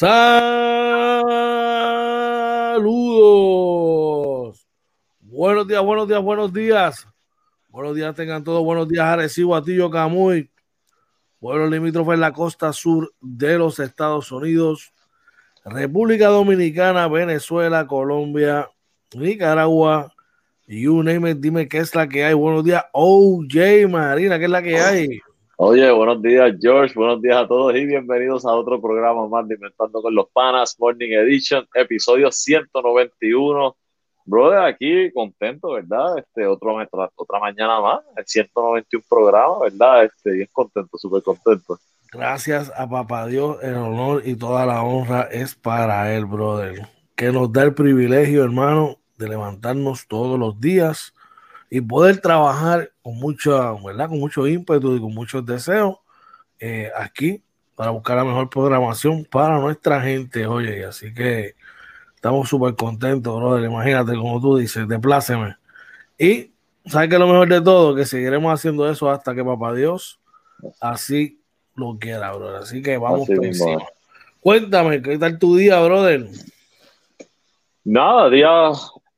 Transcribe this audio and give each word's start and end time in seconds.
Saludos. 0.00 0.16
Buenos 5.20 5.68
días, 5.68 5.82
buenos 5.82 6.08
días, 6.08 6.22
buenos 6.22 6.50
días. 6.54 7.06
Buenos 7.68 7.94
días, 7.94 8.14
tengan 8.14 8.42
todos. 8.42 8.64
Buenos 8.64 8.88
días, 8.88 9.04
Arecibo, 9.04 9.54
Atillo, 9.54 9.90
Camuy. 9.90 10.50
Pueblo 11.38 11.68
limítrofe 11.68 12.14
en 12.14 12.20
la 12.20 12.32
costa 12.32 12.72
sur 12.72 13.12
de 13.20 13.58
los 13.58 13.78
Estados 13.78 14.32
Unidos. 14.32 14.90
República 15.66 16.28
Dominicana, 16.28 17.06
Venezuela, 17.06 17.86
Colombia, 17.86 18.70
Nicaragua. 19.12 20.14
You 20.66 21.02
name 21.02 21.32
it, 21.32 21.40
dime 21.40 21.68
qué 21.68 21.76
es 21.76 21.94
la 21.94 22.08
que 22.08 22.24
hay. 22.24 22.32
Buenos 22.32 22.64
días, 22.64 22.86
OJ 22.92 23.86
Marina, 23.86 24.38
¿qué 24.38 24.46
es 24.46 24.50
la 24.50 24.62
que 24.62 24.80
hay? 24.80 25.20
Oye, 25.62 25.90
buenos 25.90 26.22
días, 26.22 26.56
George. 26.58 26.94
Buenos 26.94 27.20
días 27.20 27.36
a 27.36 27.46
todos 27.46 27.76
y 27.76 27.84
bienvenidos 27.84 28.46
a 28.46 28.52
otro 28.54 28.80
programa 28.80 29.28
más 29.28 29.46
de 29.46 29.56
Inventando 29.56 30.00
con 30.00 30.14
los 30.14 30.26
Panas, 30.30 30.74
Morning 30.78 31.10
Edition, 31.10 31.68
episodio 31.74 32.32
191. 32.32 33.76
Brother, 34.24 34.60
aquí 34.60 35.12
contento, 35.12 35.72
¿verdad? 35.72 36.16
Este, 36.16 36.46
otro, 36.46 36.74
otra, 37.14 37.40
mañana 37.40 37.78
más, 37.78 38.00
el 38.16 38.24
191 38.26 39.04
programa, 39.06 39.58
¿verdad? 39.58 40.04
Este, 40.04 40.30
bien 40.30 40.48
contento, 40.50 40.96
súper 40.96 41.22
contento. 41.22 41.78
Gracias 42.10 42.72
a 42.74 42.88
Papá 42.88 43.26
Dios, 43.26 43.58
el 43.62 43.74
honor 43.74 44.22
y 44.24 44.36
toda 44.36 44.64
la 44.64 44.82
honra 44.82 45.28
es 45.30 45.54
para 45.54 46.14
él, 46.14 46.24
brother. 46.24 46.88
Que 47.14 47.32
nos 47.32 47.52
da 47.52 47.64
el 47.64 47.74
privilegio, 47.74 48.44
hermano, 48.44 48.96
de 49.18 49.28
levantarnos 49.28 50.08
todos 50.08 50.38
los 50.38 50.58
días 50.58 51.12
y 51.70 51.80
poder 51.80 52.20
trabajar 52.20 52.90
con 53.00 53.16
mucho, 53.16 53.78
¿verdad? 53.84 54.08
Con 54.08 54.18
mucho 54.18 54.46
ímpetu 54.46 54.96
y 54.96 55.00
con 55.00 55.14
muchos 55.14 55.46
deseos 55.46 55.98
eh, 56.58 56.90
aquí 56.96 57.42
para 57.76 57.92
buscar 57.92 58.16
la 58.16 58.24
mejor 58.24 58.50
programación 58.50 59.24
para 59.24 59.58
nuestra 59.58 60.02
gente, 60.02 60.46
oye, 60.46 60.84
así 60.84 61.14
que 61.14 61.54
estamos 62.14 62.48
súper 62.48 62.74
contentos, 62.74 63.34
brother, 63.34 63.64
imagínate, 63.64 64.14
como 64.16 64.38
tú 64.40 64.58
dices, 64.58 64.86
depláceme. 64.86 65.56
Y, 66.18 66.50
¿sabes 66.84 67.08
que 67.08 67.18
lo 67.18 67.26
mejor 67.26 67.48
de 67.48 67.62
todo? 67.62 67.94
Que 67.94 68.04
seguiremos 68.04 68.52
haciendo 68.52 68.90
eso 68.90 69.08
hasta 69.08 69.34
que 69.34 69.42
Papá 69.42 69.72
Dios 69.72 70.20
así 70.80 71.40
lo 71.74 71.96
quiera, 71.98 72.32
brother, 72.32 72.56
así 72.56 72.82
que 72.82 72.98
vamos 72.98 73.26
por 73.26 73.42
encima. 73.42 73.82
Cuéntame, 74.40 75.00
¿qué 75.00 75.16
tal 75.16 75.38
tu 75.38 75.56
día, 75.56 75.80
brother? 75.80 76.28
Nada, 77.84 78.28
día 78.28 78.48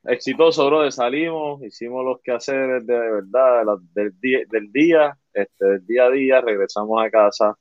exitoso, 0.05 0.67
bro, 0.67 0.91
salimos, 0.91 1.63
hicimos 1.63 2.05
los 2.05 2.21
quehaceres 2.23 2.87
de 2.87 2.99
verdad 2.99 3.65
del, 3.95 4.19
día, 4.21 4.41
del 4.51 4.73
día, 4.73 5.19
este, 5.33 5.65
del 5.65 5.87
día 5.87 6.05
a 6.07 6.11
día, 6.11 6.41
regresamos 6.41 7.03
a 7.05 7.11
casa, 7.11 7.57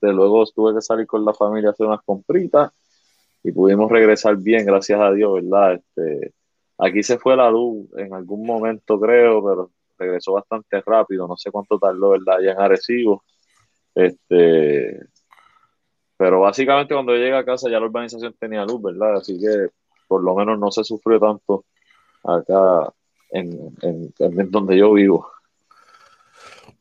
de 0.00 0.12
luego 0.12 0.44
tuve 0.46 0.74
que 0.74 0.82
salir 0.82 1.06
con 1.06 1.24
la 1.24 1.32
familia 1.34 1.70
a 1.70 1.72
hacer 1.72 1.86
unas 1.86 2.02
compritas 2.02 2.72
y 3.42 3.52
pudimos 3.52 3.90
regresar 3.90 4.36
bien, 4.36 4.64
gracias 4.64 5.00
a 5.00 5.12
Dios, 5.12 5.34
¿verdad? 5.34 5.74
Este, 5.74 6.34
aquí 6.78 7.02
se 7.02 7.18
fue 7.18 7.36
la 7.36 7.50
luz 7.50 7.88
en 7.96 8.14
algún 8.14 8.46
momento, 8.46 8.98
creo, 8.98 9.44
pero 9.44 9.70
regresó 9.98 10.32
bastante 10.32 10.80
rápido, 10.80 11.28
no 11.28 11.36
sé 11.36 11.50
cuánto 11.50 11.78
tardó, 11.78 12.10
¿verdad? 12.10 12.40
Ya 12.42 12.52
en 12.52 12.60
Arecibo. 12.60 13.22
Este, 13.94 14.98
pero 16.16 16.40
básicamente 16.40 16.94
cuando 16.94 17.14
llegué 17.14 17.34
a 17.34 17.44
casa 17.44 17.70
ya 17.70 17.78
la 17.78 17.86
urbanización 17.86 18.34
tenía 18.38 18.64
luz, 18.64 18.82
¿verdad? 18.82 19.16
Así 19.16 19.38
que 19.38 19.68
por 20.06 20.22
lo 20.22 20.34
menos 20.34 20.58
no 20.58 20.70
se 20.70 20.84
sufrió 20.84 21.18
tanto 21.20 21.64
acá 22.22 22.92
en, 23.30 23.74
en, 23.82 24.50
donde 24.50 24.78
yo 24.78 24.92
vivo. 24.92 25.28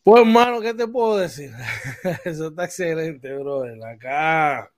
Pues, 0.03 0.21
hermano, 0.21 0.61
¿qué 0.61 0.73
te 0.73 0.87
puedo 0.87 1.17
decir? 1.17 1.51
Eso 2.25 2.47
está 2.47 2.65
excelente, 2.65 3.33
brother. 3.37 3.83
Acá, 3.85 4.69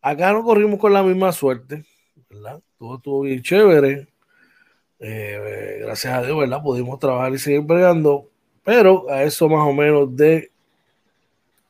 acá 0.00 0.32
no 0.32 0.42
corrimos 0.44 0.78
con 0.78 0.92
la 0.92 1.02
misma 1.02 1.32
suerte, 1.32 1.84
¿verdad? 2.30 2.60
Todo 2.78 2.96
estuvo 2.96 3.20
bien 3.22 3.42
chévere. 3.42 4.08
Eh, 4.98 5.78
gracias 5.82 6.14
a 6.14 6.22
Dios, 6.22 6.38
¿verdad? 6.38 6.62
Pudimos 6.62 6.98
trabajar 6.98 7.32
y 7.32 7.38
seguir 7.38 7.60
bregando, 7.60 8.30
pero 8.64 9.10
a 9.10 9.22
eso 9.24 9.48
más 9.48 9.66
o 9.66 9.72
menos 9.72 10.16
de 10.16 10.50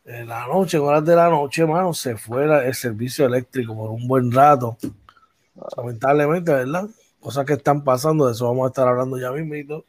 la 0.05 0.47
noche, 0.47 0.79
horas 0.79 1.05
de 1.05 1.17
la 1.17 1.29
noche, 1.29 1.63
hermano, 1.63 1.93
se 1.93 2.17
fue 2.17 2.45
el 2.45 2.75
servicio 2.75 3.27
eléctrico 3.27 3.75
por 3.75 3.91
un 3.91 4.07
buen 4.07 4.31
rato. 4.31 4.77
Lamentablemente, 5.77 6.53
¿verdad? 6.53 6.89
Cosas 7.21 7.45
que 7.45 7.55
están 7.55 7.83
pasando, 7.83 8.27
de 8.27 8.33
eso 8.33 8.47
vamos 8.47 8.67
a 8.67 8.69
estar 8.69 8.87
hablando 8.87 9.19
ya 9.19 9.33
mismo. 9.33 9.85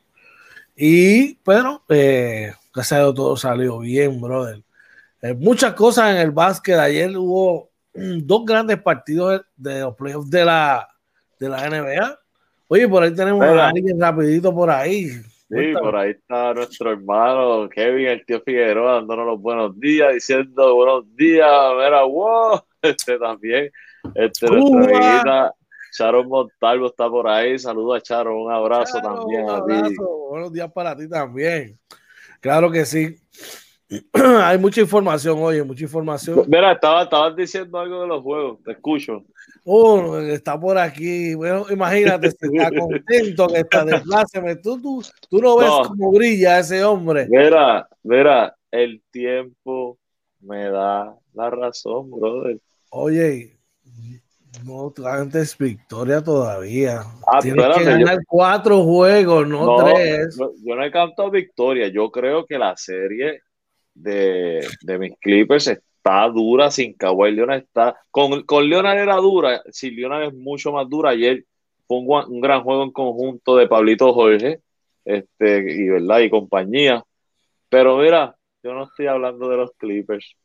Y, 0.76 1.36
pero, 1.44 1.84
eh, 1.90 2.54
gracias 2.74 3.00
a 3.00 3.04
Dios 3.04 3.16
todo 3.16 3.38
salió 3.38 3.80
bien, 3.80 4.20
brother. 4.22 4.62
Eh, 5.22 5.34
muchas 5.34 5.74
cosas 5.74 6.12
en 6.12 6.18
el 6.18 6.32
básquet. 6.32 6.78
Ayer 6.78 7.18
hubo 7.18 7.70
mm, 7.94 8.20
dos 8.26 8.46
grandes 8.46 8.82
partidos 8.82 9.42
de 9.56 9.82
los 9.82 9.96
playoffs 9.96 10.30
de 10.30 10.46
la, 10.46 10.88
de 11.40 11.50
la 11.50 11.70
NBA. 11.70 12.20
Oye, 12.68 12.88
por 12.88 13.04
ahí 13.04 13.16
tenemos 13.16 13.44
a 13.44 13.70
alguien 13.70 14.00
rapidito 14.00 14.54
por 14.54 14.70
ahí. 14.70 15.10
Sí, 15.50 15.74
por 15.80 15.96
ahí 15.96 16.12
está 16.12 16.54
nuestro 16.54 16.92
hermano 16.92 17.70
Kevin, 17.70 18.08
el 18.08 18.26
tío 18.26 18.42
Figueroa, 18.42 18.96
dándonos 18.96 19.28
los 19.28 19.42
buenos 19.42 19.80
días, 19.80 20.14
diciendo 20.14 20.76
buenos 20.76 21.16
días, 21.16 21.50
mira, 21.78 22.04
wow, 22.04 22.62
este 22.82 23.18
también, 23.18 23.72
este, 24.16 24.48
nuestra 24.48 25.54
Sharon 25.98 26.28
Montalvo 26.28 26.88
está 26.88 27.10
por 27.10 27.28
ahí. 27.28 27.58
Saludos 27.58 27.98
a 27.98 28.02
Charo, 28.02 28.42
un 28.42 28.52
abrazo 28.52 29.00
también 29.02 29.46
un 29.46 29.50
abrazo. 29.50 30.28
Buenos 30.30 30.52
días 30.52 30.72
para 30.72 30.96
ti 30.96 31.10
también. 31.10 31.80
Claro 32.40 32.72
que 32.72 32.86
sí. 32.86 33.16
Hay 34.14 34.58
mucha 34.58 34.82
información, 34.82 35.38
oye, 35.42 35.64
mucha 35.64 35.84
información. 35.84 36.44
Mira, 36.48 36.74
estaba, 36.74 37.04
estabas 37.04 37.36
diciendo 37.36 37.80
algo 37.80 38.02
de 38.02 38.08
los 38.08 38.22
juegos, 38.22 38.62
te 38.64 38.74
escucho. 38.74 39.24
Oh, 39.64 40.18
está 40.18 40.60
por 40.60 40.78
aquí. 40.78 41.36
Bueno, 41.36 41.66
imagínate, 41.70 42.28
está 42.28 42.48
contento 42.78 43.48
que 43.48 43.60
está 43.60 43.86
de 43.86 44.56
Tú, 44.58 44.82
tú, 44.82 45.02
tú 45.30 45.40
no 45.40 45.58
ves 45.58 45.72
cómo 45.88 46.12
brilla 46.12 46.60
ese 46.60 46.84
hombre. 46.84 47.28
Mira, 47.30 47.88
mira, 48.04 48.56
el 48.72 49.02
tiempo 49.10 49.98
me 50.42 50.70
da 50.70 51.16
la 51.34 51.50
razón, 51.50 52.12
brother. 52.12 52.60
Oye, 52.92 53.57
no, 54.66 54.94
antes 55.06 55.58
victoria 55.58 56.24
todavía. 56.24 57.02
Ah, 57.28 57.40
Tienes 57.42 57.78
que 57.78 57.84
ganar 57.84 58.20
cuatro 58.26 58.84
juegos, 58.84 59.48
no, 59.48 59.78
tres. 59.78 60.38
Yo, 60.38 60.76
no 60.76 60.84
he 60.84 60.92
cantado 60.92 61.30
victoria. 61.30 61.88
Yo 61.90 62.10
creo 62.12 62.46
que 62.46 62.58
la 62.58 62.76
serie 62.76 63.42
de, 63.94 64.66
de 64.82 65.00
mis 65.00 65.14
Clippers 65.20 65.68
está 65.68 66.28
dura 66.30 66.72
sin 66.72 66.94
Kawhi 66.94 67.32
Leonard. 67.32 67.64
Está, 67.64 68.00
con, 68.10 68.44
con 68.44 68.68
Leonard 68.68 68.98
era 68.98 69.16
dura. 69.18 69.62
Si 69.72 69.92
Leonard 69.92 70.30
es 70.30 70.34
mucho 70.34 70.72
más 70.72 70.90
dura. 70.90 71.12
Ayer 71.12 71.46
fue 71.88 72.00
un, 72.00 72.42
gran 72.42 72.64
juego 72.64 72.84
en 72.84 72.92
conjunto 72.92 73.56
de 73.56 73.68
Pablito 73.68 74.14
Jorge 74.14 74.62
este, 75.06 75.72
y, 75.72 75.90
¿verdad? 75.90 76.20
y 76.20 76.30
compañía. 76.30 77.04
Pero 77.70 77.98
mira, 77.98 78.36
yo 78.64 78.74
no 78.74 78.86
estoy 78.86 79.08
hablando 79.08 79.50
de 79.50 79.58
los 79.58 79.72
Clippers. 79.78 80.36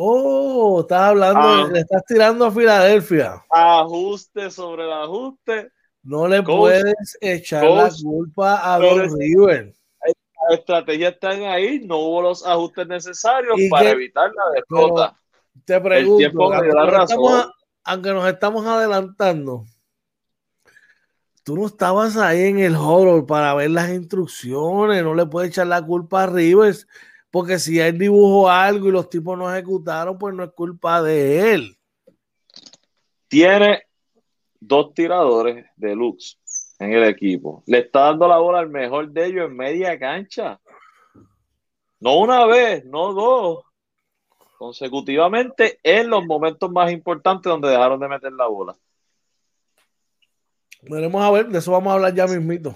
Oh, 0.00 0.82
estás 0.82 1.00
hablando, 1.00 1.40
ah. 1.40 1.68
le 1.72 1.80
estás 1.80 2.04
tirando 2.06 2.46
a 2.46 2.52
Filadelfia. 2.52 3.44
Ajuste 3.50 4.48
sobre 4.48 4.84
el 4.84 4.92
ajuste. 4.92 5.72
No 6.04 6.28
le 6.28 6.40
puedes 6.40 7.18
echar 7.20 7.64
la 7.64 7.90
culpa 8.00 8.74
a 8.74 8.78
Don 8.78 9.18
River. 9.18 9.74
Las 10.00 10.60
estrategias 10.60 11.14
están 11.14 11.42
ahí, 11.42 11.80
no 11.84 11.98
hubo 11.98 12.22
los 12.22 12.46
ajustes 12.46 12.86
necesarios 12.86 13.58
para 13.68 13.90
evitar 13.90 14.30
la 14.32 14.60
derrota. 14.60 15.16
Te 15.64 15.80
pregunto, 15.80 16.52
aunque, 17.82 18.12
nos 18.12 18.28
estamos 18.28 18.66
adelantando, 18.66 19.64
tú 21.42 21.56
no 21.56 21.66
estabas 21.66 22.16
ahí 22.16 22.42
en 22.42 22.60
el 22.60 22.76
horror 22.76 23.26
para 23.26 23.52
ver 23.54 23.72
las 23.72 23.90
instrucciones, 23.90 25.02
no 25.02 25.12
le 25.12 25.26
puedes 25.26 25.50
echar 25.50 25.66
la 25.66 25.84
culpa 25.84 26.22
a 26.22 26.26
Rivers 26.28 26.86
porque 27.30 27.58
si 27.58 27.78
él 27.78 27.98
dibujó 27.98 28.48
algo 28.48 28.88
y 28.88 28.92
los 28.92 29.10
tipos 29.10 29.36
no 29.36 29.52
ejecutaron, 29.52 30.18
pues 30.18 30.34
no 30.34 30.44
es 30.44 30.50
culpa 30.52 31.02
de 31.02 31.54
él. 31.54 31.78
Tiene 33.28 33.82
dos 34.58 34.94
tiradores 34.94 35.66
de 35.76 35.94
luz 35.94 36.38
en 36.78 36.92
el 36.92 37.04
equipo. 37.04 37.62
Le 37.66 37.78
está 37.80 38.00
dando 38.00 38.28
la 38.28 38.38
bola 38.38 38.60
al 38.60 38.70
mejor 38.70 39.10
de 39.10 39.26
ellos 39.26 39.46
en 39.46 39.56
media 39.56 39.98
cancha. 39.98 40.60
No 42.00 42.18
una 42.18 42.46
vez, 42.46 42.84
no 42.84 43.12
dos. 43.12 43.64
Consecutivamente 44.56 45.78
en 45.82 46.10
los 46.10 46.24
momentos 46.24 46.70
más 46.70 46.90
importantes 46.90 47.50
donde 47.50 47.68
dejaron 47.68 48.00
de 48.00 48.08
meter 48.08 48.32
la 48.32 48.46
bola. 48.46 48.76
Veremos 50.82 51.22
a 51.22 51.30
ver, 51.30 51.48
de 51.48 51.58
eso 51.58 51.72
vamos 51.72 51.90
a 51.90 51.94
hablar 51.94 52.14
ya 52.14 52.26
mismito. 52.26 52.74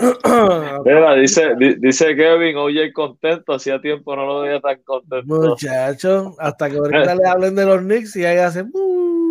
Mira, 0.84 1.14
dice, 1.14 1.54
dice 1.78 2.16
Kevin, 2.16 2.56
oye, 2.56 2.92
contento, 2.92 3.52
hacía 3.52 3.80
tiempo 3.80 4.16
no 4.16 4.24
lo 4.24 4.40
veía 4.40 4.60
tan 4.60 4.82
contento. 4.82 5.26
Muchacho, 5.26 6.34
hasta 6.38 6.70
que 6.70 6.76
ahorita 6.78 7.14
le 7.14 7.28
hablen 7.28 7.54
de 7.54 7.66
los 7.66 7.80
Knicks 7.80 8.16
y 8.16 8.24
ahí 8.24 8.38
hacen. 8.38 8.72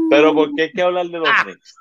Pero 0.09 0.33
¿por 0.33 0.53
qué 0.55 0.63
hay 0.63 0.71
que 0.71 0.81
hablar 0.81 1.07
de 1.07 1.19
los 1.19 1.29
Knicks? 1.43 1.75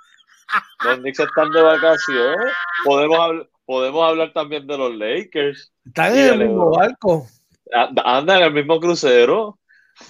Los 0.85 0.99
Knicks 0.99 1.21
están 1.21 1.51
de 1.51 1.63
vacaciones. 1.63 2.53
Podemos, 2.85 3.19
hablar, 3.19 3.49
podemos 3.67 4.09
hablar 4.09 4.33
también 4.33 4.67
de 4.67 4.79
los 4.79 4.95
Lakers. 4.95 5.73
Están 5.85 6.17
en 6.17 6.33
el 6.33 6.49
mismo 6.49 6.71
barco. 6.71 7.27
Andan 8.05 8.39
en 8.39 8.45
el 8.45 8.55
mismo 8.55 8.81
crucero. 8.81 9.59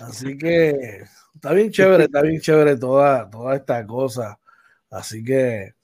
Así 0.01 0.39
que 0.39 1.03
está 1.35 1.53
bien 1.53 1.73
chévere, 1.73 2.05
está 2.05 2.23
bien 2.23 2.41
chévere 2.41 2.77
toda, 2.77 3.29
toda 3.29 3.57
esta 3.57 3.85
cosa. 3.87 4.39
Así 4.91 5.25
que 5.25 5.75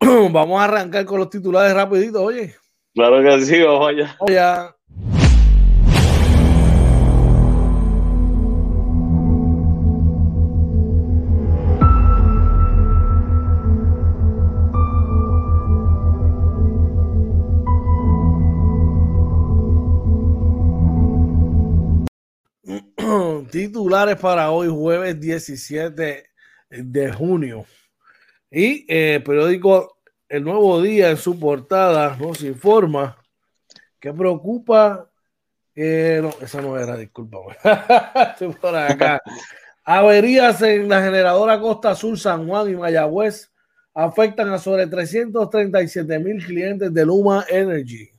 vamos 0.30 0.60
a 0.60 0.64
arrancar 0.64 1.04
con 1.04 1.18
los 1.18 1.30
titulares 1.30 1.74
rapidito, 1.74 2.22
oye. 2.22 2.54
Claro 2.94 3.22
que 3.22 3.44
sí, 3.44 3.62
vamos 3.62 3.88
allá. 3.88 4.16
Vamos 4.18 4.30
allá. 4.30 4.76
titulares 23.50 24.16
para 24.16 24.50
hoy, 24.50 24.68
jueves 24.68 25.18
17 25.20 26.30
de 26.70 27.12
junio. 27.12 27.64
Y 28.50 28.80
el 28.92 29.16
eh, 29.16 29.20
periódico 29.20 29.98
El 30.28 30.44
Nuevo 30.44 30.80
Día 30.80 31.10
en 31.10 31.16
su 31.16 31.38
portada 31.38 32.16
nos 32.16 32.42
informa 32.42 33.16
que 34.00 34.12
preocupa. 34.12 35.10
Eh, 35.74 36.20
no, 36.22 36.30
esa 36.40 36.62
no 36.62 36.78
era, 36.78 36.96
disculpa. 36.96 37.38
Estoy 38.32 38.54
por 38.54 38.74
acá. 38.74 39.20
Averías 39.84 40.62
en 40.62 40.88
la 40.88 41.02
generadora 41.02 41.60
Costa 41.60 41.94
Sur, 41.94 42.18
San 42.18 42.48
Juan 42.48 42.70
y 42.70 42.76
Mayagüez 42.76 43.52
afectan 43.94 44.50
a 44.50 44.58
sobre 44.58 44.86
337 44.86 46.18
mil 46.18 46.44
clientes 46.44 46.92
de 46.92 47.06
Luma 47.06 47.44
Energy. 47.48 48.10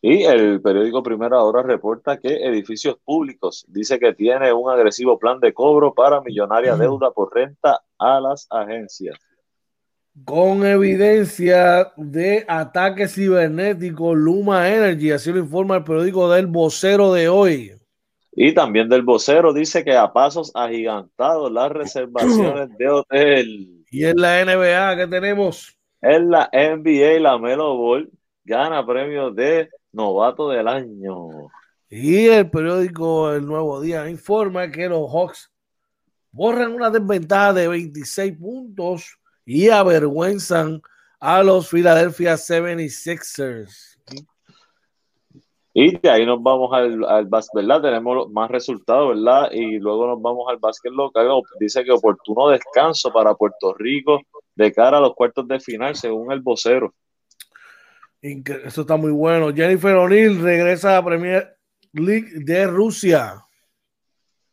Y 0.00 0.22
el 0.22 0.62
periódico 0.62 1.02
Primera 1.02 1.42
Hora 1.42 1.62
reporta 1.62 2.18
que 2.18 2.46
Edificios 2.46 2.96
Públicos 3.04 3.66
dice 3.68 3.98
que 3.98 4.14
tiene 4.14 4.52
un 4.52 4.70
agresivo 4.70 5.18
plan 5.18 5.40
de 5.40 5.52
cobro 5.52 5.92
para 5.92 6.20
millonaria 6.20 6.76
deuda 6.76 7.10
por 7.10 7.34
renta 7.34 7.80
a 7.98 8.20
las 8.20 8.46
agencias. 8.50 9.18
Con 10.24 10.64
evidencia 10.64 11.92
de 11.96 12.44
ataque 12.48 13.06
cibernético, 13.06 14.14
Luma 14.14 14.68
Energy, 14.72 15.10
así 15.10 15.30
lo 15.30 15.38
informa 15.38 15.76
el 15.76 15.84
periódico 15.84 16.30
del 16.30 16.46
vocero 16.46 17.12
de 17.12 17.28
hoy. 17.28 17.72
Y 18.32 18.54
también 18.54 18.88
del 18.88 19.02
vocero 19.02 19.52
dice 19.52 19.84
que 19.84 19.94
a 19.96 20.12
pasos 20.12 20.52
agigantados 20.54 21.52
las 21.52 21.70
reservaciones 21.70 22.68
de 22.78 22.88
hotel. 22.88 23.84
Y 23.90 24.04
en 24.04 24.16
la 24.16 24.44
NBA, 24.44 24.96
¿qué 24.96 25.06
tenemos? 25.06 25.76
En 26.00 26.30
la 26.30 26.50
NBA, 26.52 27.20
la 27.20 27.38
Melo 27.38 27.76
Ball 27.76 28.10
gana 28.44 28.86
premios 28.86 29.34
de 29.34 29.68
novato 29.92 30.48
del 30.50 30.68
año. 30.68 31.28
Y 31.88 32.26
el 32.26 32.50
periódico 32.50 33.32
El 33.32 33.46
Nuevo 33.46 33.80
Día 33.80 34.08
informa 34.08 34.70
que 34.70 34.88
los 34.88 35.10
Hawks 35.10 35.50
borran 36.30 36.72
una 36.72 36.90
desventaja 36.90 37.52
de 37.52 37.68
26 37.68 38.36
puntos 38.38 39.18
y 39.46 39.68
avergüenzan 39.70 40.82
a 41.20 41.42
los 41.42 41.70
Philadelphia 41.70 42.34
76ers. 42.34 43.96
Y 45.72 45.98
de 45.98 46.10
ahí 46.10 46.26
nos 46.26 46.42
vamos 46.42 46.72
al, 46.72 47.04
al 47.04 47.28
¿verdad? 47.54 47.82
Tenemos 47.82 48.30
más 48.30 48.50
resultados, 48.50 49.14
¿verdad? 49.14 49.50
Y 49.52 49.78
luego 49.78 50.06
nos 50.06 50.22
vamos 50.22 50.46
al 50.48 50.56
básquet 50.56 50.92
local. 50.92 51.28
Dice 51.60 51.84
que 51.84 51.92
oportuno 51.92 52.48
descanso 52.48 53.12
para 53.12 53.34
Puerto 53.34 53.74
Rico 53.74 54.20
de 54.54 54.72
cara 54.72 54.98
a 54.98 55.00
los 55.00 55.14
cuartos 55.14 55.46
de 55.46 55.60
final, 55.60 55.94
según 55.94 56.32
el 56.32 56.40
vocero. 56.40 56.94
Eso 58.22 58.80
está 58.80 58.96
muy 58.96 59.12
bueno. 59.12 59.54
Jennifer 59.54 59.94
O'Neill 59.94 60.40
regresa 60.40 60.92
a 60.92 60.94
la 60.94 61.04
Premier 61.04 61.56
League 61.92 62.30
de 62.36 62.66
Rusia. 62.66 63.44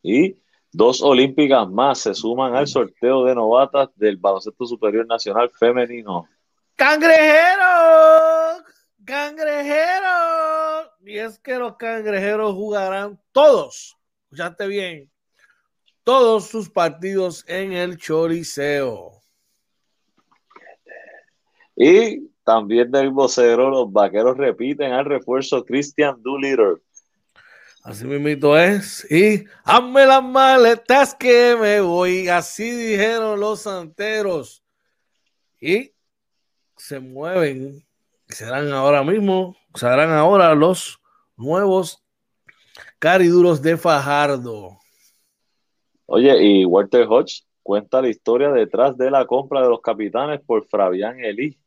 Y 0.04 0.43
dos 0.74 1.02
olímpicas 1.02 1.70
más 1.70 2.00
se 2.00 2.14
suman 2.14 2.56
al 2.56 2.68
sorteo 2.68 3.24
de 3.24 3.36
novatas 3.36 3.90
del 3.96 4.18
baloncesto 4.18 4.66
superior 4.66 5.06
nacional 5.06 5.50
femenino. 5.52 6.28
¡Cangrejeros! 6.75 8.64
¡Cangrejeros! 9.06 10.90
Y 11.06 11.18
es 11.18 11.40
que 11.40 11.56
los 11.56 11.78
cangrejeros 11.78 12.54
jugarán 12.54 13.20
todos, 13.31 13.98
escuchaste 14.24 14.68
bien, 14.68 15.12
todos 16.04 16.48
sus 16.48 16.70
partidos 16.70 17.46
en 17.48 17.74
el 17.74 17.98
Choriceo. 17.98 19.22
Y 21.76 22.30
también 22.44 22.92
del 22.92 23.12
vocero, 23.12 23.69
los 23.69 23.92
vaqueros 23.92 24.38
repiten 24.38 24.92
al 24.92 25.06
refuerzo 25.06 25.64
Christian 25.64 26.21
Doolittle. 26.21 26.82
Así 27.83 28.06
mismo 28.06 28.56
es. 28.56 29.06
Y 29.11 29.44
hazme 29.66 30.06
las 30.06 30.23
maletas 30.23 31.13
que 31.13 31.56
me 31.59 31.81
voy. 31.81 32.30
Así 32.30 32.71
dijeron 32.71 33.40
los 33.40 33.61
santeros. 33.61 34.63
Y 35.59 35.92
se 36.78 36.99
mueven. 36.99 37.85
Serán 38.30 38.71
ahora 38.71 39.04
mismo, 39.04 39.56
serán 39.75 40.11
ahora 40.11 40.56
los 40.56 40.99
nuevos 41.35 42.02
cariduros 42.99 43.61
de 43.61 43.78
Fajardo. 43.78 44.80
Oye, 46.06 46.42
y 46.42 46.66
Walter 46.66 47.06
Hodge 47.07 47.44
cuenta 47.61 48.02
la 48.02 48.09
historia 48.09 48.49
detrás 48.49 48.97
de 48.97 49.11
la 49.11 49.25
compra 49.25 49.61
de 49.61 49.69
los 49.69 49.81
capitanes 49.81 50.42
por 50.42 50.66
Fabián 50.68 51.19
Elí 51.19 51.59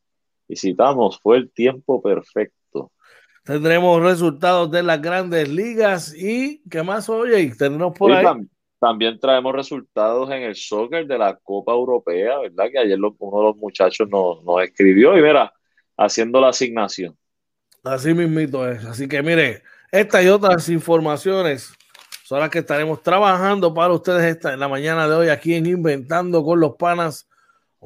y 0.48 0.56
citamos, 0.56 1.20
fue 1.20 1.36
el 1.36 1.50
tiempo 1.50 2.00
perfecto. 2.00 2.54
Tendremos 3.46 4.02
resultados 4.02 4.72
de 4.72 4.82
las 4.82 5.00
grandes 5.00 5.48
ligas 5.48 6.12
y 6.12 6.60
¿qué 6.68 6.82
más 6.82 7.08
oye? 7.08 7.54
Tenemos 7.56 7.96
por 7.96 8.10
ahí. 8.10 8.26
También 8.80 9.20
traemos 9.20 9.54
resultados 9.54 10.28
en 10.32 10.42
el 10.42 10.56
soccer 10.56 11.06
de 11.06 11.16
la 11.16 11.36
Copa 11.36 11.70
Europea, 11.70 12.38
¿verdad? 12.38 12.64
Que 12.72 12.78
ayer 12.80 12.98
uno 12.98 13.38
de 13.38 13.44
los 13.44 13.56
muchachos 13.56 14.08
nos, 14.08 14.38
escribió 14.64 15.16
y 15.16 15.22
mira, 15.22 15.52
haciendo 15.96 16.40
la 16.40 16.48
asignación. 16.48 17.16
Así 17.84 18.12
mismito 18.14 18.68
es. 18.68 18.84
Así 18.84 19.06
que 19.06 19.22
mire, 19.22 19.62
estas 19.92 20.24
y 20.24 20.28
otras 20.28 20.68
informaciones 20.68 21.72
son 22.24 22.40
las 22.40 22.50
que 22.50 22.58
estaremos 22.58 23.00
trabajando 23.00 23.72
para 23.72 23.94
ustedes 23.94 24.24
esta, 24.24 24.54
en 24.54 24.58
la 24.58 24.66
mañana 24.66 25.08
de 25.08 25.14
hoy 25.14 25.28
aquí 25.28 25.54
en 25.54 25.66
Inventando 25.66 26.42
con 26.42 26.58
los 26.58 26.74
Panas 26.74 27.28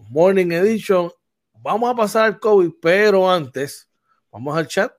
Morning 0.08 0.52
Edition 0.52 1.10
vamos 1.52 1.90
a 1.90 1.94
pasar 1.94 2.24
al 2.24 2.40
COVID, 2.40 2.70
pero 2.80 3.30
antes, 3.30 3.90
vamos 4.32 4.56
al 4.56 4.66
chat. 4.66 4.90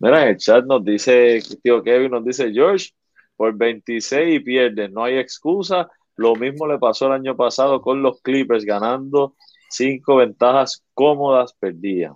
Mira, 0.00 0.22
en 0.22 0.28
el 0.30 0.36
chat 0.38 0.64
nos 0.64 0.82
dice, 0.82 1.40
tío 1.62 1.82
Kevin 1.82 2.10
nos 2.10 2.24
dice, 2.24 2.50
George, 2.52 2.90
por 3.36 3.54
26 3.54 4.36
y 4.36 4.40
pierde, 4.40 4.88
no 4.88 5.04
hay 5.04 5.18
excusa. 5.18 5.88
Lo 6.16 6.34
mismo 6.34 6.66
le 6.66 6.78
pasó 6.78 7.06
el 7.06 7.12
año 7.12 7.36
pasado 7.36 7.82
con 7.82 8.02
los 8.02 8.20
Clippers, 8.22 8.64
ganando 8.64 9.36
cinco 9.68 10.16
ventajas 10.16 10.82
cómodas, 10.94 11.52
perdía. 11.52 12.14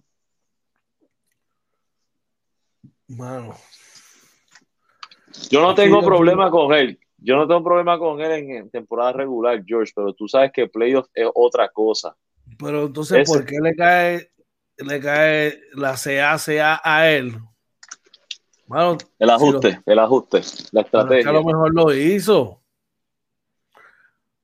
Mano. 3.06 3.54
Yo 5.50 5.60
no 5.60 5.74
tengo 5.74 6.02
problema 6.02 6.50
con 6.50 6.72
él. 6.72 6.98
Yo 7.18 7.36
no 7.36 7.46
tengo 7.46 7.62
problema 7.62 7.98
con 7.98 8.20
él 8.20 8.32
en 8.32 8.70
temporada 8.70 9.12
regular, 9.12 9.62
George, 9.66 9.92
pero 9.94 10.14
tú 10.14 10.26
sabes 10.26 10.52
que 10.52 10.68
playoff 10.68 11.06
es 11.12 11.28
otra 11.34 11.68
cosa. 11.68 12.16
Pero 12.58 12.86
entonces, 12.86 13.26
¿por 13.26 13.44
qué 13.44 13.58
le 13.62 13.74
cae, 13.74 14.30
le 14.78 15.00
cae 15.00 15.60
la 15.74 15.96
CACA 15.96 16.80
a 16.82 17.10
él? 17.10 17.34
El 19.18 19.30
ajuste, 19.30 19.80
el 19.84 19.98
ajuste, 19.98 20.40
la 20.72 20.80
estrategia. 20.80 21.30
a 21.30 21.32
lo 21.32 21.44
mejor 21.44 21.74
lo 21.74 21.94
hizo. 21.94 22.60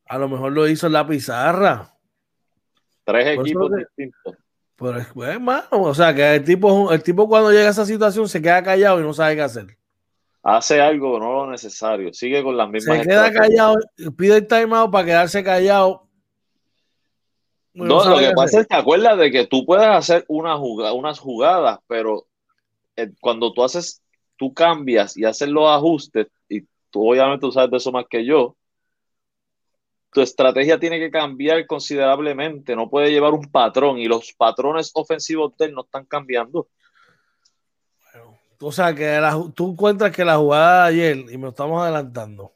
A 0.07 0.19
lo 0.19 0.29
mejor 0.29 0.53
lo 0.53 0.69
hizo 0.69 0.87
en 0.87 0.93
la 0.93 1.07
pizarra. 1.07 1.95
Tres 3.05 3.39
equipos 3.39 3.71
distintos. 3.73 4.37
Pero 4.77 4.99
es 4.99 5.07
pues, 5.12 5.29
hermano, 5.29 5.67
o 5.71 5.95
sea, 5.95 6.15
que 6.15 6.37
el 6.37 6.45
tipo, 6.45 6.91
el 6.91 7.03
tipo 7.03 7.29
cuando 7.29 7.50
llega 7.50 7.69
a 7.69 7.71
esa 7.71 7.87
situación 7.87 8.29
se 8.29 8.41
queda 8.41 8.62
callado 8.62 9.00
y 9.00 9.03
no 9.03 9.12
sabe 9.12 9.37
qué 9.37 9.43
hacer. 9.43 9.67
Hace 10.43 10.81
algo, 10.81 11.19
no 11.19 11.33
lo 11.33 11.50
necesario. 11.50 12.12
Sigue 12.15 12.43
con 12.43 12.57
las 12.57 12.69
mismas. 12.69 12.99
Se 12.99 13.07
queda 13.07 13.31
callado, 13.33 13.77
pide 14.17 14.39
el 14.39 14.47
timeout 14.47 14.91
para 14.91 15.05
quedarse 15.05 15.45
callado 15.45 16.11
no, 17.73 18.05
lo 18.05 18.19
que 18.19 18.33
pasa 18.33 18.61
es 18.61 18.67
que 18.67 18.75
acuerdas 18.75 19.19
de 19.19 19.31
que 19.31 19.47
tú 19.47 19.65
puedes 19.65 19.87
hacer 19.87 20.25
una 20.29 20.57
jugada, 20.57 20.93
unas 20.93 21.19
jugadas, 21.19 21.79
pero 21.87 22.27
eh, 22.97 23.12
cuando 23.21 23.53
tú 23.53 23.62
haces, 23.62 24.03
tú 24.40 24.54
cambias 24.54 25.18
y 25.18 25.26
haces 25.26 25.50
los 25.50 25.68
ajustes, 25.68 26.28
y 26.49 26.62
tú 26.88 27.11
obviamente 27.11 27.42
tú 27.42 27.52
sabes 27.52 27.70
de 27.70 27.76
eso 27.76 27.92
más 27.92 28.06
que 28.09 28.25
yo, 28.25 28.56
tu 30.11 30.23
estrategia 30.23 30.80
tiene 30.80 30.99
que 30.99 31.11
cambiar 31.11 31.66
considerablemente, 31.66 32.75
no 32.75 32.88
puede 32.88 33.11
llevar 33.11 33.35
un 33.35 33.50
patrón 33.50 33.99
y 33.99 34.06
los 34.06 34.32
patrones 34.32 34.92
ofensivos 34.94 35.54
de 35.59 35.66
él 35.66 35.75
no 35.75 35.82
están 35.82 36.06
cambiando. 36.06 36.68
o 38.62 38.73
sea, 38.73 38.94
que 38.94 39.20
tú 39.54 39.73
encuentras 39.73 40.11
que 40.11 40.25
la 40.25 40.38
jugada 40.38 40.85
de 40.85 40.88
ayer, 40.88 41.16
y 41.30 41.37
me 41.37 41.50
estamos 41.50 41.82
adelantando, 41.82 42.54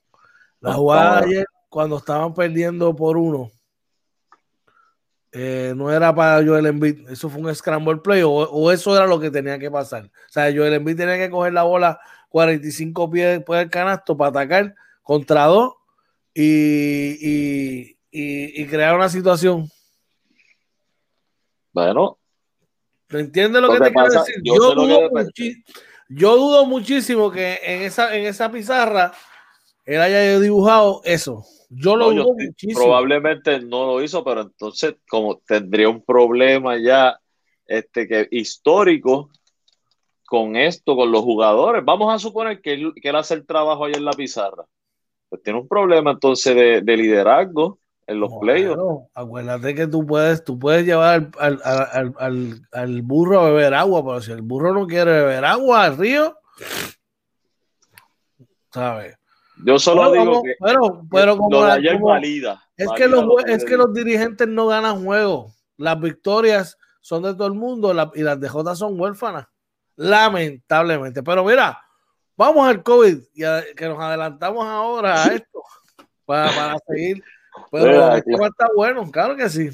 la 0.61 0.73
jugada 0.73 1.21
de 1.21 1.27
ayer, 1.27 1.47
cuando 1.69 1.99
estaban 1.99 2.33
perdiendo 2.33 2.97
por 2.97 3.19
uno, 3.19 3.51
eh, 5.37 5.73
no 5.75 5.91
era 5.91 6.15
para 6.15 6.47
Joel 6.47 6.67
Embiid, 6.67 7.11
eso 7.11 7.29
fue 7.29 7.41
un 7.41 7.53
scramble 7.53 7.97
play 7.97 8.23
o, 8.25 8.71
eso 8.71 8.95
era 8.95 9.05
lo 9.05 9.19
que 9.19 9.33
tenía 9.33 9.59
que 9.59 9.69
pasar. 9.69 10.05
O 10.05 10.33
sea, 10.33 10.45
Joel 10.45 10.75
Embiid 10.75 10.97
tenía 10.97 11.17
que 11.17 11.29
coger 11.29 11.53
la 11.53 11.65
bola 11.65 11.99
45 12.29 13.11
pies 13.11 13.39
después 13.39 13.59
del 13.59 13.69
canasto 13.69 14.17
para 14.17 14.31
atacar, 14.31 14.77
contra 15.03 15.47
dos 15.47 15.75
y, 16.33 17.97
y, 18.13 18.67
crear 18.67 18.95
una 18.95 19.09
situación. 19.09 19.69
Bueno. 21.73 22.17
¿Te 23.09 23.19
entiendes 23.19 23.61
lo, 23.61 23.73
que 23.73 23.81
te 23.81 23.93
quiero 23.93 24.09
decir? 24.09 24.37
Yo, 24.45 24.55
dudo 24.55 25.11
yo, 26.09 26.37
dudo 26.37 26.65
muchísimo 26.65 27.33
que 27.33 27.59
en 27.61 27.83
esa, 27.83 28.15
en 28.17 28.27
esa 28.27 28.53
pizarra 28.53 29.13
él 29.85 30.01
haya 30.01 30.39
dibujado 30.39 31.01
eso. 31.05 31.45
Yo 31.77 31.97
lo 31.97 32.11
dudo 32.11 32.35
muchísimo. 32.35 32.81
Probablemente 32.81 33.61
no 33.61 33.87
lo 33.87 34.03
hizo, 34.03 34.23
pero 34.25 34.43
entonces, 34.43 34.97
como 35.09 35.39
tendría 35.39 35.89
un 35.89 36.05
problema 36.05 36.77
ya 36.79 37.19
este, 37.67 38.07
que 38.07 38.29
histórico 38.31 39.31
con 40.27 40.57
esto, 40.57 40.97
con 40.97 41.13
los 41.13 41.23
jugadores, 41.23 41.85
vamos 41.85 42.13
a 42.13 42.19
suponer 42.19 42.61
que 42.61 42.75
él, 42.75 42.93
que 43.01 43.09
él 43.09 43.17
hace 43.17 43.35
el 43.35 43.47
trabajo 43.47 43.85
ahí 43.85 43.93
en 43.95 44.05
la 44.05 44.13
pizarra. 44.13 44.65
Pues 45.29 45.43
tiene 45.43 45.61
un 45.61 45.69
problema 45.69 46.13
entonces 46.13 46.55
de, 46.55 46.97
liderazgo 46.97 47.79
en 48.07 48.21
los 48.21 48.33
playoffs. 48.41 49.09
Acuérdate 49.15 49.75
que 49.75 49.87
tú 49.87 50.07
puedes, 50.07 50.45
tú 50.45 50.59
puedes 50.59 50.85
llevar 50.85 51.31
al, 51.39 53.03
burro 53.03 53.41
a 53.41 53.51
beber 53.51 53.75
agua, 53.75 54.05
pero 54.05 54.21
si 54.21 54.33
el 54.33 54.43
burro 54.43 54.73
no 54.73 54.87
quiere 54.87 55.11
beber 55.11 55.45
agua 55.45 55.85
al 55.85 55.97
río, 55.97 56.37
¿sabes? 58.73 59.17
Yo 59.65 59.79
solo 59.79 60.13
digo 60.13 60.43
que 60.43 60.57
pero, 60.61 61.03
pero 61.11 61.37
como, 61.37 61.51
lo 61.51 61.65
de 61.65 61.99
valida, 61.99 62.63
es, 62.77 62.89
que 62.97 63.09
los, 63.09 63.25
es 63.47 63.65
que 63.65 63.77
los 63.77 63.93
dirigentes 63.95 64.47
no 64.47 64.67
ganan 64.67 65.05
juegos. 65.05 65.55
Las 65.77 65.99
victorias 66.01 66.77
son 67.01 67.23
de 67.23 67.35
todo 67.35 67.47
el 67.47 67.55
mundo 67.55 67.93
y 68.15 68.23
las 68.23 68.41
DJ 68.41 68.75
son 68.77 69.01
huérfanas. 69.01 69.47
Lamentablemente. 69.97 71.23
Pero 71.23 71.45
mira, 71.45 71.81
vamos 72.37 72.69
al 72.69 72.83
COVID, 72.83 73.19
y 73.35 73.43
que 73.75 73.89
nos 73.89 73.99
adelantamos 74.01 74.67
ahora 74.67 75.23
a 75.23 75.27
esto 75.35 75.63
para, 76.25 76.77
seguir. 76.87 77.23
Pero 77.71 78.15
está 78.17 78.69
bueno, 78.75 79.11
claro 79.11 79.37
que 79.37 79.49
sí. 79.49 79.71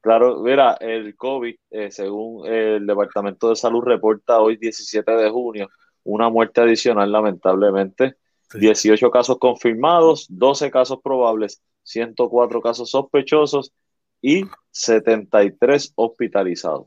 Claro, 0.00 0.40
mira, 0.40 0.76
el 0.80 1.16
COVID, 1.16 1.56
eh, 1.70 1.90
según 1.90 2.46
el 2.46 2.86
Departamento 2.86 3.48
de 3.48 3.56
Salud 3.56 3.82
reporta 3.82 4.38
hoy 4.38 4.56
17 4.56 5.10
de 5.10 5.30
junio, 5.30 5.68
una 6.04 6.28
muerte 6.28 6.60
adicional 6.60 7.10
lamentablemente, 7.10 8.16
18 8.54 9.10
casos 9.10 9.38
confirmados, 9.38 10.26
12 10.28 10.70
casos 10.70 10.98
probables, 11.02 11.62
104 11.82 12.60
casos 12.60 12.90
sospechosos 12.90 13.72
y 14.20 14.44
73 14.70 15.92
hospitalizados. 15.94 16.86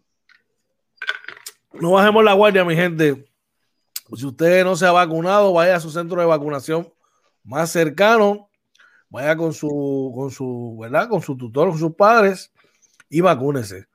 No 1.74 1.92
bajemos 1.92 2.24
la 2.24 2.34
guardia, 2.34 2.66
mi 2.66 2.76
gente. 2.76 3.26
Si 4.16 4.26
usted 4.26 4.64
no 4.64 4.76
se 4.76 4.86
ha 4.86 4.92
vacunado, 4.92 5.54
vaya 5.54 5.76
a 5.76 5.80
su 5.80 5.92
centro 5.92 6.20
de 6.20 6.26
vacunación 6.26 6.92
más 7.44 7.72
cercano, 7.72 8.50
vaya 9.10 9.36
con 9.36 9.54
su, 9.54 10.12
con 10.16 10.32
su, 10.32 10.78
¿verdad? 10.82 11.10
Con 11.10 11.22
su 11.22 11.38
tutor, 11.38 11.70
con 11.70 11.78
sus 11.78 11.96
padres 11.96 12.52
y 13.10 13.22
vacúnese. 13.22 13.88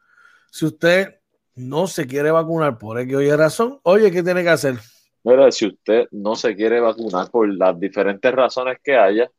Si 0.51 0.67
usted 0.67 1.21
no 1.55 1.87
se 1.87 2.07
quiere 2.07 2.31
vacunar 2.31 2.79
por 2.79 2.99
X 3.01 3.17
o 3.17 3.37
razón, 3.37 3.81
oye, 3.83 4.11
¿qué 4.11 4.23
tiene 4.23 4.43
que 4.43 4.51
hacer? 4.51 4.79
Mira, 5.25 5.51
si 5.51 5.67
usted 5.67 6.07
no 6.13 6.37
se 6.37 6.55
quiere 6.55 6.81
vacunar 6.81 7.31
por 7.31 7.49
las 7.49 7.81
diferentes 7.81 8.31
razones 8.33 8.79
que 8.85 8.95
haya, 8.95 9.31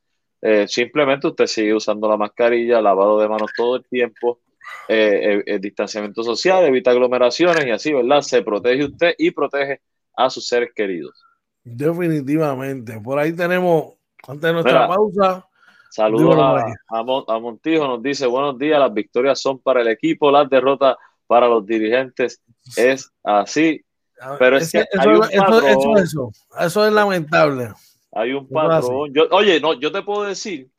eh, 0.42 0.68
simplemente 0.68 1.28
usted 1.28 1.46
sigue 1.46 1.74
usando 1.76 2.10
la 2.10 2.18
mascarilla, 2.18 2.82
lavado 2.82 3.20
de 3.20 3.30
manos 3.30 3.52
todo 3.56 3.76
el 3.78 3.86
tiempo, 3.86 4.40
eh, 4.88 5.44
eh, 5.46 5.60
distanciamiento 5.60 6.24
social, 6.24 6.66
evita 6.66 6.90
aglomeraciones 6.90 7.66
y 7.66 7.70
así, 7.70 7.94
¿verdad? 7.94 8.22
Se 8.22 8.42
protege 8.42 8.86
usted 8.86 9.14
y 9.18 9.30
protege 9.30 9.82
a 10.18 10.30
sus 10.30 10.48
seres 10.48 10.72
queridos. 10.76 11.24
Definitivamente. 11.64 13.00
Por 13.00 13.20
ahí 13.20 13.34
tenemos, 13.34 13.94
antes 14.28 14.42
de 14.42 14.54
nuestra 14.54 14.88
pausa. 14.88 15.48
Saludos 15.92 16.36
a, 16.38 17.00
a, 17.00 17.40
Montijo, 17.40 17.88
nos 17.88 18.04
dice, 18.04 18.26
buenos 18.26 18.58
días, 18.58 18.80
las 18.80 18.94
victorias 18.94 19.40
son 19.40 19.60
para 19.60 19.82
el 19.82 19.88
equipo, 19.88 20.30
las 20.30 20.50
derrotas 20.50 20.98
para 21.28 21.48
los 21.48 21.66
dirigentes. 21.66 22.42
Es 22.76 23.12
así. 23.24 23.86
Ah, 24.20 24.36
pero 24.40 24.58
es 24.58 24.72
que 24.72 24.86
eso, 24.92 26.32
eso, 26.60 26.88
es 26.88 26.94
lamentable. 26.94 27.74
Hay 28.14 28.32
un 28.32 28.48
patrón. 28.48 29.12
oye, 29.32 29.60
no, 29.60 29.74
yo 29.74 29.92
te 29.92 30.02
puedo 30.02 30.24
decir 30.24 30.70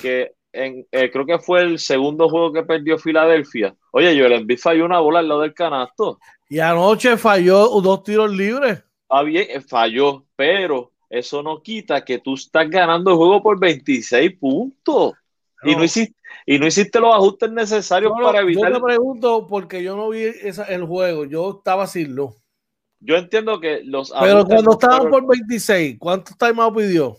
que 0.00 0.32
en, 0.52 0.86
eh, 0.90 1.10
creo 1.10 1.26
que 1.26 1.38
fue 1.38 1.62
el 1.62 1.78
segundo 1.78 2.28
juego 2.28 2.52
que 2.52 2.62
perdió 2.62 2.98
Filadelfia. 2.98 3.74
Oye, 3.90 4.18
Joel 4.18 4.32
Embiid 4.32 4.58
falló 4.58 4.84
una 4.84 5.00
bola 5.00 5.18
al 5.18 5.28
lado 5.28 5.40
del 5.42 5.54
canasto. 5.54 6.18
Y 6.48 6.60
anoche 6.60 7.16
falló 7.16 7.68
dos 7.80 8.02
tiros 8.04 8.30
libres. 8.30 8.82
Está 9.02 9.22
bien, 9.22 9.46
eh, 9.50 9.60
falló, 9.60 10.24
pero 10.34 10.92
eso 11.10 11.42
no 11.42 11.62
quita 11.62 12.04
que 12.04 12.18
tú 12.18 12.34
estás 12.34 12.68
ganando 12.70 13.10
el 13.10 13.16
juego 13.16 13.42
por 13.42 13.58
26 13.58 14.38
puntos. 14.38 15.12
Y, 15.62 15.74
no 15.74 15.84
hiciste, 15.84 16.14
y 16.44 16.58
no 16.58 16.66
hiciste 16.66 17.00
los 17.00 17.14
ajustes 17.14 17.50
necesarios 17.50 18.12
para 18.22 18.40
evitar. 18.40 18.70
Yo 18.70 18.76
te 18.78 18.84
pregunto 18.84 19.46
porque 19.48 19.82
yo 19.82 19.96
no 19.96 20.10
vi 20.10 20.22
el 20.68 20.84
juego, 20.84 21.24
yo 21.24 21.56
estaba 21.58 21.86
sin 21.86 22.14
luz. 22.14 22.34
Yo 23.06 23.16
entiendo 23.16 23.60
que 23.60 23.82
los. 23.84 24.12
Pero 24.20 24.44
cuando 24.44 24.72
estaban 24.72 25.08
por 25.08 25.24
26, 25.26 25.96
¿cuántos 25.96 26.36
timeouts 26.36 26.76
pidió? 26.76 27.16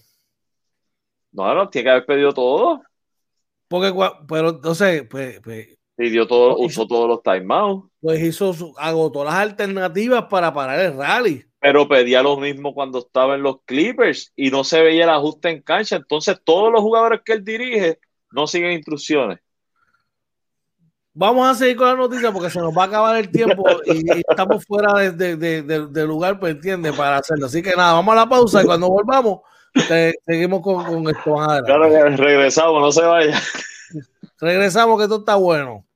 No, 1.32 1.53
no, 1.56 1.70
tiene 1.70 1.86
que 1.86 1.89
haber 1.91 2.06
pedido 2.06 2.34
todo. 2.34 2.82
Porque, 3.70 3.94
pero 4.27 4.50
entonces, 4.50 5.08
pues, 5.10 5.39
pues 5.41 5.77
Pidió 5.96 6.27
todo, 6.27 6.58
usó 6.58 6.86
todos 6.86 7.08
los 7.08 7.24
timeouts. 7.24 7.89
Pues 8.01 8.22
hizo, 8.22 8.53
agotó 8.77 9.24
las 9.24 9.36
alternativas 9.36 10.25
para 10.25 10.53
parar 10.53 10.79
el 10.79 10.98
rally. 10.98 11.44
Pero 11.60 11.88
pedía 11.88 12.22
lo 12.22 12.38
mismo 12.38 12.74
cuando 12.74 13.00
estaba 13.00 13.36
en 13.36 13.41
los 13.41 13.62
Clippers 13.63 14.34
y 14.36 14.51
no 14.51 14.65
se 14.65 14.82
veía 14.82 15.06
el 15.06 15.10
ajuste 15.10 15.50
en 15.50 15.62
cancha. 15.62 15.96
Entonces, 15.96 16.39
todos 16.44 16.72
los 16.72 16.82
jugadores 16.82 17.22
que 17.24 17.34
él 17.34 17.44
dirige 17.44 18.00
no 18.32 18.46
siguen 18.46 18.74
instrucciones. 18.74 19.39
Vamos 21.20 21.50
a 21.50 21.56
seguir 21.56 21.76
con 21.78 21.88
la 21.88 21.96
noticia 21.96 22.32
porque 22.32 22.52
se 22.52 22.60
nos 22.60 22.72
va 22.78 22.84
a 22.84 22.86
acabar 22.86 23.16
el 23.16 23.32
tiempo 23.32 23.66
y, 23.86 24.04
estamos 24.30 24.64
fuera 24.64 24.94
de, 25.10 25.36
de, 25.36 26.06
lugar, 26.06 26.40
pues 26.40 26.54
entiende, 26.54 26.94
para 26.94 27.18
hacerlo. 27.18 27.48
Así 27.48 27.64
que 27.64 27.76
nada, 27.76 27.94
vamos 27.94 28.14
a 28.14 28.18
la 28.18 28.30
pausa 28.30 28.62
y 28.62 28.66
cuando 28.68 28.88
volvamos, 28.88 29.40
seguimos 30.28 30.62
con, 30.62 30.86
con 30.86 31.10
esto. 31.10 31.36
Claro 31.66 31.90
que 31.90 32.04
regresamos, 32.18 32.80
no 32.80 32.92
se 32.92 33.02
vaya. 33.02 33.42
Regresamos, 34.40 35.00
que 35.00 35.06
esto 35.06 35.18
está 35.18 35.34
bueno. 35.34 35.87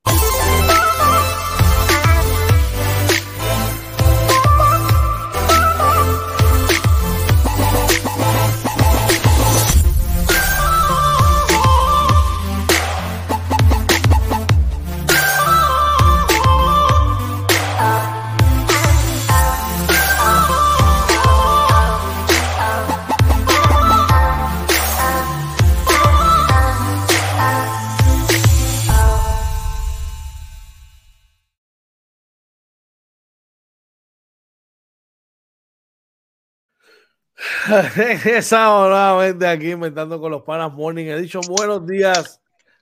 Regresamos 37.96 38.90
nuevamente 38.90 39.48
aquí 39.48 39.72
inventando 39.72 40.20
con 40.20 40.32
los 40.32 40.44
panas 40.44 40.74
Morning 40.74 41.06
He 41.06 41.22
dicho 41.22 41.40
Buenos 41.48 41.88
días, 41.88 42.42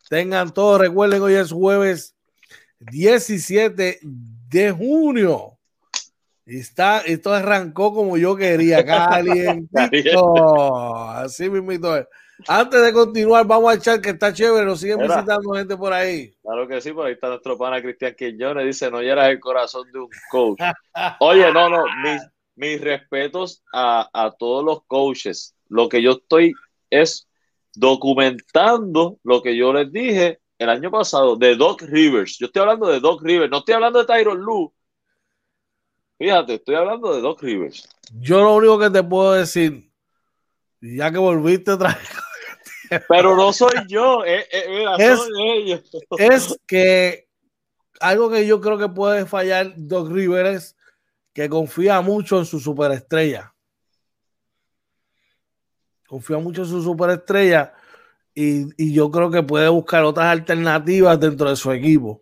tengan 0.10 0.52
todos. 0.52 0.82
Recuerden, 0.82 1.22
hoy 1.22 1.36
es 1.36 1.52
jueves 1.52 2.16
17 2.80 4.00
de 4.02 4.72
junio. 4.72 5.58
Y 6.46 6.60
está, 6.60 7.02
esto 7.02 7.32
arrancó 7.32 7.94
como 7.94 8.18
yo 8.18 8.36
quería, 8.36 8.84
calientito. 9.10 10.34
Así 11.10 11.50
mismo. 11.50 11.88
Antes 12.48 12.82
de 12.82 12.94
continuar, 12.94 13.46
vamos 13.46 13.72
a 13.72 13.76
echar 13.76 14.02
que 14.02 14.10
está 14.10 14.34
chévere. 14.34 14.66
Nos 14.66 14.80
siguen 14.80 14.98
visitando 14.98 15.54
gente 15.54 15.78
por 15.78 15.94
ahí. 15.94 16.34
Claro 16.42 16.68
que 16.68 16.82
sí, 16.82 16.94
por 16.94 17.06
ahí 17.06 17.14
está 17.14 17.28
nuestro 17.28 17.56
pana 17.60 17.80
Cristian 17.80 18.16
Quiñones. 18.18 18.66
Dice: 18.66 18.90
No 18.90 19.02
eras 19.02 19.30
el 19.30 19.40
corazón 19.40 19.92
de 19.92 20.00
un 20.00 20.10
coach. 20.32 20.62
Oye, 21.20 21.54
no, 21.54 21.70
no, 21.70 21.84
mis, 22.02 22.22
mis 22.60 22.82
respetos 22.82 23.64
a, 23.74 24.36
todos 24.38 24.64
los 24.66 24.84
coaches. 24.86 25.56
Lo 25.70 25.88
que 25.88 26.02
yo 26.02 26.12
estoy 26.12 26.54
es 26.90 27.28
documentando 27.74 29.18
lo 29.24 29.42
que 29.42 29.56
yo 29.56 29.72
les 29.72 29.92
dije 29.92 30.40
el 30.58 30.70
año 30.70 30.92
pasado 30.92 31.38
de 31.38 31.56
Doc 31.56 31.82
Rivers. 31.84 32.38
Yo 32.38 32.48
estoy 32.48 32.62
hablando 32.62 32.88
de 32.88 33.00
Doc 33.00 33.24
Rivers, 33.24 33.50
no 33.50 33.60
estoy 33.60 33.76
hablando 33.76 34.00
de 34.00 34.06
Tyron 34.06 34.42
Lue. 34.42 34.72
Fíjate, 36.18 36.56
estoy 36.56 36.76
hablando 36.76 37.16
de 37.16 37.22
Doc 37.22 37.42
Rivers. 37.42 37.88
Yo 38.20 38.42
lo 38.42 38.56
único 38.56 38.78
que 38.78 38.90
te 38.90 39.04
puedo 39.04 39.32
decir, 39.32 39.90
ya 40.82 41.12
que 41.12 41.18
volviste 41.18 41.72
otra 41.72 41.96
vez. 41.96 43.04
Pero 43.08 43.38
no 43.38 43.54
soy 43.54 43.72
yo, 43.88 44.26
eh, 44.26 44.46
eh, 44.52 44.86
es, 44.98 45.20
ellos. 45.38 45.92
es 46.18 46.60
que 46.68 47.30
algo 48.02 48.30
que 48.30 48.46
yo 48.46 48.60
creo 48.60 48.78
que 48.78 48.90
puede 48.90 49.26
fallar 49.26 49.74
Doc 49.78 50.10
Rivers 50.10 50.76
que 51.40 51.48
confía 51.48 52.02
mucho 52.02 52.38
en 52.38 52.44
su 52.44 52.60
superestrella. 52.60 53.54
confía 56.06 56.38
mucho 56.38 56.64
en 56.64 56.68
su 56.68 56.84
superestrella 56.84 57.74
y, 58.34 58.94
yo 58.94 59.10
creo 59.10 59.32
que 59.32 59.42
puede 59.42 59.70
buscar 59.70 60.04
otras 60.04 60.26
alternativas 60.26 61.18
dentro 61.18 61.50
de 61.50 61.56
su 61.56 61.72
equipo. 61.72 62.22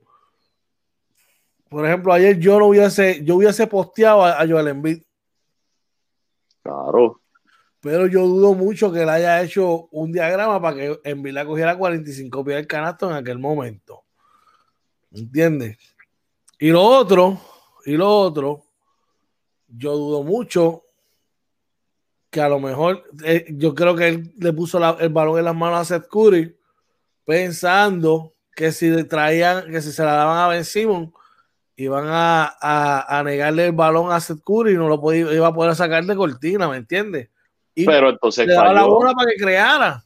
Por 1.68 1.84
ejemplo, 1.84 2.14
ayer 2.14 2.38
yo 2.38 2.60
no 2.60 2.68
hubiese, 2.68 3.24
yo 3.24 3.38
hubiese 3.38 3.66
posteado 3.66 4.24
a, 4.24 4.40
a 4.40 4.48
Joel 4.48 4.68
Embiid. 4.68 5.02
Claro. 6.62 7.20
Pero 7.80 8.06
yo 8.06 8.22
dudo 8.22 8.54
mucho 8.54 8.92
que 8.92 9.02
él 9.02 9.10
haya 9.10 9.42
hecho 9.42 9.88
un 9.90 10.12
diagrama 10.12 10.62
para 10.62 10.78
que 10.78 11.00
Embiid 11.04 11.34
la 11.34 11.46
cogiera 11.46 11.76
45 11.76 12.46
pies 12.46 12.58
del 12.58 12.68
canasto 12.68 13.10
en 13.10 13.16
aquel 13.16 13.40
momento. 13.40 14.04
¿Entiendes? 15.12 15.80
Y 16.60 16.70
lo 16.70 16.84
otro, 16.84 17.42
y 17.84 17.98
lo 17.98 18.16
otro, 18.16 18.67
yo 19.68 19.96
dudo 19.96 20.24
mucho 20.24 20.84
que 22.30 22.42
a 22.42 22.50
lo 22.50 22.60
mejor 22.60 23.04
eh, 23.24 23.46
yo 23.50 23.74
creo 23.74 23.96
que 23.96 24.08
él 24.08 24.34
le 24.38 24.54
puso 24.54 24.78
el 25.00 25.10
balón 25.10 25.40
en 25.40 25.46
las 25.46 25.56
manos 25.56 25.80
a 25.80 25.86
Seth 25.86 26.08
Curry 26.08 26.58
pensando 27.26 28.34
que 28.56 28.72
si 28.72 28.90
le 28.90 29.04
traían, 29.04 29.70
que 29.72 29.82
si 29.82 29.92
se 29.92 30.04
la 30.04 30.14
daban 30.14 30.38
a 30.38 30.48
Ben 30.48 30.66
Simon, 30.66 31.14
iban 31.76 32.06
a, 32.08 33.22
negarle 33.24 33.68
el 33.68 33.72
balón 33.74 34.12
a 34.12 34.20
Seth 34.20 34.42
Curry 34.44 34.74
y 34.74 34.78
no 34.78 34.88
lo 34.88 35.00
podía, 35.00 35.32
iba 35.34 35.48
a 35.48 35.54
poder 35.54 35.76
sacar 35.76 36.04
de 36.04 36.16
cortina, 36.16 36.68
¿me 36.68 36.78
entiendes? 36.78 37.30
Pero 37.74 38.10
entonces 38.10 38.48
le 38.48 38.54
daba 38.54 38.74
la 38.74 38.86
bola 38.86 39.14
para 39.14 39.30
que 39.30 39.38
creara. 39.38 40.04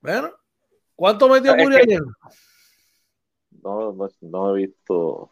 Bueno, 0.00 0.30
¿cuánto 0.96 1.28
metió 1.28 1.54
Curry 1.54 1.76
ayer? 1.76 2.02
No, 3.62 3.92
no, 3.92 4.08
no, 4.20 4.56
he 4.56 4.66
visto 4.66 5.31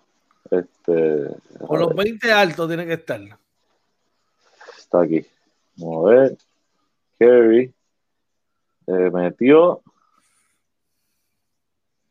este. 0.50 1.66
Con 1.66 1.80
los 1.80 1.94
20 1.94 2.32
altos 2.32 2.68
tiene 2.68 2.86
que 2.86 2.94
estar 2.94 3.20
está 4.90 5.02
aquí. 5.02 5.24
Vamos 5.76 6.06
a 6.06 6.14
ver. 6.14 6.38
Kerry 7.18 7.72
eh, 8.86 9.10
metió 9.12 9.82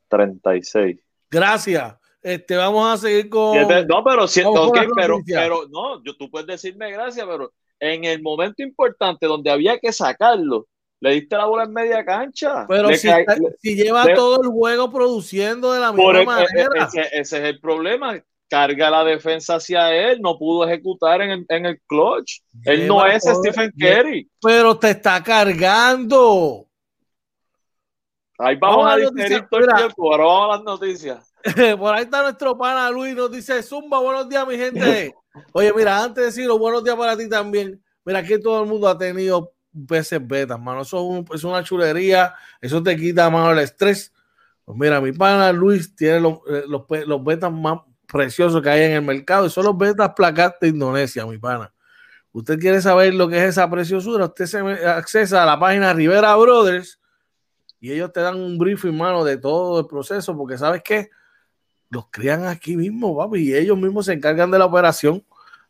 36. 0.07 0.97
Gracias. 1.29 1.95
Este, 2.21 2.55
vamos 2.55 2.93
a 2.93 2.97
seguir 2.97 3.29
con. 3.29 3.57
No, 3.87 4.03
pero, 4.03 4.27
si, 4.27 4.41
okay, 4.43 4.87
pero, 4.95 5.19
pero, 5.25 5.67
no, 5.69 6.03
yo, 6.03 6.15
tú 6.17 6.29
puedes 6.29 6.47
decirme 6.47 6.91
gracias, 6.91 7.25
pero 7.25 7.53
en 7.79 8.03
el 8.03 8.21
momento 8.21 8.61
importante 8.61 9.25
donde 9.25 9.49
había 9.49 9.79
que 9.79 9.93
sacarlo, 9.93 10.67
le 10.99 11.11
diste 11.11 11.37
la 11.37 11.45
bola 11.45 11.63
en 11.63 11.73
media 11.73 12.03
cancha. 12.03 12.65
Pero 12.67 12.89
si, 12.93 13.09
si, 13.61 13.75
lleva 13.75 14.13
todo 14.13 14.41
el 14.41 14.49
juego 14.49 14.91
produciendo 14.91 15.71
de 15.71 15.79
la 15.79 15.93
misma 15.93 16.23
manera. 16.23 16.89
ese, 16.93 17.19
es 17.21 17.33
el 17.33 17.59
problema 17.59 18.21
carga 18.49 18.89
la 18.89 19.03
defensa 19.03 19.55
hacia 19.55 19.93
él, 19.93 20.19
no 20.21 20.37
pudo 20.37 20.67
ejecutar 20.67 21.21
en 21.21 21.29
el, 21.31 21.45
en 21.47 21.65
el 21.67 21.79
clutch. 21.87 22.41
Él 22.65 22.87
no 22.87 23.05
es 23.05 23.23
Stephen 23.23 23.71
Curry. 23.79 24.29
Pero 24.41 24.77
te 24.77 24.91
está 24.91 25.23
cargando. 25.23 26.65
Ahí 28.39 28.55
vamos, 28.55 28.89
a 28.89 28.95
diferir 28.95 29.45
todo 29.49 29.59
el 29.59 29.67
tiempo, 29.67 30.13
ahora 30.13 30.23
vamos 30.23 30.43
a 30.43 30.57
las 30.57 30.63
noticias. 30.63 31.33
Por 31.77 31.93
ahí 31.93 32.03
está 32.03 32.23
nuestro 32.23 32.57
pana 32.57 32.89
Luis, 32.89 33.13
nos 33.13 33.31
dice, 33.31 33.61
Zumba, 33.61 33.99
buenos 33.99 34.29
días 34.29 34.47
mi 34.47 34.57
gente. 34.57 35.13
Oye, 35.53 35.73
mira, 35.73 36.01
antes 36.01 36.15
de 36.15 36.25
decirlo, 36.27 36.57
buenos 36.57 36.83
días 36.83 36.95
para 36.95 37.17
ti 37.17 37.27
también. 37.27 37.81
Mira, 38.05 38.19
aquí 38.19 38.39
todo 38.39 38.63
el 38.63 38.69
mundo 38.69 38.87
ha 38.87 38.97
tenido 38.97 39.51
peces 39.87 40.25
betas, 40.25 40.59
mano. 40.59 40.81
Eso 40.81 41.25
es, 41.33 41.43
una 41.43 41.63
chulería, 41.63 42.33
eso 42.61 42.81
te 42.81 42.95
quita, 42.95 43.29
mano, 43.29 43.51
el 43.51 43.59
estrés. 43.59 44.13
Pues 44.63 44.77
mira, 44.77 45.01
mi 45.01 45.11
pana 45.11 45.51
Luis 45.51 45.93
tiene 45.93 46.21
los, 46.21 46.35
eh, 46.49 46.63
los, 46.65 46.83
los 47.07 47.23
betas 47.23 47.51
más 47.51 47.79
precioso 48.11 48.61
que 48.61 48.69
hay 48.69 48.83
en 48.83 48.91
el 48.93 49.01
mercado 49.01 49.45
y 49.45 49.49
son 49.49 49.65
los 49.65 49.77
betas 49.77 50.13
placas 50.15 50.55
de 50.59 50.69
Indonesia, 50.69 51.25
mi 51.25 51.37
pana. 51.37 51.71
Usted 52.31 52.59
quiere 52.59 52.81
saber 52.81 53.13
lo 53.13 53.27
que 53.27 53.37
es 53.37 53.49
esa 53.49 53.69
preciosura, 53.69 54.25
usted 54.25 54.45
se 54.45 54.57
accesa 54.87 55.43
a 55.43 55.45
la 55.45 55.59
página 55.59 55.93
Rivera 55.93 56.35
Brothers 56.35 56.99
y 57.79 57.91
ellos 57.91 58.11
te 58.11 58.21
dan 58.21 58.35
un 58.35 58.57
briefing, 58.57 58.95
mano, 58.95 59.23
de 59.23 59.37
todo 59.37 59.79
el 59.79 59.87
proceso, 59.87 60.35
porque 60.35 60.57
sabes 60.57 60.83
que 60.83 61.09
los 61.89 62.07
crían 62.11 62.45
aquí 62.45 62.75
mismo, 62.75 63.17
papi, 63.17 63.49
y 63.49 63.55
ellos 63.55 63.77
mismos 63.77 64.05
se 64.05 64.13
encargan 64.13 64.51
de 64.51 64.59
la 64.59 64.65
operación. 64.65 65.23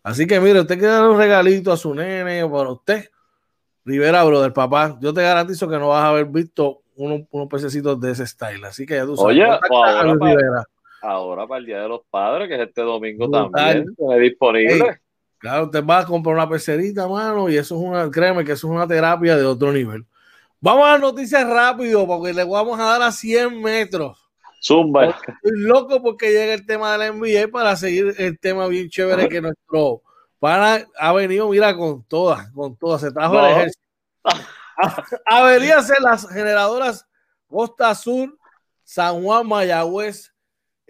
Así 0.04 0.26
que 0.26 0.40
mire, 0.40 0.62
usted 0.62 0.78
quiere 0.78 0.94
dar 0.94 1.08
un 1.08 1.18
regalito 1.18 1.72
a 1.72 1.78
su 1.78 1.94
nene 1.94 2.44
o 2.44 2.52
para 2.52 2.72
usted, 2.72 3.10
Rivera 3.86 4.24
Brothers, 4.24 4.54
papá, 4.54 4.98
yo 5.02 5.14
te 5.14 5.22
garantizo 5.22 5.70
que 5.70 5.78
no 5.78 5.90
vas 5.90 6.04
a 6.04 6.10
haber 6.10 6.26
visto 6.26 6.82
unos, 6.96 7.22
unos 7.32 7.48
pececitos 7.48 8.00
de 8.00 8.12
ese 8.12 8.28
style. 8.28 8.66
Así 8.66 8.86
que 8.86 8.96
ya 8.96 9.06
tú 9.06 9.16
sabes. 9.16 9.32
Oye, 9.36 9.46
ahora 9.46 10.18
para 10.18 10.66
el 11.02 11.66
Día 11.66 11.82
de 11.82 11.88
los 11.88 12.02
Padres, 12.10 12.48
que 12.48 12.56
es 12.56 12.62
este 12.62 12.82
domingo 12.82 13.30
también, 13.30 13.86
disponible. 14.20 15.00
claro, 15.38 15.66
usted 15.66 15.84
va 15.86 16.00
a 16.00 16.06
comprar 16.06 16.36
una 16.36 16.50
pecerita, 16.50 17.08
mano, 17.08 17.50
y 17.50 17.58
eso 17.58 17.76
es 17.76 17.82
una, 17.82 18.12
créeme 18.12 18.44
que 18.44 18.54
eso 18.54 18.68
es 18.68 18.74
una 18.74 18.88
terapia 18.88 19.38
de 19.38 19.46
otro 19.46 19.72
nivel. 19.72 20.06
Vamos 20.62 20.86
a 20.86 20.92
las 20.92 21.02
noticias 21.02 21.48
rápido, 21.48 22.06
porque 22.06 22.34
le 22.34 22.44
vamos 22.44 22.80
a 22.80 22.84
dar 22.84 23.02
a 23.02 23.12
100 23.12 23.62
metros. 23.62 24.30
Zumba. 24.62 25.06
Estoy 25.06 25.62
loco 25.62 26.02
porque 26.02 26.32
llega 26.32 26.54
el 26.54 26.66
tema 26.66 26.92
de 26.92 26.98
la 26.98 27.12
NBA 27.12 27.48
para 27.50 27.76
seguir 27.78 28.14
el 28.18 28.38
tema 28.40 28.68
bien 28.68 28.90
chévere 28.90 29.30
que 29.30 29.40
nuestro 29.40 30.02
pana 30.38 30.86
ha 30.98 31.14
venido, 31.14 31.50
mira, 31.50 31.76
con 31.76 32.04
todas, 32.04 32.50
con 32.52 32.76
todas, 32.76 33.02
se 33.02 33.12
trajo 33.12 33.40
el 33.40 33.52
ejército. 33.52 33.84
ser 35.84 35.98
las 36.02 36.28
generadoras 36.30 37.08
Costa 37.48 37.96
Sur, 37.96 38.38
San 38.84 39.24
Juan, 39.24 39.48
Mayagüez, 39.48 40.34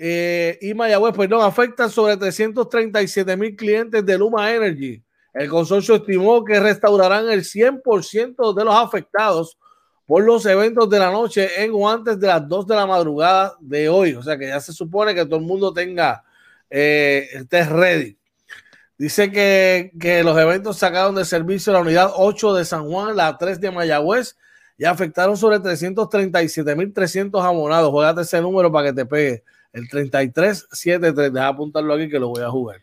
eh, 0.01 0.57
y 0.62 0.73
Mayagüez, 0.73 1.13
perdón, 1.13 1.41
afectan 1.41 1.89
sobre 1.89 2.15
337 2.15 3.35
mil 3.35 3.53
clientes 3.53 4.05
de 4.05 4.17
Luma 4.17 4.49
Energy. 4.49 5.03
El 5.33 5.49
consorcio 5.49 5.95
estimó 5.95 6.45
que 6.45 6.57
restaurarán 6.57 7.29
el 7.29 7.43
100% 7.43 8.53
de 8.53 8.63
los 8.63 8.73
afectados 8.73 9.57
por 10.05 10.23
los 10.23 10.45
eventos 10.45 10.89
de 10.89 10.99
la 10.99 11.12
noche 11.12 11.62
en 11.62 11.71
o 11.73 11.89
antes 11.89 12.17
de 12.17 12.27
las 12.27 12.47
2 12.47 12.65
de 12.67 12.75
la 12.75 12.88
madrugada 12.88 13.57
de 13.59 13.89
hoy. 13.89 14.13
O 14.13 14.23
sea 14.23 14.38
que 14.38 14.47
ya 14.47 14.62
se 14.62 14.71
supone 14.71 15.13
que 15.13 15.25
todo 15.25 15.35
el 15.35 15.45
mundo 15.45 15.73
tenga, 15.73 16.23
eh, 16.69 17.27
esté 17.33 17.65
ready. 17.65 18.17
Dice 18.97 19.29
que, 19.29 19.91
que, 19.99 20.23
los 20.23 20.38
eventos 20.38 20.77
sacaron 20.77 21.13
de 21.13 21.25
servicio 21.25 21.73
la 21.73 21.81
unidad 21.81 22.12
8 22.15 22.53
de 22.53 22.63
San 22.63 22.89
Juan, 22.89 23.17
la 23.17 23.38
3 23.38 23.59
de 23.59 23.71
Mayagüez 23.71 24.38
y 24.77 24.85
afectaron 24.85 25.35
sobre 25.35 25.59
337.300 25.59 27.43
abonados. 27.43 27.91
Juegate 27.91 28.21
ese 28.21 28.39
número 28.39 28.71
para 28.71 28.88
que 28.88 28.93
te 28.93 29.05
pegue. 29.05 29.43
El 29.71 29.88
3373, 29.88 31.34
deja 31.34 31.47
apuntarlo 31.47 31.93
aquí 31.93 32.10
que 32.10 32.19
lo 32.19 32.29
voy 32.29 32.43
a 32.43 32.49
jugar. 32.49 32.82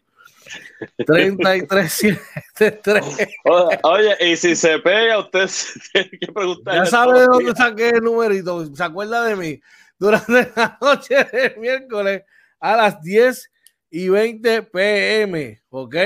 3373. 1.04 3.28
Oye, 3.82 4.16
y 4.20 4.36
si 4.36 4.54
se 4.54 4.78
pega, 4.78 5.18
usted 5.18 5.50
tiene 5.92 6.10
que 6.10 6.32
preguntar. 6.32 6.76
Ya 6.76 6.86
sabe 6.86 7.20
de 7.20 7.26
dónde 7.26 7.52
saqué 7.54 7.90
el 7.90 8.02
numerito. 8.02 8.74
¿Se 8.74 8.84
acuerda 8.84 9.24
de 9.24 9.36
mí? 9.36 9.60
Durante 9.98 10.52
la 10.54 10.78
noche 10.80 11.24
del 11.32 11.56
miércoles 11.58 12.22
a 12.60 12.76
las 12.76 13.02
10 13.02 13.50
y 13.90 14.08
20 14.08 14.62
pm. 14.62 15.62
¿Ok? 15.70 15.96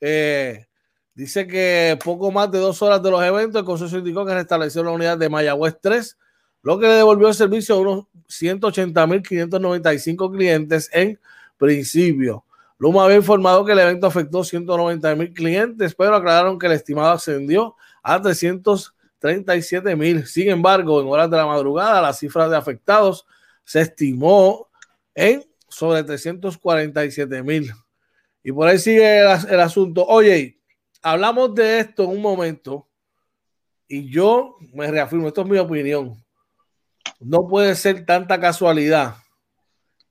Eh, 0.00 0.66
dice 1.14 1.46
que 1.46 1.98
poco 2.02 2.30
más 2.30 2.50
de 2.50 2.58
dos 2.58 2.82
horas 2.82 3.02
de 3.02 3.10
los 3.10 3.22
eventos, 3.22 3.60
el 3.60 3.66
consorcio 3.66 3.98
indicó 3.98 4.26
que 4.26 4.34
restableció 4.34 4.82
la 4.82 4.90
unidad 4.90 5.16
de 5.16 5.28
Mayagüez 5.28 5.76
3 5.80 6.16
lo 6.62 6.78
que 6.78 6.86
le 6.86 6.94
devolvió 6.94 7.28
el 7.28 7.34
servicio 7.34 7.74
a 7.74 7.78
unos 7.78 8.04
180.595 8.28 10.32
clientes 10.32 10.88
en 10.92 11.18
principio. 11.56 12.44
Luma 12.78 13.04
había 13.04 13.16
informado 13.16 13.64
que 13.64 13.72
el 13.72 13.78
evento 13.78 14.06
afectó 14.06 14.40
190.000 14.40 15.34
clientes, 15.34 15.94
pero 15.94 16.14
aclararon 16.14 16.58
que 16.58 16.66
el 16.66 16.72
estimado 16.72 17.12
ascendió 17.12 17.76
a 18.02 18.20
337.000. 18.20 20.24
Sin 20.24 20.48
embargo, 20.48 21.00
en 21.00 21.06
horas 21.08 21.30
de 21.30 21.36
la 21.36 21.46
madrugada, 21.46 22.00
la 22.00 22.14
cifra 22.14 22.48
de 22.48 22.56
afectados 22.56 23.26
se 23.64 23.82
estimó 23.82 24.68
en 25.14 25.44
sobre 25.68 26.04
347.000. 26.04 27.74
Y 28.42 28.52
por 28.52 28.68
ahí 28.68 28.78
sigue 28.78 29.18
el, 29.18 29.28
el 29.50 29.60
asunto. 29.60 30.06
Oye, 30.06 30.58
hablamos 31.02 31.54
de 31.54 31.80
esto 31.80 32.04
en 32.04 32.10
un 32.10 32.22
momento 32.22 32.88
y 33.86 34.08
yo 34.08 34.56
me 34.72 34.90
reafirmo, 34.90 35.28
esto 35.28 35.42
es 35.42 35.48
mi 35.48 35.58
opinión 35.58 36.16
no 37.20 37.46
puede 37.46 37.74
ser 37.74 38.04
tanta 38.06 38.40
casualidad 38.40 39.14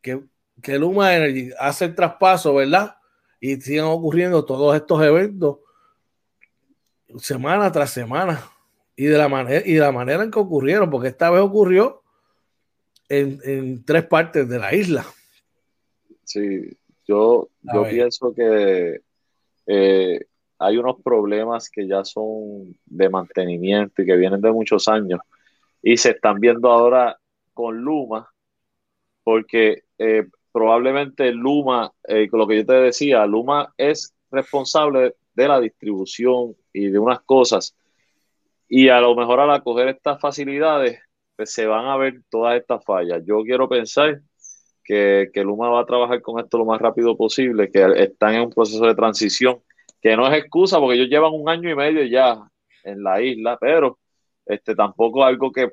que, 0.01 0.23
que 0.61 0.77
Luma 0.77 1.15
Energy 1.15 1.51
hace 1.59 1.85
el 1.85 1.95
traspaso, 1.95 2.55
¿verdad? 2.55 2.95
Y 3.39 3.55
sigan 3.61 3.85
ocurriendo 3.85 4.45
todos 4.45 4.75
estos 4.75 5.01
eventos 5.03 5.57
semana 7.17 7.71
tras 7.71 7.89
semana 7.89 8.39
y 8.95 9.05
de 9.05 9.17
la 9.17 9.27
manera 9.27 9.65
y 9.65 9.73
de 9.73 9.79
la 9.79 9.91
manera 9.91 10.23
en 10.23 10.31
que 10.31 10.39
ocurrieron, 10.39 10.89
porque 10.89 11.07
esta 11.07 11.29
vez 11.29 11.41
ocurrió 11.41 12.03
en, 13.07 13.83
tres 13.83 14.05
partes 14.05 14.47
de 14.47 14.59
la 14.59 14.73
isla. 14.75 15.05
Sí, 16.23 16.77
yo, 17.07 17.49
yo 17.61 17.89
pienso 17.89 18.33
que 18.35 19.01
eh, 19.65 20.25
hay 20.59 20.77
unos 20.77 21.01
problemas 21.01 21.69
que 21.69 21.87
ya 21.87 22.03
son 22.03 22.77
de 22.85 23.09
mantenimiento 23.09 24.01
y 24.01 24.05
que 24.05 24.15
vienen 24.15 24.41
de 24.41 24.51
muchos 24.51 24.87
años 24.87 25.19
y 25.81 25.97
se 25.97 26.11
están 26.11 26.39
viendo 26.39 26.69
ahora 26.71 27.17
con 27.53 27.81
Luma, 27.81 28.29
porque 29.23 29.83
eh, 29.97 30.25
probablemente 30.51 31.31
Luma, 31.31 31.91
eh, 32.07 32.27
lo 32.31 32.47
que 32.47 32.57
yo 32.57 32.65
te 32.65 32.73
decía, 32.73 33.25
Luma 33.25 33.73
es 33.77 34.13
responsable 34.31 35.15
de 35.33 35.47
la 35.47 35.59
distribución 35.59 36.55
y 36.73 36.87
de 36.87 36.99
unas 36.99 37.21
cosas. 37.21 37.75
Y 38.67 38.89
a 38.89 38.99
lo 39.01 39.15
mejor 39.15 39.39
al 39.39 39.51
acoger 39.51 39.87
estas 39.87 40.19
facilidades, 40.19 40.99
pues 41.35 41.53
se 41.53 41.65
van 41.65 41.85
a 41.85 41.97
ver 41.97 42.21
todas 42.29 42.59
estas 42.59 42.83
fallas. 42.83 43.23
Yo 43.25 43.43
quiero 43.43 43.67
pensar 43.69 44.21
que, 44.83 45.29
que 45.33 45.43
Luma 45.43 45.69
va 45.69 45.81
a 45.81 45.85
trabajar 45.85 46.21
con 46.21 46.39
esto 46.39 46.57
lo 46.57 46.65
más 46.65 46.79
rápido 46.79 47.15
posible, 47.15 47.71
que 47.71 47.85
están 47.97 48.35
en 48.35 48.41
un 48.41 48.49
proceso 48.49 48.85
de 48.85 48.95
transición, 48.95 49.61
que 50.01 50.15
no 50.15 50.27
es 50.27 50.37
excusa 50.37 50.79
porque 50.79 50.95
ellos 50.95 51.09
llevan 51.09 51.33
un 51.33 51.49
año 51.49 51.69
y 51.69 51.75
medio 51.75 52.03
ya 52.03 52.37
en 52.83 53.03
la 53.03 53.21
isla, 53.21 53.57
pero 53.59 53.99
este 54.49 54.75
tampoco 54.75 55.23
algo 55.23 55.51
que, 55.51 55.71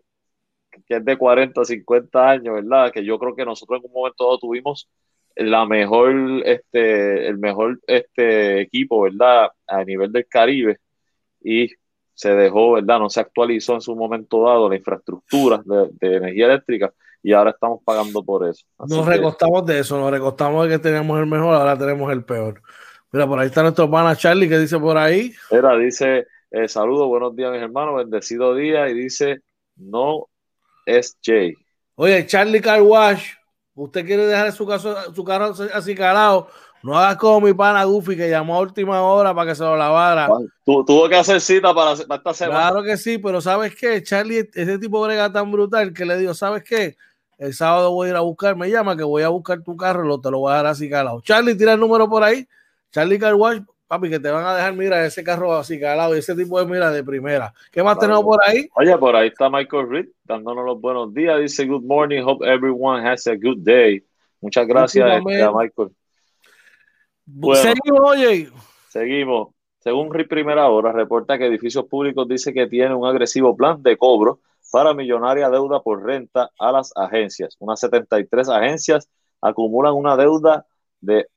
que 0.86 0.96
es 0.96 1.04
de 1.04 1.16
40, 1.16 1.64
50 1.64 2.30
años, 2.30 2.54
¿verdad? 2.54 2.92
Que 2.92 3.04
yo 3.04 3.18
creo 3.18 3.34
que 3.34 3.44
nosotros 3.44 3.80
en 3.80 3.86
un 3.86 3.92
momento 3.92 4.38
tuvimos 4.38 4.88
la 5.34 5.66
mejor, 5.66 6.14
este, 6.44 7.26
el 7.26 7.38
mejor 7.38 7.80
este, 7.86 8.60
equipo, 8.60 9.02
¿verdad? 9.02 9.48
A 9.66 9.84
nivel 9.84 10.12
del 10.12 10.26
Caribe 10.26 10.78
y 11.42 11.68
se 12.14 12.34
dejó, 12.34 12.72
¿verdad? 12.72 12.98
No 12.98 13.10
se 13.10 13.20
actualizó 13.20 13.74
en 13.74 13.80
su 13.80 13.94
momento 13.94 14.44
dado 14.44 14.68
la 14.68 14.76
infraestructura 14.76 15.62
de, 15.64 16.16
energía 16.16 16.46
eléctrica 16.46 16.92
y 17.22 17.32
ahora 17.32 17.50
estamos 17.50 17.80
pagando 17.84 18.24
por 18.24 18.48
eso. 18.48 18.64
nos 18.78 19.04
recostamos 19.04 19.66
de 19.66 19.80
eso, 19.80 19.98
nos 19.98 20.10
recostamos 20.10 20.64
de 20.64 20.76
que 20.76 20.78
teníamos 20.78 21.18
el 21.18 21.26
mejor, 21.26 21.54
ahora 21.54 21.76
tenemos 21.76 22.10
el 22.12 22.24
peor. 22.24 22.62
Mira, 23.12 23.26
por 23.26 23.38
ahí 23.38 23.46
está 23.46 23.62
nuestro 23.62 23.90
pana 23.90 24.16
Charlie 24.16 24.48
que 24.48 24.58
dice 24.58 24.78
por 24.78 24.96
ahí. 24.96 25.32
Mira, 25.50 25.76
dice, 25.76 26.26
eh, 26.50 26.68
saludos, 26.68 27.08
buenos 27.08 27.34
días 27.34 27.52
mis 27.52 27.62
hermanos, 27.62 27.96
bendecido 27.96 28.54
día 28.54 28.88
y 28.88 28.94
dice, 28.94 29.40
no 29.76 30.28
es 30.84 31.16
Jay. 31.22 31.54
Oye, 31.96 32.26
Charlie 32.26 32.60
Carwash 32.60 33.32
usted 33.74 34.06
quiere 34.06 34.26
dejar 34.26 34.52
su, 34.52 34.66
caso, 34.66 35.14
su 35.14 35.22
carro 35.22 35.54
así 35.74 35.94
calado, 35.94 36.48
no 36.82 36.96
hagas 36.98 37.16
como 37.16 37.40
mi 37.40 37.52
pana 37.52 37.84
Goofy 37.84 38.16
que 38.16 38.30
llamó 38.30 38.56
a 38.56 38.60
última 38.60 39.02
hora 39.02 39.34
para 39.34 39.50
que 39.50 39.54
se 39.56 39.62
lo 39.62 39.76
lavara. 39.76 40.28
tuvo 40.64 41.08
que 41.08 41.16
hacer 41.16 41.40
cita 41.40 41.74
para, 41.74 41.92
esta 41.92 42.34
semana. 42.34 42.60
Claro 42.60 42.82
que 42.82 42.96
sí, 42.96 43.18
pero 43.18 43.40
¿sabes 43.40 43.74
qué? 43.76 44.02
Charlie, 44.02 44.48
ese 44.54 44.78
tipo 44.78 45.00
brega 45.02 45.32
tan 45.32 45.50
brutal 45.50 45.92
que 45.92 46.04
le 46.04 46.16
digo, 46.16 46.32
¿sabes 46.32 46.64
qué? 46.64 46.96
El 47.38 47.52
sábado 47.52 47.92
voy 47.92 48.08
a 48.08 48.10
ir 48.10 48.16
a 48.16 48.20
buscar, 48.20 48.56
me 48.56 48.70
llama 48.70 48.96
que 48.96 49.02
voy 49.02 49.22
a 49.22 49.28
buscar 49.28 49.62
tu 49.62 49.76
carro, 49.76 50.04
lo, 50.04 50.20
te 50.20 50.30
lo 50.30 50.38
voy 50.38 50.52
a 50.52 50.56
dar 50.56 50.66
así 50.66 50.88
calado. 50.88 51.20
Charlie, 51.20 51.54
tira 51.54 51.74
el 51.74 51.80
número 51.80 52.08
por 52.08 52.22
ahí. 52.22 52.46
Charlie 52.90 53.18
Carwash, 53.18 53.60
papi, 53.86 54.10
que 54.10 54.20
te 54.20 54.30
van 54.30 54.44
a 54.44 54.54
dejar, 54.54 54.74
mira, 54.74 55.04
ese 55.04 55.22
carro 55.22 55.54
así 55.54 55.78
calado 55.78 56.14
y 56.14 56.18
ese 56.18 56.34
tipo 56.34 56.58
de 56.58 56.66
mira 56.66 56.90
de 56.90 57.04
primera. 57.04 57.52
¿Qué 57.70 57.82
más 57.82 57.98
tenemos 57.98 58.24
por 58.24 58.38
ahí? 58.44 58.68
Oye, 58.74 58.96
por 58.98 59.14
ahí 59.16 59.28
está 59.28 59.48
Michael 59.48 59.88
Reed 59.88 60.06
dándonos 60.24 60.64
los 60.64 60.80
buenos 60.80 61.12
días. 61.14 61.40
Dice, 61.40 61.66
good 61.66 61.84
morning, 61.84 62.22
hope 62.24 62.46
everyone 62.46 63.06
has 63.06 63.26
a 63.26 63.34
good 63.34 63.58
day. 63.58 64.04
Muchas 64.40 64.66
gracias, 64.66 65.08
este, 65.08 65.52
Michael. 65.52 65.90
seguimos, 67.54 68.00
oye. 68.00 68.50
Seguimos. 68.88 69.48
Según 69.78 70.08
Primera 70.28 70.68
Hora, 70.68 70.90
reporta 70.90 71.38
que 71.38 71.46
Edificios 71.46 71.84
Públicos 71.84 72.26
dice 72.26 72.52
que 72.52 72.66
tiene 72.66 72.92
un 72.92 73.06
agresivo 73.06 73.56
plan 73.56 73.80
de 73.84 73.96
cobro 73.96 74.40
para 74.72 74.94
millonaria 74.94 75.48
deuda 75.48 75.80
por 75.80 76.04
renta 76.04 76.50
a 76.58 76.72
las 76.72 76.92
agencias. 76.96 77.56
Unas 77.60 77.78
73 77.80 78.48
agencias 78.48 79.08
acumulan 79.40 79.94
una 79.94 80.16
deuda 80.16 80.66
de 81.00 81.28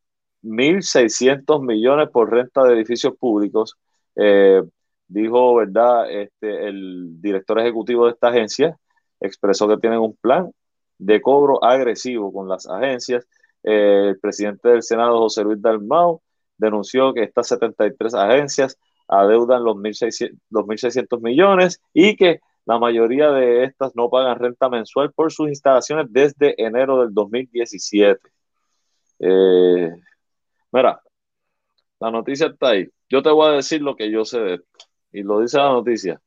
1.600 0.43 1.61
millones 1.65 2.09
por 2.09 2.31
renta 2.31 2.63
de 2.63 2.73
edificios 2.73 3.15
públicos. 3.17 3.75
Eh, 4.15 4.61
dijo, 5.07 5.55
¿verdad? 5.55 6.09
Este, 6.09 6.67
el 6.67 7.21
director 7.21 7.59
ejecutivo 7.59 8.05
de 8.05 8.11
esta 8.11 8.29
agencia 8.29 8.77
expresó 9.19 9.67
que 9.67 9.77
tienen 9.77 9.99
un 9.99 10.15
plan 10.15 10.51
de 10.97 11.21
cobro 11.21 11.63
agresivo 11.63 12.31
con 12.31 12.47
las 12.47 12.67
agencias. 12.67 13.25
Eh, 13.63 14.09
el 14.09 14.19
presidente 14.19 14.69
del 14.69 14.83
Senado, 14.83 15.19
José 15.19 15.43
Luis 15.43 15.61
Dalmau, 15.61 16.21
denunció 16.57 17.13
que 17.13 17.23
estas 17.23 17.47
73 17.47 18.13
agencias 18.13 18.77
adeudan 19.07 19.63
los 19.63 19.75
1.600 19.77 21.21
millones 21.21 21.81
y 21.93 22.15
que 22.15 22.39
la 22.65 22.77
mayoría 22.77 23.31
de 23.31 23.63
estas 23.63 23.95
no 23.95 24.09
pagan 24.09 24.37
renta 24.37 24.69
mensual 24.69 25.11
por 25.11 25.31
sus 25.31 25.49
instalaciones 25.49 26.05
desde 26.09 26.61
enero 26.63 27.01
del 27.01 27.13
2017. 27.13 28.19
Eh, 29.21 29.91
mira, 30.71 31.01
la 31.99 32.11
noticia 32.11 32.47
está 32.47 32.69
ahí. 32.71 32.87
Yo 33.09 33.21
te 33.21 33.29
voy 33.29 33.49
a 33.49 33.55
decir 33.55 33.81
lo 33.81 33.95
que 33.95 34.11
yo 34.11 34.25
sé 34.25 34.39
de 34.39 34.53
esto. 34.55 34.85
Y 35.11 35.23
lo 35.23 35.41
dice 35.41 35.57
la 35.57 35.69
noticia. 35.69 36.21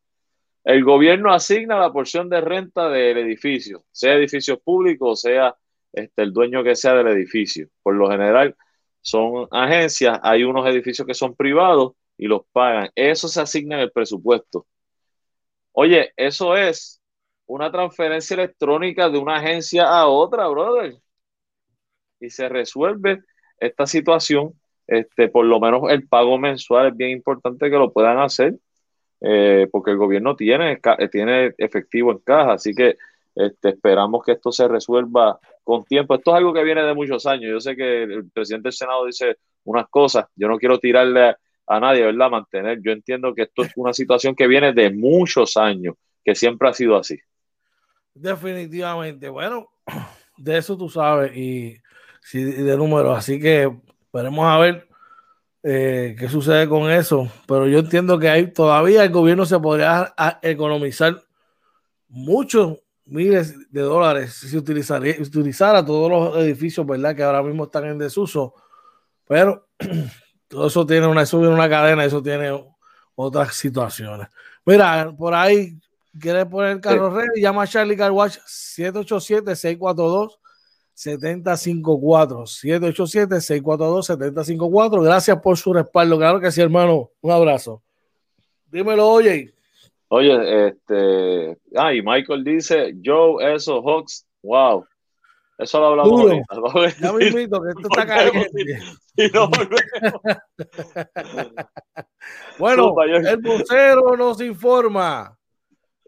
El 0.64 0.84
gobierno 0.84 1.32
asigna 1.32 1.78
la 1.78 1.92
porción 1.92 2.28
de 2.28 2.40
renta 2.40 2.88
del 2.88 3.18
edificio, 3.18 3.84
sea 3.90 4.14
edificio 4.14 4.60
público 4.60 5.10
o 5.10 5.16
sea 5.16 5.56
este, 5.92 6.22
el 6.22 6.32
dueño 6.32 6.62
que 6.62 6.76
sea 6.76 6.94
del 6.94 7.08
edificio. 7.08 7.68
Por 7.82 7.94
lo 7.96 8.08
general 8.10 8.56
son 9.00 9.48
agencias, 9.50 10.18
hay 10.22 10.44
unos 10.44 10.66
edificios 10.66 11.06
que 11.06 11.14
son 11.14 11.34
privados 11.34 11.94
y 12.16 12.26
los 12.26 12.42
pagan. 12.52 12.90
Eso 12.94 13.28
se 13.28 13.40
asigna 13.40 13.76
en 13.76 13.82
el 13.82 13.92
presupuesto. 13.92 14.66
Oye, 15.72 16.12
eso 16.16 16.56
es 16.56 17.02
una 17.46 17.70
transferencia 17.72 18.34
electrónica 18.34 19.08
de 19.08 19.18
una 19.18 19.36
agencia 19.36 19.84
a 19.84 20.06
otra, 20.06 20.48
brother. 20.48 20.96
Y 22.20 22.30
se 22.30 22.48
resuelve 22.48 23.22
esta 23.66 23.86
situación. 23.86 24.52
Este, 24.86 25.28
por 25.28 25.46
lo 25.46 25.60
menos 25.60 25.82
el 25.90 26.06
pago 26.08 26.38
mensual 26.38 26.88
es 26.88 26.96
bien 26.96 27.10
importante 27.10 27.70
que 27.70 27.76
lo 27.76 27.92
puedan 27.92 28.18
hacer 28.18 28.56
eh, 29.24 29.68
porque 29.70 29.92
el 29.92 29.96
gobierno 29.96 30.34
tiene, 30.34 30.80
tiene 31.10 31.54
efectivo 31.56 32.10
en 32.10 32.18
caja, 32.18 32.54
así 32.54 32.74
que 32.74 32.96
este, 33.36 33.68
esperamos 33.70 34.24
que 34.24 34.32
esto 34.32 34.50
se 34.50 34.66
resuelva 34.66 35.38
con 35.62 35.84
tiempo. 35.84 36.16
Esto 36.16 36.32
es 36.32 36.38
algo 36.38 36.52
que 36.52 36.64
viene 36.64 36.82
de 36.82 36.94
muchos 36.94 37.24
años. 37.26 37.50
Yo 37.50 37.60
sé 37.60 37.76
que 37.76 38.02
el 38.02 38.30
presidente 38.30 38.66
del 38.68 38.72
Senado 38.72 39.06
dice 39.06 39.36
unas 39.64 39.88
cosas, 39.88 40.26
yo 40.34 40.48
no 40.48 40.58
quiero 40.58 40.80
tirarle 40.80 41.36
a, 41.66 41.80
nadie, 41.80 42.02
¿verdad? 42.02 42.30
Mantener, 42.30 42.80
yo 42.82 42.90
entiendo 42.90 43.32
que 43.32 43.42
esto 43.42 43.62
es 43.62 43.72
una 43.76 43.92
situación 43.92 44.34
que 44.34 44.48
viene 44.48 44.72
de 44.72 44.90
muchos 44.90 45.56
años, 45.56 45.94
que 46.24 46.34
siempre 46.34 46.68
ha 46.68 46.72
sido 46.74 46.96
así. 46.96 47.16
Definitivamente, 48.12 49.28
bueno, 49.28 49.68
de 50.36 50.58
eso 50.58 50.76
tú 50.76 50.88
sabes 50.88 51.34
y, 51.36 51.76
y 52.32 52.42
de 52.42 52.76
números, 52.76 53.18
así 53.18 53.40
que 53.40 53.70
esperemos 54.04 54.46
a 54.46 54.58
ver 54.58 54.88
eh, 55.62 56.16
qué 56.18 56.28
sucede 56.28 56.68
con 56.68 56.90
eso, 56.90 57.30
pero 57.46 57.68
yo 57.68 57.80
entiendo 57.80 58.18
que 58.18 58.28
hay 58.28 58.48
todavía 58.48 59.04
el 59.04 59.10
gobierno 59.10 59.46
se 59.46 59.58
podría 59.58 60.14
economizar 60.42 61.22
muchos 62.08 62.78
miles 63.04 63.70
de 63.70 63.80
dólares 63.80 64.34
si 64.34 64.56
utilizaría, 64.56 65.16
utilizara 65.20 65.84
todos 65.84 66.10
los 66.10 66.36
edificios, 66.44 66.86
¿verdad? 66.86 67.14
Que 67.14 67.22
ahora 67.22 67.42
mismo 67.42 67.64
están 67.64 67.86
en 67.86 67.98
desuso, 67.98 68.54
pero 69.26 69.68
todo 70.48 70.66
eso 70.66 70.86
tiene 70.86 71.06
una, 71.06 71.22
eso 71.22 71.38
una 71.38 71.68
cadena, 71.68 72.04
eso 72.04 72.22
tiene 72.22 72.50
otras 73.14 73.54
situaciones. 73.54 74.28
Mira, 74.64 75.12
por 75.16 75.34
ahí, 75.34 75.78
¿quieres 76.18 76.46
poner 76.46 76.72
el 76.72 76.80
carro 76.80 77.10
red? 77.10 77.28
Llama 77.36 77.62
a 77.62 77.66
Charlie 77.66 77.96
Carwash 77.96 78.38
787 78.46 79.56
642 80.94 81.60
754 81.60 82.46
787 82.46 83.40
642 83.40 84.06
754 84.06 85.02
Gracias 85.02 85.40
por 85.40 85.56
su 85.56 85.72
respaldo. 85.72 86.18
Claro 86.18 86.40
que 86.40 86.50
sí, 86.50 86.60
hermano. 86.60 87.10
Un 87.20 87.30
abrazo. 87.30 87.82
Dímelo, 88.66 89.08
oye. 89.08 89.54
Oye, 90.08 90.68
este. 90.68 91.58
Ah, 91.74 91.94
y 91.94 92.02
Michael 92.02 92.44
dice: 92.44 92.94
Joe, 93.04 93.54
eso, 93.54 93.82
Hawks, 93.82 94.26
wow. 94.42 94.84
Eso 95.58 95.80
lo 95.80 95.86
hablamos 95.86 96.10
Duro. 96.10 96.36
Ya 97.00 97.12
me 97.12 97.26
invito, 97.26 97.62
que 97.62 97.68
esto 97.68 97.88
está 97.90 98.06
caliente. 98.06 98.80
no 99.32 99.50
bueno, 102.58 102.94
el 103.02 103.36
vocero 103.38 104.16
nos 104.16 104.40
informa 104.40 105.38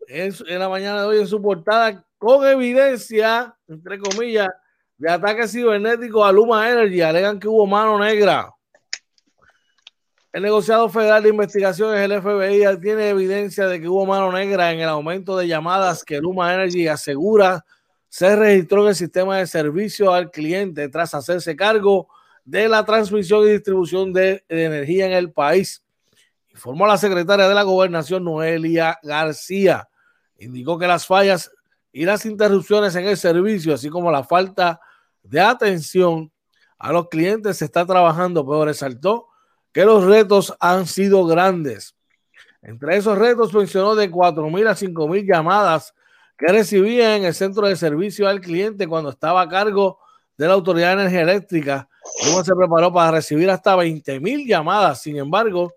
en, 0.09 0.33
en 0.49 0.59
la 0.59 0.69
mañana 0.69 1.03
de 1.03 1.07
hoy 1.09 1.19
en 1.19 1.27
su 1.27 1.41
portada 1.41 2.05
con 2.19 2.47
evidencia, 2.47 3.55
entre 3.69 3.99
comillas, 3.99 4.49
de 5.05 5.11
ataque 5.11 5.47
cibernético 5.47 6.25
a 6.25 6.33
Luma 6.33 6.71
Energy. 6.71 7.03
Alegan 7.03 7.39
que 7.39 7.47
hubo 7.47 7.67
mano 7.67 7.99
negra. 7.99 8.51
El 10.33 10.43
negociado 10.43 10.89
federal 10.89 11.23
de 11.23 11.29
investigaciones, 11.29 12.01
el 12.01 12.23
FBI, 12.23 12.81
tiene 12.81 13.11
evidencia 13.11 13.67
de 13.67 13.83
que 13.83 13.87
hubo 13.87 14.07
mano 14.07 14.33
negra 14.33 14.73
en 14.73 14.81
el 14.81 14.89
aumento 14.89 15.37
de 15.37 15.47
llamadas 15.47 16.05
que 16.05 16.21
Luma 16.21 16.55
Energy 16.55 16.89
asegura 16.89 17.67
se 18.09 18.35
registró 18.35 18.85
en 18.85 18.89
el 18.89 18.95
sistema 18.95 19.37
de 19.37 19.47
servicio 19.47 20.11
al 20.11 20.31
cliente 20.31 20.89
tras 20.89 21.13
hacerse 21.13 21.55
cargo 21.55 22.09
de 22.43 22.67
la 22.67 22.83
transmisión 22.87 23.47
y 23.47 23.51
distribución 23.51 24.11
de, 24.11 24.43
energía 24.49 25.05
en 25.05 25.13
el 25.13 25.33
país. 25.33 25.85
Informó 26.51 26.87
la 26.87 26.97
secretaria 26.97 27.47
de 27.47 27.55
la 27.55 27.63
gobernación, 27.63 28.25
Noelia 28.25 28.99
García. 29.03 29.87
Indicó 30.39 30.79
que 30.79 30.87
las 30.87 31.07
fallas 31.07 31.51
y 31.93 32.07
las 32.07 32.25
interrupciones 32.25 32.97
en 32.97 33.05
el 33.05 33.19
servicio, 33.19 33.75
así 33.75 33.91
como 33.91 34.11
la 34.11 34.25
falta 34.25 34.81
de 34.81 34.94
atención 35.41 36.33
a 36.79 36.93
los 36.93 37.09
clientes, 37.09 37.59
se 37.59 37.65
está 37.65 37.87
trabajando, 37.87 38.45
pero 38.45 38.65
resaltó 38.65 39.29
que 39.73 39.85
los 39.85 40.05
retos 40.05 40.55
han 40.61 40.87
sido 40.87 41.27
grandes. 41.27 41.97
Entre 42.63 42.97
esos 42.97 43.19
retos 43.19 43.53
mencionó 43.53 43.95
de 43.95 44.11
4.000 44.11 44.69
a 44.69 44.75
5.000 44.75 45.27
llamadas 45.27 45.95
que 46.39 46.53
recibía 46.53 47.17
en 47.17 47.25
el 47.25 47.35
centro 47.35 47.67
de 47.67 47.77
servicio 47.77 48.29
al 48.29 48.41
cliente 48.41 48.87
cuando 48.87 49.11
estaba 49.11 49.43
a 49.43 49.49
cargo 49.49 49.99
de 50.37 50.47
la 50.47 50.55
Autoridad 50.55 50.89
de 50.89 51.03
Energía 51.03 51.23
Eléctrica. 51.23 51.89
Cómo 52.25 52.45
se 52.45 52.55
preparó 52.55 52.93
para 52.93 53.13
recibir 53.13 53.51
hasta 53.51 53.77
20.000 53.77 54.47
llamadas. 54.47 55.03
Sin 55.03 55.17
embargo, 55.17 55.73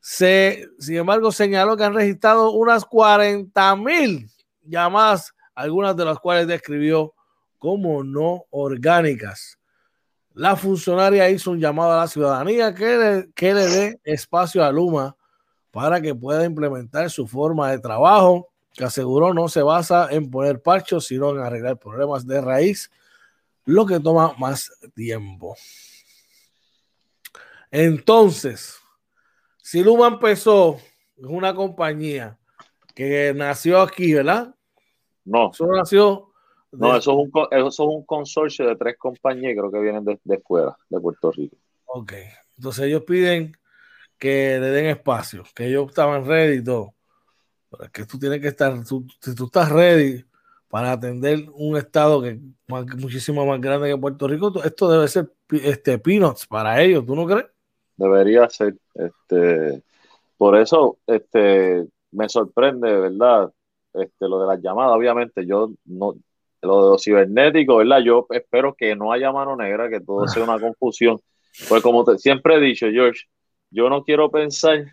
Se, 0.00 0.66
sin 0.78 0.96
embargo, 0.96 1.32
señaló 1.32 1.76
que 1.76 1.84
han 1.84 1.94
registrado 1.94 2.52
unas 2.52 2.84
40 2.84 3.76
mil 3.76 4.30
llamadas, 4.62 5.34
algunas 5.54 5.96
de 5.96 6.04
las 6.04 6.18
cuales 6.18 6.46
describió 6.46 7.14
como 7.58 8.04
no 8.04 8.44
orgánicas. 8.50 9.58
La 10.34 10.56
funcionaria 10.56 11.28
hizo 11.30 11.50
un 11.50 11.60
llamado 11.60 11.92
a 11.92 12.02
la 12.02 12.08
ciudadanía 12.08 12.74
que 12.74 12.96
le, 12.96 13.32
que 13.34 13.54
le 13.54 13.66
dé 13.66 14.00
espacio 14.04 14.64
a 14.64 14.70
Luma 14.70 15.16
para 15.70 16.00
que 16.00 16.14
pueda 16.14 16.44
implementar 16.44 17.10
su 17.10 17.26
forma 17.26 17.70
de 17.70 17.78
trabajo, 17.78 18.48
que 18.72 18.84
aseguró 18.84 19.34
no 19.34 19.48
se 19.48 19.62
basa 19.62 20.08
en 20.10 20.30
poner 20.30 20.62
parchos, 20.62 21.06
sino 21.06 21.30
en 21.30 21.38
arreglar 21.38 21.78
problemas 21.78 22.26
de 22.26 22.40
raíz, 22.40 22.90
lo 23.64 23.84
que 23.84 24.00
toma 24.00 24.34
más 24.38 24.70
tiempo. 24.94 25.56
Entonces, 27.70 28.76
si 29.58 29.82
Luma 29.82 30.06
empezó, 30.06 30.76
es 31.16 31.26
una 31.26 31.54
compañía 31.54 32.38
que 32.94 33.32
nació 33.34 33.80
aquí, 33.80 34.14
¿verdad? 34.14 34.54
No. 35.24 35.50
Eso 35.52 35.66
nació 35.66 36.27
no, 36.72 36.96
eso 36.96 37.12
es, 37.12 37.16
un, 37.16 37.30
eso 37.50 37.68
es 37.68 37.78
un 37.78 38.04
consorcio 38.04 38.66
de 38.66 38.76
tres 38.76 38.96
compañías, 38.98 39.54
creo 39.56 39.70
que 39.70 39.80
vienen 39.80 40.04
de, 40.04 40.18
de 40.22 40.38
fuera, 40.38 40.76
de 40.88 41.00
Puerto 41.00 41.30
Rico. 41.32 41.56
Ok, 41.86 42.12
entonces 42.56 42.84
ellos 42.84 43.04
piden 43.04 43.52
que 44.18 44.58
le 44.60 44.68
den 44.70 44.86
espacio, 44.86 45.44
que 45.54 45.66
ellos 45.66 45.88
estaban 45.88 46.26
ready 46.26 46.58
y 46.58 46.64
todo. 46.64 46.94
Pero 47.70 47.90
que 47.92 48.04
tú 48.04 48.18
tienes 48.18 48.40
que 48.40 48.48
estar, 48.48 48.74
si 48.84 49.34
tú 49.34 49.44
estás 49.44 49.70
ready 49.70 50.24
para 50.68 50.92
atender 50.92 51.46
un 51.54 51.76
estado 51.76 52.20
que 52.20 52.30
es 52.30 52.96
muchísimo 52.96 53.46
más 53.46 53.60
grande 53.60 53.88
que 53.88 53.96
Puerto 53.96 54.28
Rico, 54.28 54.52
esto 54.62 54.90
debe 54.90 55.08
ser 55.08 55.32
este, 55.50 55.98
peanuts 55.98 56.46
para 56.46 56.80
ellos, 56.82 57.06
¿tú 57.06 57.14
no 57.14 57.26
crees? 57.26 57.46
Debería 57.96 58.48
ser. 58.48 58.76
Este, 58.94 59.82
por 60.36 60.56
eso 60.56 60.98
este, 61.06 61.86
me 62.12 62.28
sorprende, 62.28 62.92
¿verdad? 62.92 63.52
Este, 63.94 64.28
lo 64.28 64.40
de 64.40 64.46
las 64.46 64.62
llamadas, 64.62 64.96
obviamente, 64.96 65.46
yo 65.46 65.70
no, 65.86 66.14
lo 66.62 66.84
de 66.84 66.90
los 66.90 67.02
cibernéticos, 67.02 67.78
¿verdad? 67.78 68.00
Yo 68.00 68.26
espero 68.30 68.74
que 68.74 68.94
no 68.96 69.12
haya 69.12 69.32
mano 69.32 69.56
negra, 69.56 69.88
que 69.88 70.00
todo 70.00 70.26
sea 70.26 70.44
una 70.44 70.58
confusión. 70.58 71.20
Pues 71.68 71.82
como 71.82 72.04
te, 72.04 72.18
siempre 72.18 72.56
he 72.56 72.60
dicho, 72.60 72.86
George, 72.90 73.24
yo 73.70 73.88
no 73.88 74.02
quiero 74.04 74.30
pensar 74.30 74.84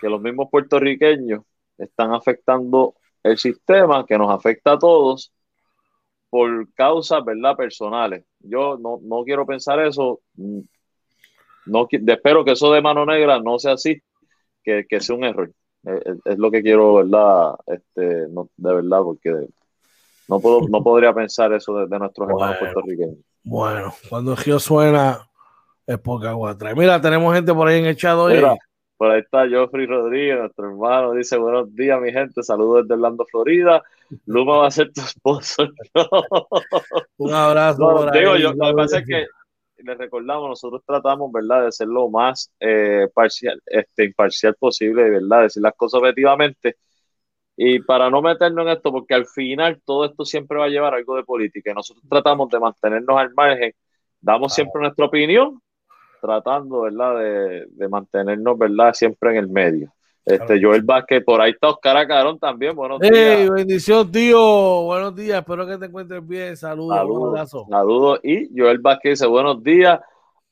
que 0.00 0.08
los 0.08 0.20
mismos 0.20 0.48
puertorriqueños 0.50 1.42
están 1.78 2.12
afectando 2.12 2.94
el 3.22 3.38
sistema 3.38 4.04
que 4.06 4.18
nos 4.18 4.30
afecta 4.30 4.72
a 4.72 4.78
todos 4.78 5.32
por 6.30 6.72
causas, 6.74 7.24
¿verdad? 7.24 7.56
Personales. 7.56 8.24
Yo 8.40 8.78
no, 8.78 8.98
no 9.02 9.22
quiero 9.24 9.46
pensar 9.46 9.80
eso. 9.80 10.20
No, 11.66 11.86
espero 11.90 12.44
que 12.44 12.52
eso 12.52 12.72
de 12.72 12.80
mano 12.80 13.04
negra 13.06 13.38
no 13.40 13.58
sea 13.58 13.72
así, 13.72 14.02
que, 14.64 14.86
que 14.88 15.00
sea 15.00 15.14
un 15.14 15.24
error. 15.24 15.52
Es, 15.84 16.16
es, 16.24 16.38
lo 16.38 16.50
que 16.50 16.62
quiero, 16.62 16.94
¿verdad? 16.94 17.54
Este, 17.66 18.28
no, 18.28 18.48
de 18.56 18.74
verdad, 18.74 19.02
porque 19.02 19.46
no, 20.32 20.40
puedo, 20.40 20.60
no 20.68 20.82
podría 20.82 21.12
pensar 21.12 21.52
eso 21.52 21.74
de, 21.74 21.98
nuestros 21.98 22.28
hermanos 22.28 22.56
puertorriqueños. 22.58 23.18
Bueno, 23.44 23.92
cuando 24.08 24.34
río 24.34 24.58
suena 24.58 25.28
es 25.86 25.98
poca 25.98 26.30
agua 26.30 26.56
trae. 26.56 26.74
Mira, 26.74 27.00
tenemos 27.00 27.34
gente 27.34 27.52
por 27.52 27.68
ahí 27.68 27.80
en 27.80 27.86
el 27.86 27.96
chat 27.96 28.16
por 28.96 29.10
ahí 29.10 29.18
está 29.18 29.48
Joffrey 29.50 29.84
Rodríguez, 29.84 30.38
nuestro 30.38 30.68
hermano, 30.68 31.12
dice 31.12 31.36
buenos 31.36 31.74
días 31.74 32.00
mi 32.00 32.12
gente, 32.12 32.40
saludos 32.44 32.84
desde 32.84 32.94
Orlando, 32.94 33.26
Florida. 33.28 33.82
Luma 34.26 34.58
va 34.58 34.68
a 34.68 34.70
ser 34.70 34.92
tu 34.92 35.00
esposo. 35.00 35.66
Un 37.16 37.34
abrazo. 37.34 38.08
digo, 38.12 38.36
yo, 38.36 38.52
lo 38.52 38.66
que 38.68 38.74
pasa 38.74 38.98
es 39.00 39.06
que 39.08 39.26
les 39.78 39.98
recordamos, 39.98 40.50
nosotros 40.50 40.82
tratamos, 40.86 41.32
¿verdad?, 41.32 41.64
de 41.64 41.72
ser 41.72 41.88
lo 41.88 42.08
más 42.10 42.52
eh, 42.60 43.08
parcial, 43.12 43.60
este, 43.66 44.04
imparcial 44.04 44.54
posible, 44.54 45.10
¿verdad?, 45.10 45.42
decir 45.42 45.64
las 45.64 45.74
cosas 45.74 45.98
objetivamente 45.98 46.76
y 47.64 47.78
para 47.78 48.10
no 48.10 48.20
meternos 48.20 48.66
en 48.66 48.72
esto, 48.72 48.90
porque 48.90 49.14
al 49.14 49.24
final 49.24 49.80
todo 49.84 50.04
esto 50.04 50.24
siempre 50.24 50.58
va 50.58 50.64
a 50.64 50.68
llevar 50.68 50.94
algo 50.94 51.14
de 51.14 51.22
política. 51.22 51.70
Y 51.70 51.74
nosotros 51.74 52.04
tratamos 52.10 52.50
de 52.50 52.58
mantenernos 52.58 53.16
al 53.16 53.32
margen, 53.34 53.72
damos 54.20 54.52
siempre 54.52 54.80
nuestra 54.82 55.06
opinión, 55.06 55.60
tratando, 56.20 56.80
¿verdad?, 56.80 57.18
de, 57.20 57.66
de, 57.68 57.88
mantenernos, 57.88 58.58
¿verdad?, 58.58 58.92
siempre 58.94 59.30
en 59.30 59.36
el 59.36 59.48
medio. 59.48 59.92
Este, 60.24 60.60
Joel 60.60 60.82
Vázquez, 60.82 61.22
por 61.24 61.40
ahí 61.40 61.52
está 61.52 61.68
Oscar 61.68 61.98
Acarón 61.98 62.36
también, 62.40 62.74
buenos 62.74 62.98
días. 62.98 63.48
bendición, 63.50 64.10
tío, 64.10 64.82
buenos 64.82 65.14
días, 65.14 65.38
espero 65.38 65.64
que 65.64 65.78
te 65.78 65.86
encuentres 65.86 66.26
bien, 66.26 66.56
saludos, 66.56 66.96
saludos, 66.96 67.50
saludos. 67.70 68.20
Y 68.24 68.48
Joel 68.58 68.78
Vázquez 68.78 69.20
dice, 69.20 69.26
buenos 69.28 69.62
días, 69.62 70.00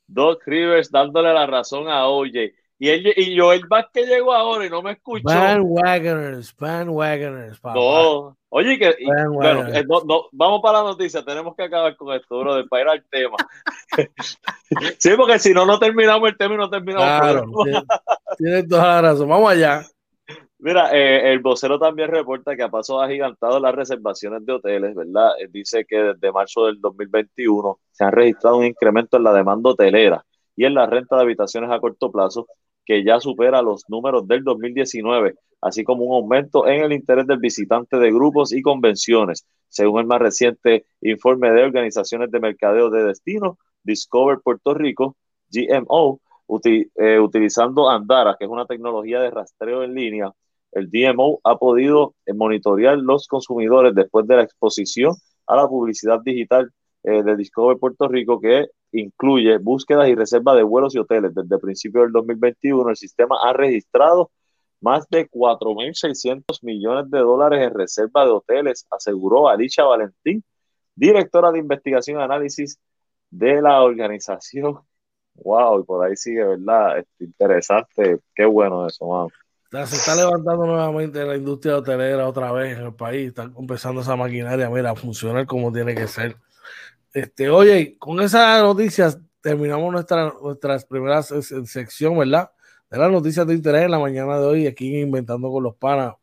Doc 0.07 0.43
Rivers 0.45 0.89
dándole 0.89 1.33
la 1.33 1.45
razón 1.45 1.89
a 1.89 2.07
OJ. 2.07 2.60
Y, 2.83 2.89
él, 2.89 3.13
y 3.15 3.37
Joel 3.37 3.67
Vázquez 3.67 4.07
llegó 4.07 4.33
ahora 4.33 4.65
y 4.65 4.69
no 4.71 4.81
me 4.81 4.93
escuchó. 4.93 5.23
Bandwagoners, 5.23 6.55
bandwagoners. 6.57 7.63
No, 7.63 8.35
oye, 8.49 8.79
que 8.79 8.95
bueno, 9.29 9.67
eh, 9.67 9.85
no, 9.87 10.01
no, 10.03 10.23
vamos 10.31 10.61
para 10.63 10.79
la 10.79 10.85
noticia, 10.85 11.23
tenemos 11.23 11.55
que 11.55 11.61
acabar 11.61 11.95
con 11.95 12.11
esto, 12.15 12.39
bro, 12.39 12.65
para 12.67 12.81
ir 12.81 12.89
al 12.89 13.05
tema. 13.07 13.37
sí, 14.97 15.11
porque 15.15 15.37
si 15.37 15.53
no, 15.53 15.63
no 15.63 15.77
terminamos 15.77 16.27
el 16.27 16.35
tema 16.35 16.55
y 16.55 16.57
no 16.57 16.71
terminamos 16.71 17.05
claro, 17.05 17.45
el 17.67 17.83
Tienes 18.39 18.67
toda 18.67 18.87
la 18.87 19.01
razón, 19.03 19.29
vamos 19.29 19.51
allá. 19.51 19.85
Mira, 20.57 20.89
eh, 20.91 21.33
el 21.33 21.37
vocero 21.37 21.77
también 21.77 22.09
reporta 22.09 22.55
que 22.55 22.63
a 22.63 22.69
paso 22.69 22.99
agigantado 22.99 23.59
las 23.59 23.75
reservaciones 23.75 24.43
de 24.43 24.53
hoteles, 24.53 24.95
¿verdad? 24.95 25.33
Eh, 25.39 25.47
dice 25.51 25.85
que 25.85 25.97
desde 25.97 26.31
marzo 26.31 26.65
del 26.65 26.81
2021 26.81 27.79
se 27.91 28.05
han 28.05 28.11
registrado 28.11 28.57
un 28.57 28.65
incremento 28.65 29.17
en 29.17 29.23
la 29.23 29.33
demanda 29.33 29.69
hotelera 29.69 30.25
y 30.55 30.65
en 30.65 30.73
la 30.73 30.87
renta 30.87 31.15
de 31.17 31.21
habitaciones 31.21 31.69
a 31.69 31.79
corto 31.79 32.11
plazo 32.11 32.47
que 32.85 33.03
ya 33.03 33.19
supera 33.19 33.61
los 33.61 33.83
números 33.87 34.27
del 34.27 34.43
2019, 34.43 35.35
así 35.61 35.83
como 35.83 36.03
un 36.05 36.15
aumento 36.15 36.67
en 36.67 36.83
el 36.83 36.93
interés 36.93 37.27
del 37.27 37.39
visitante 37.39 37.97
de 37.97 38.11
grupos 38.11 38.53
y 38.53 38.61
convenciones, 38.61 39.45
según 39.69 40.01
el 40.01 40.07
más 40.07 40.19
reciente 40.19 40.85
informe 41.01 41.51
de 41.51 41.63
organizaciones 41.63 42.31
de 42.31 42.39
mercadeo 42.39 42.89
de 42.89 43.03
destino, 43.03 43.57
Discover 43.83 44.39
Puerto 44.43 44.73
Rico, 44.73 45.15
GMO, 45.49 46.19
eh, 46.65 47.19
utilizando 47.19 47.89
Andara, 47.89 48.35
que 48.37 48.45
es 48.45 48.51
una 48.51 48.65
tecnología 48.65 49.21
de 49.21 49.31
rastreo 49.31 49.83
en 49.83 49.93
línea. 49.93 50.31
El 50.71 50.89
DMO 50.89 51.39
ha 51.43 51.57
podido 51.57 52.15
monitorear 52.33 52.97
los 52.97 53.27
consumidores 53.27 53.95
después 53.95 54.27
de 54.27 54.37
la 54.37 54.43
exposición 54.43 55.15
a 55.47 55.55
la 55.55 55.67
publicidad 55.67 56.19
digital 56.23 56.71
eh, 57.03 57.23
de 57.23 57.35
Discover 57.35 57.77
Puerto 57.77 58.07
Rico, 58.07 58.39
que 58.39 58.67
incluye 58.91 59.57
búsquedas 59.57 60.07
y 60.09 60.15
reservas 60.15 60.57
de 60.57 60.63
vuelos 60.63 60.95
y 60.95 60.99
hoteles. 60.99 61.33
Desde 61.33 61.55
el 61.55 61.61
principio 61.61 62.01
del 62.01 62.11
2021, 62.11 62.89
el 62.89 62.95
sistema 62.95 63.37
ha 63.43 63.53
registrado 63.53 64.31
más 64.81 65.07
de 65.09 65.29
4.600 65.29 66.43
millones 66.63 67.09
de 67.09 67.19
dólares 67.19 67.61
en 67.67 67.73
reserva 67.73 68.25
de 68.25 68.31
hoteles, 68.31 68.85
aseguró 68.89 69.47
Alicia 69.47 69.83
Valentín, 69.83 70.43
directora 70.95 71.51
de 71.51 71.59
investigación 71.59 72.19
y 72.19 72.23
análisis 72.23 72.79
de 73.29 73.61
la 73.61 73.81
organización. 73.81 74.79
Wow, 75.33 75.79
y 75.79 75.83
por 75.85 76.05
ahí 76.05 76.17
sigue, 76.17 76.43
¿verdad? 76.43 76.99
Es 76.99 77.05
interesante, 77.19 78.19
qué 78.35 78.45
bueno 78.45 78.85
eso, 78.85 79.07
man. 79.07 79.29
Se 79.87 79.95
está 79.95 80.13
levantando 80.13 80.65
nuevamente 80.65 81.23
la 81.23 81.37
industria 81.37 81.77
hotelera 81.77 82.27
otra 82.27 82.51
vez 82.51 82.77
en 82.77 82.87
el 82.87 82.93
país, 82.93 83.29
está 83.29 83.43
empezando 83.43 84.01
esa 84.01 84.17
maquinaria, 84.17 84.69
mira, 84.69 84.91
a 84.91 84.95
funcionar 84.95 85.45
como 85.45 85.71
tiene 85.71 85.95
que 85.95 86.05
ser. 86.07 86.35
Este, 87.13 87.49
oye, 87.49 87.97
con 87.97 88.21
esas 88.21 88.63
noticias 88.63 89.19
terminamos 89.41 89.91
nuestra, 89.91 90.33
nuestras 90.41 90.85
primeras 90.85 91.33
sección, 91.65 92.17
¿verdad? 92.17 92.51
De 92.89 92.97
las 92.97 93.11
noticias 93.11 93.45
de 93.45 93.53
interés 93.53 93.83
en 93.83 93.91
la 93.91 93.99
mañana 93.99 94.39
de 94.39 94.45
hoy, 94.45 94.67
aquí 94.67 94.99
Inventando 94.99 95.51
con 95.51 95.63
los 95.63 95.75
Panas, 95.75 96.15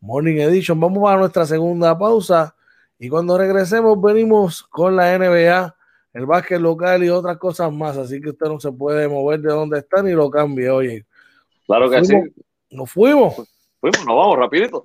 Morning 0.00 0.36
Edition. 0.36 0.78
Vamos 0.78 1.10
a 1.10 1.16
nuestra 1.16 1.46
segunda 1.46 1.96
pausa 1.96 2.54
y 2.98 3.08
cuando 3.08 3.38
regresemos 3.38 4.00
venimos 4.00 4.62
con 4.64 4.96
la 4.96 5.16
NBA, 5.16 5.74
el 6.12 6.26
básquet 6.26 6.60
local 6.60 7.02
y 7.04 7.08
otras 7.08 7.38
cosas 7.38 7.72
más. 7.72 7.96
Así 7.96 8.20
que 8.20 8.30
usted 8.30 8.46
no 8.46 8.60
se 8.60 8.70
puede 8.70 9.08
mover 9.08 9.40
de 9.40 9.50
donde 9.50 9.78
está 9.78 10.02
ni 10.02 10.12
lo 10.12 10.30
cambie, 10.30 10.70
oye. 10.70 11.06
Claro 11.66 11.88
que 11.90 12.04
sí. 12.04 12.14
Nos 12.70 12.90
fuimos. 12.90 13.34
Fuimos, 13.80 14.06
nos 14.06 14.16
vamos 14.16 14.38
rapidito. 14.38 14.84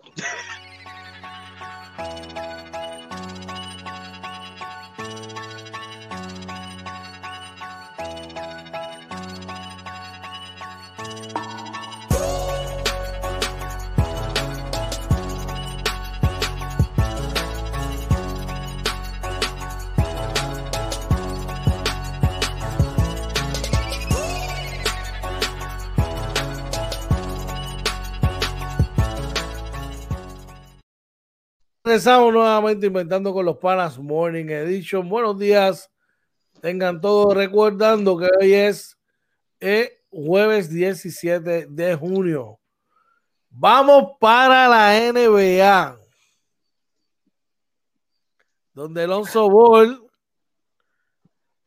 Regresamos 31.89 32.31
nuevamente 32.31 32.85
inventando 32.85 33.33
con 33.33 33.43
los 33.43 33.57
panas 33.57 33.97
Morning 33.97 34.45
Edition. 34.45 35.09
Buenos 35.09 35.39
días. 35.39 35.91
Tengan 36.61 37.01
todos 37.01 37.33
recordando 37.33 38.15
que 38.15 38.27
hoy 38.39 38.53
es 38.53 38.95
eh, 39.59 40.03
jueves 40.11 40.69
17 40.69 41.65
de 41.67 41.95
junio. 41.95 42.59
Vamos 43.49 44.11
para 44.19 44.67
la 44.67 45.11
NBA. 45.11 45.97
Donde 48.75 49.03
Alonso 49.05 49.49
Ball 49.49 49.99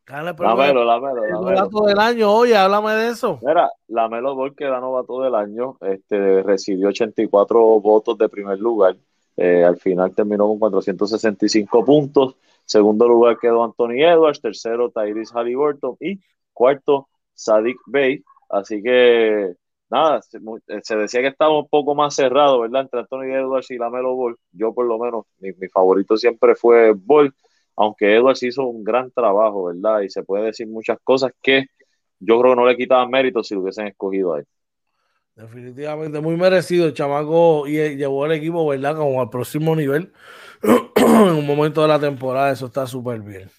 la 0.07 0.33
Melo, 0.55 0.85
la 0.85 1.01
Melo, 1.01 1.25
el 1.25 1.31
novato 1.33 1.85
del 1.87 1.99
año, 1.99 2.33
oye, 2.33 2.57
háblame 2.57 2.93
de 2.93 3.09
eso. 3.09 3.41
Mira, 3.43 3.69
la 3.89 4.09
Melo 4.09 4.37
Ball 4.37 4.55
que 4.55 4.65
era 4.65 4.79
novato 4.79 5.21
del 5.21 5.35
año, 5.35 5.79
este, 5.81 6.45
recibió 6.45 6.91
84 6.91 7.59
votos 7.81 8.17
de 8.19 8.29
primer 8.29 8.61
lugar. 8.61 8.97
Eh, 9.37 9.65
al 9.65 9.77
final 9.79 10.15
terminó 10.15 10.47
con 10.49 10.59
465 10.59 11.85
puntos. 11.85 12.37
Segundo 12.65 13.09
lugar 13.09 13.39
quedó 13.39 13.65
Anthony 13.65 14.03
Edwards, 14.05 14.41
tercero 14.41 14.91
Tyrese 14.91 15.33
Halliburton 15.35 15.97
y 16.01 16.21
cuarto 16.53 17.09
Sadik 17.35 17.79
Bey. 17.87 18.23
Así 18.49 18.83
que 18.83 19.55
nada, 19.91 20.21
eh, 20.69 20.81
se, 20.83 20.97
decía 20.97 21.21
que 21.23 21.29
estaba 21.29 21.59
un 21.59 21.69
poco 21.69 21.95
más 21.95 22.15
cerrado, 22.15 22.61
¿verdad? 22.61 22.83
Entre 22.83 23.01
Anthony 23.01 23.35
Edwards 23.35 23.71
y 23.71 23.79
la 23.79 23.91
Melo 23.91 24.15
Ball. 24.15 24.37
Yo 24.53 24.73
por 24.75 24.87
lo 24.87 24.99
menos, 24.99 25.27
mi, 25.39 25.53
mi 25.53 25.69
favorito 25.69 26.17
siempre 26.17 26.55
fue 26.55 26.93
Ball 26.93 27.35
aunque 27.77 28.15
Edwards 28.15 28.43
hizo 28.43 28.67
un 28.67 28.85
gran 28.85 29.11
trabajo, 29.11 29.65
¿verdad? 29.65 30.01
Y 30.03 30.11
se 30.11 30.23
puede 30.23 30.47
decir 30.47 30.67
muchas 30.69 30.99
cosas 31.03 31.33
que 31.43 31.67
yo 32.21 32.41
creo 32.41 32.53
que 32.53 32.57
no 32.61 32.67
le 32.67 32.77
quitaban 32.77 33.11
mérito 33.11 33.43
si 33.43 33.55
lo 33.55 33.63
hubiesen 33.63 33.89
escogido 33.89 34.35
a 34.35 34.41
él. 34.41 34.47
Definitivamente, 35.35 36.21
muy 36.21 36.37
merecido. 36.37 36.87
El 36.87 36.95
chamaco 36.95 37.67
y 37.67 37.97
llevó 37.97 38.27
el 38.27 38.33
equipo, 38.33 38.67
¿verdad? 38.67 38.97
Como 38.97 39.21
al 39.21 39.31
próximo 39.31 39.75
nivel. 39.75 40.13
en 40.63 41.07
un 41.07 41.47
momento 41.47 41.83
de 41.83 41.89
la 41.89 41.99
temporada, 41.99 42.51
eso 42.53 42.67
está 42.67 42.87
súper 42.87 43.21
bien. 43.21 43.51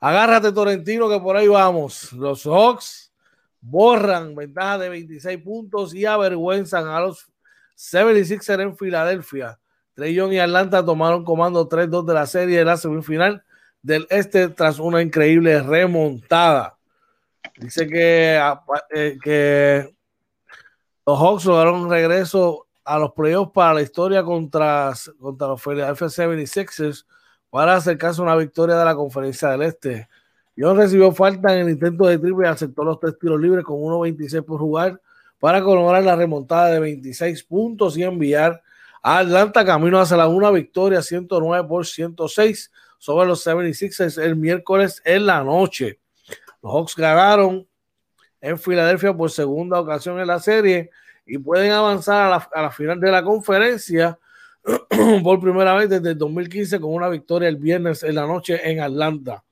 Agárrate, 0.00 0.52
Torrentino, 0.52 1.08
que 1.08 1.20
por 1.20 1.36
ahí 1.36 1.48
vamos. 1.48 2.12
Los 2.12 2.44
Hawks 2.44 3.12
borran 3.60 4.34
ventaja 4.34 4.78
de 4.78 4.88
26 4.90 5.38
puntos 5.42 5.94
y 5.94 6.04
avergüenzan 6.04 6.86
a 6.88 7.00
los 7.00 7.26
76ers 7.76 8.60
en 8.60 8.76
Filadelfia. 8.76 9.58
Trey 9.94 10.14
Young 10.14 10.32
y 10.32 10.38
Atlanta 10.38 10.84
tomaron 10.84 11.24
comando 11.24 11.68
3-2 11.68 12.04
de 12.04 12.14
la 12.14 12.26
serie 12.26 12.58
de 12.58 12.64
la 12.64 12.76
semifinal 12.76 13.44
del 13.80 14.06
este 14.10 14.48
tras 14.48 14.78
una 14.78 15.00
increíble 15.00 15.62
remontada. 15.62 16.76
Dice 17.56 17.86
que, 17.86 18.40
eh, 18.94 19.18
que 19.22 19.94
los 21.06 21.18
Hawks 21.18 21.44
lograron 21.44 21.82
un 21.82 21.90
regreso 21.90 22.66
a 22.84 22.98
los 22.98 23.12
playoffs 23.12 23.52
para 23.52 23.74
la 23.74 23.82
historia 23.82 24.22
contra, 24.22 24.92
contra 25.18 25.48
los 25.48 25.62
Philadelphia 25.62 26.06
76ers 26.06 27.04
para 27.50 27.76
acercarse 27.76 28.20
a 28.20 28.24
una 28.24 28.36
victoria 28.36 28.76
de 28.76 28.84
la 28.84 28.94
conferencia 28.94 29.48
del 29.50 29.62
este. 29.62 30.08
Young 30.56 30.76
recibió 30.76 31.12
falta 31.12 31.52
en 31.52 31.66
el 31.66 31.70
intento 31.70 32.06
de 32.06 32.18
triple 32.18 32.46
y 32.46 32.50
aceptó 32.50 32.84
los 32.84 33.00
tres 33.00 33.18
tiros 33.18 33.40
libres 33.40 33.64
con 33.64 33.76
1.26 33.76 34.44
por 34.44 34.58
jugar 34.60 35.00
para 35.38 35.62
colocar 35.62 36.02
la 36.02 36.16
remontada 36.16 36.68
de 36.68 36.80
26 36.80 37.44
puntos 37.44 37.96
y 37.96 38.02
enviar 38.02 38.62
Atlanta 39.02 39.64
camino 39.64 40.00
hacia 40.00 40.16
la 40.16 40.28
una 40.28 40.50
victoria 40.50 41.02
109 41.02 41.68
por 41.68 41.86
106 41.86 42.70
sobre 42.98 43.26
los 43.26 43.46
76ers 43.46 44.22
el 44.22 44.36
miércoles 44.36 45.02
en 45.04 45.26
la 45.26 45.42
noche. 45.42 46.00
Los 46.62 46.72
Hawks 46.72 46.96
ganaron 46.96 47.66
en 48.44 48.58
Filadelfia 48.58 49.14
por 49.14 49.30
segunda 49.30 49.80
ocasión 49.80 50.20
en 50.20 50.26
la 50.26 50.38
serie 50.38 50.90
y 51.24 51.38
pueden 51.38 51.72
avanzar 51.72 52.30
a 52.52 52.62
la, 52.62 52.70
final 52.70 53.00
de 53.00 53.10
la 53.10 53.24
conferencia 53.24 54.18
por 55.22 55.40
primera 55.40 55.72
vez 55.74 55.88
desde 55.88 56.10
el 56.10 56.18
2015 56.18 56.78
con 56.78 56.92
una 56.92 57.08
victoria 57.08 57.48
el 57.48 57.56
viernes 57.56 58.02
en 58.02 58.14
la 58.16 58.26
noche 58.26 58.60
en 58.70 58.80
Atlanta. 58.80 59.42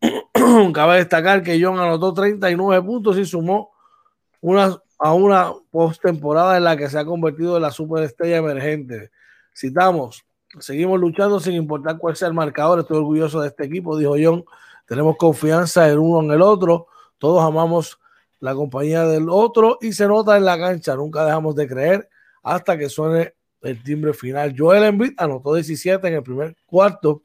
Cabe 0.72 0.98
destacar 0.98 1.42
que 1.42 1.60
John 1.60 1.80
anotó 1.80 2.14
39 2.14 2.80
puntos 2.86 3.18
y 3.18 3.24
sumó 3.24 3.72
una 4.40 4.78
a 5.00 5.14
una 5.14 5.52
postemporada 5.72 6.56
en 6.56 6.62
la 6.62 6.76
que 6.76 6.88
se 6.88 7.00
ha 7.00 7.04
convertido 7.04 7.56
en 7.56 7.62
la 7.62 7.72
superestrella 7.72 8.36
emergente. 8.36 9.10
Citamos, 9.52 10.24
seguimos 10.60 11.00
luchando 11.00 11.40
sin 11.40 11.54
importar 11.54 11.98
cuál 11.98 12.14
sea 12.14 12.28
el 12.28 12.34
marcador. 12.34 12.78
Estoy 12.78 12.98
orgulloso 12.98 13.40
de 13.40 13.48
este 13.48 13.64
equipo, 13.64 13.98
dijo 13.98 14.14
John. 14.22 14.44
Tenemos 14.86 15.16
confianza 15.16 15.88
el 15.88 15.98
uno 15.98 16.20
en 16.20 16.30
el 16.30 16.40
otro. 16.40 16.86
Todos 17.18 17.42
amamos 17.42 17.98
la 18.42 18.54
compañía 18.54 19.06
del 19.06 19.28
otro 19.30 19.78
y 19.80 19.92
se 19.92 20.06
nota 20.06 20.36
en 20.36 20.44
la 20.44 20.58
cancha. 20.58 20.94
Nunca 20.96 21.24
dejamos 21.24 21.54
de 21.54 21.66
creer 21.66 22.08
hasta 22.42 22.76
que 22.76 22.88
suene 22.88 23.34
el 23.62 23.82
timbre 23.82 24.12
final. 24.12 24.54
Joel 24.56 24.82
Embiid 24.82 25.12
anotó 25.16 25.54
17 25.54 26.06
en 26.08 26.14
el 26.14 26.22
primer 26.22 26.56
cuarto 26.66 27.22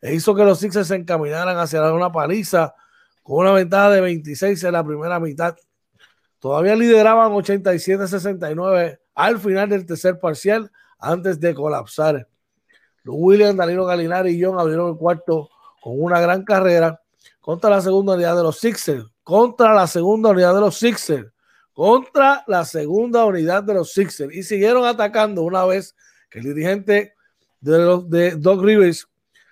e 0.00 0.14
hizo 0.14 0.34
que 0.34 0.44
los 0.44 0.58
Sixers 0.58 0.88
se 0.88 0.96
encaminaran 0.96 1.56
hacia 1.58 1.92
una 1.92 2.10
paliza 2.10 2.74
con 3.22 3.38
una 3.38 3.52
ventaja 3.52 3.90
de 3.90 4.00
26 4.00 4.64
en 4.64 4.72
la 4.72 4.84
primera 4.84 5.20
mitad 5.20 5.56
Todavía 6.38 6.76
lideraban 6.76 7.32
87-69 7.32 9.00
al 9.14 9.40
final 9.40 9.68
del 9.68 9.86
tercer 9.86 10.18
parcial 10.18 10.70
antes 10.98 11.40
de 11.40 11.54
colapsar. 11.54 12.28
Los 13.02 13.16
Williams, 13.18 13.56
Danilo 13.56 13.86
Galinari 13.86 14.30
y 14.30 14.42
John 14.44 14.58
abrieron 14.58 14.90
el 14.90 14.96
cuarto 14.96 15.48
con 15.80 15.94
una 16.00 16.20
gran 16.20 16.44
carrera 16.44 17.00
contra 17.40 17.70
la 17.70 17.80
segunda 17.80 18.14
unidad 18.14 18.36
de 18.36 18.42
los 18.42 18.58
Sixers. 18.58 19.06
Contra 19.26 19.74
la 19.74 19.88
segunda 19.88 20.28
unidad 20.28 20.54
de 20.54 20.60
los 20.60 20.78
Sixers. 20.78 21.32
Contra 21.72 22.44
la 22.46 22.64
segunda 22.64 23.24
unidad 23.24 23.64
de 23.64 23.74
los 23.74 23.90
Sixers. 23.92 24.32
Y 24.32 24.44
siguieron 24.44 24.84
atacando 24.84 25.42
una 25.42 25.64
vez 25.64 25.96
que 26.30 26.38
el 26.38 26.44
dirigente 26.44 27.16
de, 27.60 27.78
los, 27.78 28.08
de 28.08 28.36
Doug 28.36 28.64
Rivers 28.64 29.08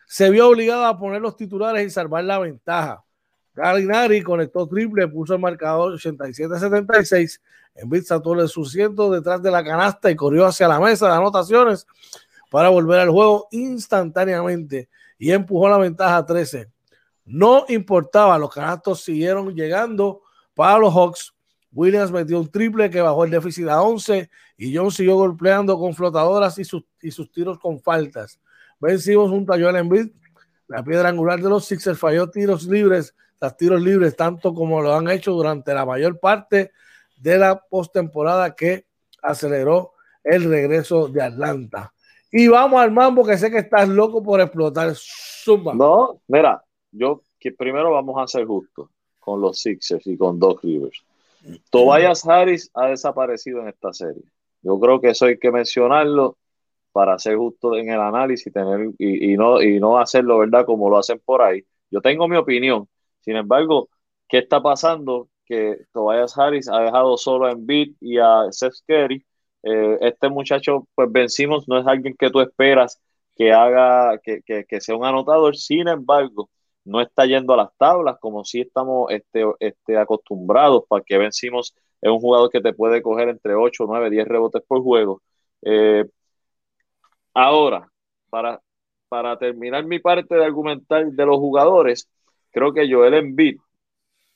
se 0.07 0.31
vio 0.31 0.49
obligado 0.49 0.87
a 0.87 0.97
poner 0.97 1.21
los 1.21 1.37
titulares 1.37 1.85
y 1.85 1.91
salvar 1.91 2.23
la 2.23 2.39
ventaja. 2.39 3.03
Galinari 3.53 4.23
conectó 4.23 4.65
triple, 4.69 5.09
puso 5.09 5.35
el 5.35 5.41
marcador 5.41 5.95
87-76. 5.95 7.41
En 7.75 7.91
vista 7.91 8.23
todo 8.23 8.47
su 8.47 8.65
ciento 8.67 9.11
detrás 9.11 9.43
de 9.43 9.51
la 9.51 9.65
canasta 9.65 10.09
y 10.09 10.15
corrió 10.15 10.47
hacia 10.47 10.69
la 10.69 10.79
mesa 10.79 11.09
de 11.09 11.15
anotaciones 11.15 11.85
para 12.49 12.69
volver 12.69 13.01
al 13.01 13.11
juego 13.11 13.49
instantáneamente 13.51 14.89
y 15.19 15.33
empujó 15.33 15.69
la 15.69 15.79
ventaja 15.79 16.25
13. 16.25 16.74
No 17.25 17.65
importaba, 17.69 18.39
los 18.39 18.53
canastos 18.53 19.03
siguieron 19.03 19.55
llegando 19.55 20.23
para 20.55 20.79
los 20.79 20.93
Hawks. 20.95 21.35
Williams 21.73 22.13
metió 22.13 22.39
un 22.39 22.51
triple 22.51 22.89
que 22.89 23.01
bajó 23.01 23.25
el 23.25 23.31
déficit 23.31 23.69
a 23.69 23.83
11 23.83 24.31
y 24.57 24.77
John 24.77 24.91
siguió 24.91 25.17
golpeando 25.17 25.79
con 25.79 25.95
flotadoras 25.95 26.59
y 26.59 26.65
sus, 26.65 26.85
y 27.03 27.11
sus 27.11 27.33
tiros 27.33 27.59
con 27.59 27.81
faltas. 27.81 28.39
Vencimos 28.79 29.31
un 29.31 29.45
a 29.51 29.55
Joel 29.55 29.77
Embiid. 29.77 30.11
La 30.69 30.85
piedra 30.85 31.09
angular 31.09 31.41
de 31.41 31.49
los 31.49 31.65
Sixers 31.65 31.99
falló 31.99 32.31
tiros 32.31 32.65
libres 32.65 33.15
tiros 33.53 33.83
libres, 33.83 34.17
tanto 34.17 34.55
como 34.55 34.81
lo 34.81 34.95
han 34.95 35.09
hecho 35.11 35.33
durante 35.33 35.75
la 35.75 35.85
mayor 35.85 36.19
parte 36.19 36.73
de 37.17 37.39
la 37.39 37.61
postemporada 37.61 38.55
que 38.55 38.87
aceleró 39.23 39.93
el 40.23 40.45
regreso 40.45 41.09
de 41.09 41.23
Atlanta. 41.23 41.93
Y 42.31 42.49
vamos 42.49 42.81
al 42.81 42.91
mambo, 42.91 43.25
que 43.25 43.39
sé 43.39 43.51
que 43.51 43.59
estás 43.59 43.89
loco 43.89 44.23
por 44.23 44.41
explotar. 44.41 44.93
Zumba. 44.95 45.75
No, 45.75 46.21
mira, 46.27 46.64
yo 46.95 47.23
que 47.39 47.53
primero 47.53 47.93
vamos 47.93 48.17
a 48.23 48.27
ser 48.27 48.47
justos 48.47 48.89
con 49.21 49.41
los 49.41 49.61
Sixers 49.61 50.07
y 50.07 50.17
con 50.17 50.39
Doc 50.39 50.63
Rivers. 50.63 51.05
Tobias 51.71 52.27
Harris 52.27 52.71
ha 52.75 52.89
desaparecido 52.89 53.61
en 53.61 53.69
esta 53.69 53.93
serie. 53.93 54.23
Yo 54.63 54.79
creo 54.81 55.01
que 55.01 55.11
eso 55.11 55.27
hay 55.27 55.39
que 55.39 55.51
mencionarlo 55.51 56.39
para 56.93 57.19
ser 57.19 57.37
justo 57.37 57.77
en 57.77 57.91
el 57.91 58.01
análisis 58.01 58.53
tener, 58.53 58.93
y, 58.99 59.37
no, 59.37 59.61
y 59.61 59.81
no 59.81 59.99
hacerlo, 59.99 60.39
¿verdad? 60.39 60.65
Como 60.65 60.89
lo 60.89 60.99
hacen 60.99 61.21
por 61.25 61.43
ahí. 61.43 61.65
Yo 61.91 62.01
tengo 62.01 62.29
mi 62.29 62.37
opinión, 62.37 62.89
sin 63.21 63.37
embargo, 63.37 63.89
¿qué 64.29 64.39
está 64.39 64.63
pasando? 64.63 65.29
Que 65.45 65.87
Tobias 65.93 66.39
Harris 66.39 66.69
ha 66.69 66.81
dejado 66.81 67.17
solo 67.17 67.47
a 67.47 67.53
Embiid 67.53 67.95
y 68.01 68.19
a 68.19 68.47
Seth 68.51 68.75
Curry. 68.87 69.25
Eh, 69.63 69.99
este 70.03 70.29
muchacho, 70.29 70.87
pues 70.95 71.11
vencimos, 71.11 71.69
no 71.69 71.79
es 71.79 71.87
alguien 71.87 72.15
que 72.19 72.31
tú 72.31 72.41
esperas 72.41 73.01
que 73.37 73.53
haga, 73.53 74.19
que, 74.19 74.81
sea 74.81 74.97
un 74.97 75.05
anotador. 75.05 75.57
Sin 75.57 75.89
embargo, 75.89 76.49
no 76.85 77.01
está 77.01 77.27
yendo 77.27 77.55
a 77.55 77.57
las 77.57 77.77
tablas 77.77 78.17
como 78.21 78.45
si 78.45 78.61
estamos 78.61 79.11
este, 79.11 79.45
este, 79.61 79.97
acostumbrados 79.97 80.85
para 80.89 81.03
que 81.03 81.19
vencimos. 81.19 81.75
Es 82.01 82.11
un 82.11 82.21
jugador 82.21 82.51
que 82.51 82.61
te 82.61 82.75
puede 82.75 83.03
coger 83.03 83.29
entre 83.29 83.55
8, 83.55 83.85
9, 83.87 84.11
10 84.11 84.29
rebotes 84.29 84.63
por 84.67 84.83
juego. 84.83 85.23
Eh, 85.63 86.05
ahora, 87.33 87.91
para, 88.31 88.61
para 89.09 89.39
terminar 89.39 89.85
mi 89.85 89.99
parte 89.99 90.35
de 90.35 90.45
argumentar 90.45 91.07
de 91.07 91.27
los 91.27 91.37
jugadores, 91.39 92.09
creo 92.51 92.73
que 92.75 92.91
Joel 92.91 93.15
Embiid, 93.15 93.59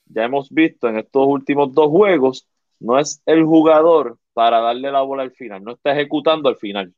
ya 0.06 0.24
hemos 0.24 0.50
visto 0.50 0.88
en 0.88 0.98
estos 0.98 1.26
últimos 1.26 1.74
dos 1.74 1.88
juegos, 1.88 2.46
no 2.80 2.98
es 2.98 3.22
el 3.26 3.44
jugador 3.44 4.18
para 4.32 4.60
darle 4.60 4.90
la 4.90 5.02
bola 5.02 5.22
al 5.22 5.32
final, 5.32 5.62
no 5.62 5.72
está 5.72 5.92
ejecutando 5.92 6.48
al 6.48 6.56
final. 6.56 6.94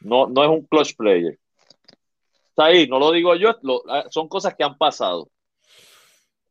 No, 0.00 0.26
no 0.26 0.42
es 0.42 0.50
un 0.50 0.62
clutch 0.62 0.96
player. 0.96 1.38
Está 2.54 2.66
ahí, 2.66 2.86
no 2.86 3.00
lo 3.00 3.10
digo 3.10 3.34
yo, 3.34 3.50
ah, 3.88 4.04
son 4.10 4.28
cosas 4.28 4.54
que 4.54 4.62
han 4.62 4.78
pasado. 4.78 5.28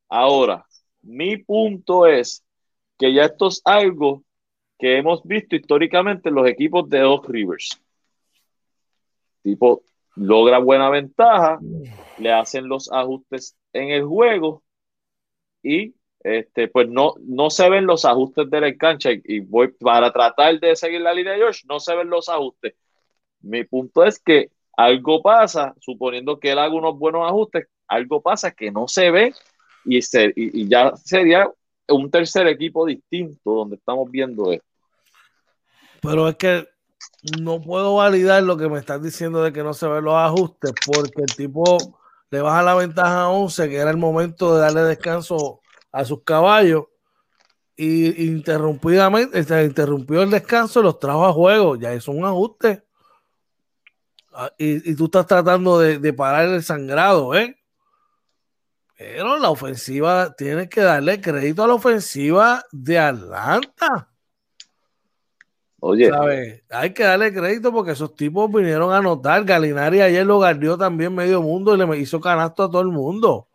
Ahora, 0.09 0.65
mi 1.01 1.37
punto 1.37 2.05
es 2.07 2.43
que 2.99 3.13
ya 3.13 3.23
esto 3.23 3.47
es 3.47 3.61
algo 3.63 4.21
que 4.77 4.97
hemos 4.97 5.23
visto 5.23 5.55
históricamente 5.55 6.27
en 6.27 6.35
los 6.35 6.45
equipos 6.45 6.89
de 6.89 7.05
Oak 7.05 7.29
Rivers. 7.29 7.81
Tipo, 9.43 9.83
logra 10.17 10.57
buena 10.59 10.89
ventaja, 10.89 11.61
le 12.17 12.33
hacen 12.33 12.67
los 12.67 12.91
ajustes 12.91 13.55
en 13.71 13.91
el 13.91 14.03
juego 14.03 14.61
y 15.61 15.95
este, 16.19 16.67
pues 16.67 16.89
no, 16.89 17.13
no 17.21 17.49
se 17.49 17.69
ven 17.69 17.85
los 17.85 18.03
ajustes 18.03 18.49
de 18.49 18.59
la 18.59 18.75
cancha 18.75 19.11
y 19.13 19.39
voy 19.39 19.69
para 19.69 20.11
tratar 20.11 20.59
de 20.59 20.75
seguir 20.75 20.99
la 20.99 21.13
línea 21.13 21.31
de 21.31 21.39
George, 21.39 21.61
no 21.65 21.79
se 21.79 21.95
ven 21.95 22.09
los 22.09 22.27
ajustes. 22.27 22.75
Mi 23.39 23.63
punto 23.63 24.03
es 24.03 24.19
que 24.19 24.51
algo 24.75 25.21
pasa, 25.21 25.73
suponiendo 25.79 26.39
que 26.39 26.51
él 26.51 26.59
haga 26.59 26.73
unos 26.73 26.97
buenos 26.97 27.27
ajustes, 27.27 27.67
algo 27.87 28.21
pasa 28.21 28.51
que 28.51 28.71
no 28.71 28.87
se 28.87 29.11
ve 29.11 29.33
y, 29.85 29.99
y, 30.35 30.67
ya 30.67 30.95
sería 30.95 31.49
un 31.89 32.09
tercer 32.09 32.47
equipo 32.47 32.85
distinto 32.85 33.51
donde 33.51 33.75
estamos 33.75 34.09
viendo 34.09 34.51
esto. 34.51 34.65
Pero 36.01 36.27
es 36.27 36.35
que 36.35 36.67
no 37.41 37.61
puedo 37.61 37.95
validar 37.95 38.43
lo 38.43 38.57
que 38.57 38.69
me 38.69 38.79
estás 38.79 39.01
diciendo 39.01 39.43
de 39.43 39.53
que 39.53 39.63
no 39.63 39.73
se 39.73 39.87
ven 39.87 40.03
los 40.03 40.15
ajustes, 40.15 40.73
porque 40.85 41.21
el 41.21 41.35
tipo 41.35 41.77
le 42.31 42.41
baja 42.41 42.63
la 42.63 42.75
ventaja 42.75 43.21
a 43.23 43.29
11, 43.29 43.69
que 43.69 43.75
era 43.75 43.91
el 43.91 43.97
momento 43.97 44.55
de 44.55 44.61
darle 44.61 44.81
descanso 44.81 45.61
a 45.91 46.03
sus 46.03 46.23
caballos, 46.23 46.85
y 47.75 48.31
interrumpidamente, 48.31 49.39
interrumpió 49.63 50.21
el 50.21 50.29
descanso 50.29 50.79
y 50.79 50.83
los 50.83 50.99
trajo 50.99 51.25
a 51.25 51.33
juego. 51.33 51.75
Ya 51.75 51.93
es 51.93 52.07
un 52.07 52.23
ajuste. 52.25 52.83
Ah, 54.35 54.51
y, 54.57 54.95
tú 54.95 55.05
estás 55.05 55.27
tratando 55.27 55.79
de, 55.79 56.13
parar 56.13 56.47
el 56.47 56.63
sangrado, 56.63 57.35
¿eh? 57.35 57.55
Pero 58.97 59.37
la 59.37 59.49
ofensiva, 59.49 60.33
tiene 60.35 60.69
que 60.69 60.81
darle 60.81 61.19
crédito 61.21 61.63
a 61.63 61.67
la 61.67 61.73
ofensiva 61.73 62.63
de 62.71 62.99
Atlanta. 62.99 64.09
Oye. 65.79 66.09
Hay 66.69 66.93
que 66.93 67.03
darle 67.03 67.33
crédito 67.33 67.71
porque 67.73 67.91
esos 67.91 68.15
tipos 68.15 68.49
vinieron 68.51 68.93
a 68.93 68.97
anotar. 68.97 69.43
Galinari 69.43 70.01
ayer 70.01 70.25
lo 70.25 70.37
guardió 70.37 70.77
también 70.77 71.13
medio 71.13 71.41
mundo 71.41 71.75
y 71.75 71.77
le 71.77 71.97
hizo 71.97 72.21
canasto 72.21 72.63
a 72.63 72.71
todo 72.71 72.81
el 72.81 72.87
mundo. 72.87 73.49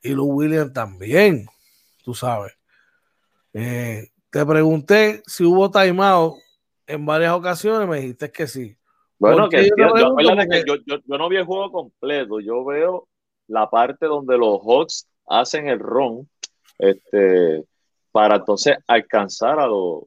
Y 0.00 0.10
Lou 0.10 0.32
Williams 0.32 0.72
también, 0.72 1.46
tú 2.02 2.14
sabes. 2.14 2.56
Eh, 3.52 4.10
te 4.30 4.46
pregunté 4.46 5.22
si 5.26 5.44
hubo 5.44 5.70
timeout 5.70 6.36
en 6.86 7.04
varias 7.04 7.34
ocasiones, 7.34 7.86
me 7.86 8.00
dijiste 8.00 8.32
que 8.32 8.46
sí. 8.46 8.78
Bueno, 9.22 9.48
que, 9.48 9.70
yo, 9.76 11.18
no 11.18 11.28
vi 11.28 11.36
el 11.36 11.44
juego 11.44 11.70
completo, 11.70 12.40
yo 12.40 12.64
veo 12.64 13.06
la 13.46 13.70
parte 13.70 14.06
donde 14.06 14.36
los 14.36 14.58
Hawks 14.60 15.08
hacen 15.28 15.68
el 15.68 15.78
ron 15.78 16.28
este, 16.76 17.64
para 18.10 18.36
entonces 18.36 18.78
alcanzar 18.88 19.60
a 19.60 19.68
los. 19.68 20.02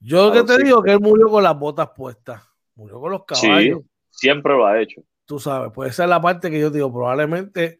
Yo 0.00 0.26
lo 0.26 0.32
que 0.32 0.42
te 0.44 0.62
digo 0.62 0.82
que 0.82 0.92
él 0.92 1.00
murió 1.00 1.30
con 1.30 1.42
las 1.42 1.58
botas 1.58 1.88
puestas, 1.96 2.42
murió 2.74 3.00
con 3.00 3.12
los 3.12 3.24
caballos. 3.24 3.80
siempre 4.10 4.52
lo 4.52 4.66
ha 4.66 4.78
hecho. 4.78 5.00
Tú 5.24 5.38
sabes, 5.38 5.72
pues 5.74 5.92
esa 5.92 6.04
es 6.04 6.10
la 6.10 6.20
parte 6.20 6.50
que 6.50 6.60
yo 6.60 6.68
digo, 6.68 6.92
probablemente 6.92 7.78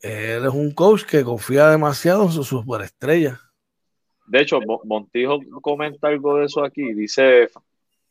él 0.00 0.46
es 0.46 0.54
un 0.54 0.72
coach 0.72 1.04
que 1.04 1.24
confía 1.24 1.68
demasiado 1.68 2.22
en 2.22 2.32
su 2.32 2.42
superestrella. 2.42 3.38
De 4.26 4.40
hecho, 4.40 4.60
Montijo 4.84 5.40
comenta 5.60 6.08
algo 6.08 6.38
de 6.38 6.46
eso 6.46 6.64
aquí. 6.64 6.94
Dice 6.94 7.50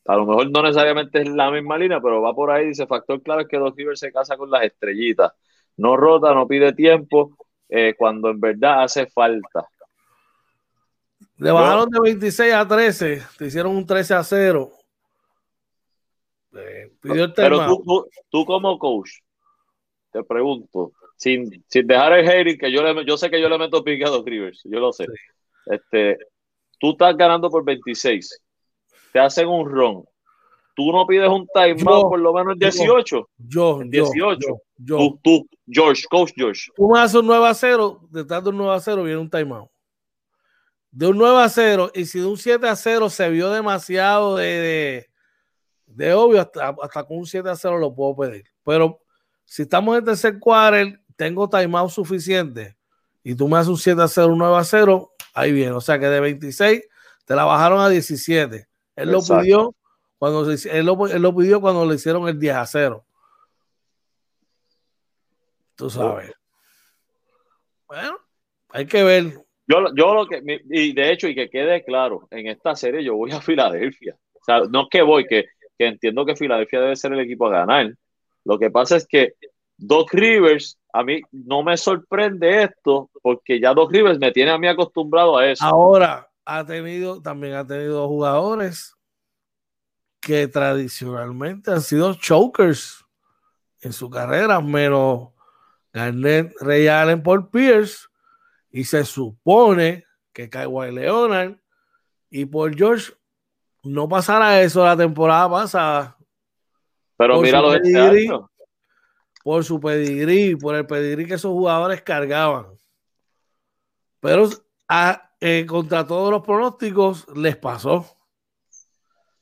a 0.07 0.15
lo 0.15 0.25
mejor 0.25 0.51
no 0.51 0.61
necesariamente 0.61 1.21
es 1.21 1.29
la 1.29 1.49
misma 1.49 1.77
línea, 1.77 1.99
pero 1.99 2.21
va 2.21 2.33
por 2.33 2.51
ahí. 2.51 2.67
Dice, 2.67 2.85
factor 2.85 3.21
clave 3.23 3.43
es 3.43 3.47
que 3.47 3.57
Doc 3.57 3.75
Rivers 3.75 3.99
se 3.99 4.11
casa 4.11 4.37
con 4.37 4.51
las 4.51 4.63
estrellitas. 4.63 5.31
No 5.77 5.97
rota, 5.97 6.33
no 6.33 6.47
pide 6.47 6.73
tiempo, 6.73 7.35
eh, 7.67 7.95
cuando 7.97 8.29
en 8.29 8.39
verdad 8.39 8.83
hace 8.83 9.07
falta. 9.07 9.67
Le 11.37 11.51
bajaron 11.51 11.89
de 11.89 11.99
26 11.99 12.53
a 12.53 12.67
13, 12.67 13.23
te 13.37 13.45
hicieron 13.47 13.75
un 13.75 13.85
13 13.85 14.13
a 14.13 14.23
0. 14.23 14.71
Eh, 16.53 16.91
pero 17.01 17.65
tú, 17.65 18.07
tú, 18.29 18.45
como 18.45 18.77
coach, 18.79 19.09
te 20.11 20.23
pregunto, 20.23 20.93
sin, 21.17 21.65
sin 21.67 21.87
dejar 21.87 22.13
el 22.13 22.29
hating, 22.29 22.57
que 22.57 22.71
yo, 22.71 22.81
le, 22.81 23.05
yo 23.05 23.17
sé 23.17 23.29
que 23.29 23.41
yo 23.41 23.49
le 23.49 23.57
meto 23.57 23.83
pique 23.83 24.05
a 24.05 24.09
Doc 24.09 24.25
Rivers, 24.25 24.61
yo 24.63 24.79
lo 24.79 24.93
sé. 24.93 25.07
Este, 25.65 26.19
tú 26.79 26.91
estás 26.91 27.17
ganando 27.17 27.49
por 27.49 27.65
26 27.65 28.44
te 29.15 29.21
hacen 29.21 29.47
un 29.47 29.71
ron, 29.71 30.03
tú 30.75 30.91
no 30.91 31.07
pides 31.07 31.29
un 31.29 31.47
timeout 31.53 32.09
por 32.09 32.19
lo 32.19 32.33
menos 32.33 32.51
en 32.51 32.59
18. 32.59 33.29
Yo, 33.37 33.79
18. 33.85 34.61
Yo, 34.75 34.97
tú, 34.97 35.19
tú, 35.23 35.49
George, 35.65 36.03
coach 36.09 36.33
George. 36.35 36.69
Tú 36.75 36.89
me 36.89 36.99
haces 36.99 37.15
un 37.15 37.27
9 37.27 37.47
a 37.47 37.53
0, 37.53 38.09
detrás 38.11 38.43
de 38.43 38.49
un 38.49 38.57
9 38.57 38.75
a 38.75 38.79
0 38.81 39.03
viene 39.03 39.21
un 39.21 39.29
timeout. 39.29 39.69
De 40.91 41.07
un 41.07 41.17
9 41.17 41.43
a 41.43 41.47
0, 41.47 41.91
y 41.95 42.03
si 42.03 42.19
de 42.19 42.25
un 42.25 42.35
7 42.35 42.67
a 42.67 42.75
0 42.75 43.09
se 43.09 43.29
vio 43.29 43.49
demasiado 43.51 44.35
de, 44.35 45.09
de, 45.85 46.13
obvio, 46.13 46.41
hasta, 46.41 46.75
hasta, 46.81 47.05
con 47.05 47.19
un 47.19 47.25
7 47.25 47.49
a 47.49 47.55
0 47.55 47.77
lo 47.77 47.95
puedo 47.95 48.17
pedir. 48.17 48.43
Pero 48.65 48.99
si 49.45 49.61
estamos 49.61 49.97
en 49.97 50.03
tercer 50.03 50.39
quarter, 50.39 50.99
tengo 51.15 51.47
timeout 51.47 51.89
suficiente 51.89 52.75
y 53.23 53.33
tú 53.33 53.47
me 53.47 53.59
haces 53.59 53.69
un 53.69 53.77
7 53.77 54.01
a 54.01 54.09
0, 54.09 54.27
un 54.27 54.39
9 54.39 54.57
a 54.57 54.63
0, 54.65 55.13
ahí 55.33 55.53
viene. 55.53 55.71
O 55.71 55.79
sea 55.79 55.97
que 55.97 56.07
de 56.07 56.19
26 56.19 56.81
te 57.23 57.33
la 57.33 57.45
bajaron 57.45 57.79
a 57.79 57.87
17. 57.87 58.67
Él 58.95 59.11
lo 59.11 59.21
pidió 59.21 59.75
cuando 60.17 60.49
él 60.49 60.85
lo, 60.85 61.35
pidió 61.35 61.61
cuando 61.61 61.85
le 61.85 61.95
hicieron 61.95 62.27
el 62.27 62.39
10 62.39 62.55
a 62.55 62.65
0. 62.65 63.05
Tú 65.75 65.89
sabes. 65.89 66.31
Bueno, 67.87 68.17
hay 68.69 68.85
que 68.85 69.03
ver. 69.03 69.33
Yo, 69.67 69.83
yo 69.95 70.13
lo 70.13 70.27
que, 70.27 70.41
y 70.69 70.93
de 70.93 71.11
hecho, 71.11 71.27
y 71.27 71.35
que 71.35 71.49
quede 71.49 71.83
claro, 71.83 72.27
en 72.31 72.47
esta 72.47 72.75
serie 72.75 73.03
yo 73.03 73.15
voy 73.15 73.31
a 73.31 73.41
Filadelfia. 73.41 74.15
O 74.33 74.43
sea, 74.43 74.61
no 74.69 74.83
es 74.83 74.87
que 74.89 75.01
voy, 75.01 75.25
que, 75.25 75.45
que 75.77 75.87
entiendo 75.87 76.25
que 76.25 76.35
Filadelfia 76.35 76.81
debe 76.81 76.95
ser 76.95 77.13
el 77.13 77.19
equipo 77.19 77.47
a 77.47 77.51
ganar. 77.51 77.93
Lo 78.45 78.57
que 78.57 78.69
pasa 78.69 78.95
es 78.95 79.07
que 79.07 79.33
Doc 79.77 80.13
Rivers, 80.13 80.79
a 80.93 81.03
mí 81.03 81.21
no 81.31 81.63
me 81.63 81.77
sorprende 81.77 82.63
esto, 82.63 83.09
porque 83.21 83.59
ya 83.59 83.73
Doc 83.73 83.91
Rivers 83.91 84.19
me 84.19 84.31
tiene 84.31 84.51
a 84.51 84.57
mí 84.57 84.67
acostumbrado 84.67 85.37
a 85.37 85.49
eso. 85.49 85.65
Ahora, 85.65 86.29
ha 86.45 86.65
tenido, 86.65 87.21
también 87.21 87.55
ha 87.55 87.65
tenido 87.65 88.07
jugadores 88.07 88.95
que 90.19 90.47
tradicionalmente 90.47 91.71
han 91.71 91.81
sido 91.81 92.13
chokers 92.13 93.05
en 93.81 93.93
su 93.93 94.09
carrera, 94.09 94.61
menos 94.61 95.29
Garnett, 95.93 96.53
Ray 96.59 96.87
Allen 96.87 97.21
por 97.21 97.49
Pierce, 97.49 98.07
y 98.69 98.83
se 98.83 99.05
supone 99.05 100.05
que 100.33 100.49
Kawhi 100.49 100.91
Leonard 100.91 101.57
y 102.29 102.45
por 102.45 102.75
George 102.75 103.13
no 103.83 104.09
pasará 104.09 104.61
eso 104.61 104.83
la 104.83 104.97
temporada 104.97 105.49
pasada. 105.49 106.17
Pero 107.17 107.39
mira 107.39 107.61
lo 107.61 107.71
de 107.71 108.39
Por 109.43 109.63
su 109.63 109.79
pedigrí, 109.79 110.55
por 110.55 110.75
el 110.75 110.85
pedigrí 110.85 111.25
que 111.25 111.35
esos 111.35 111.51
jugadores 111.51 112.01
cargaban. 112.01 112.67
Pero 114.19 114.49
a, 114.89 115.31
eh, 115.47 115.63
contra 115.67 116.07
todos 116.07 116.31
los 116.31 116.41
pronósticos, 116.41 117.27
les 117.35 117.55
pasó. 117.55 118.03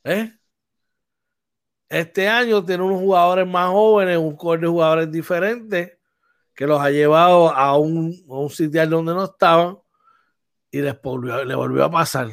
¿Eh? 0.03 0.33
Este 1.87 2.27
año 2.27 2.65
tiene 2.65 2.83
unos 2.83 2.99
jugadores 2.99 3.47
más 3.47 3.69
jóvenes, 3.69 4.17
un 4.17 4.35
core 4.35 4.59
de 4.59 4.67
jugadores 4.67 5.09
diferentes, 5.09 5.97
que 6.53 6.67
los 6.67 6.81
ha 6.81 6.89
llevado 6.89 7.55
a 7.55 7.77
un, 7.77 8.11
sitio 8.49 8.85
donde 8.85 9.13
no 9.13 9.23
estaban 9.23 9.77
y 10.69 10.81
les 10.81 11.01
volvió, 11.01 11.57
volvió 11.57 11.85
a 11.85 11.91
pasar. 11.91 12.27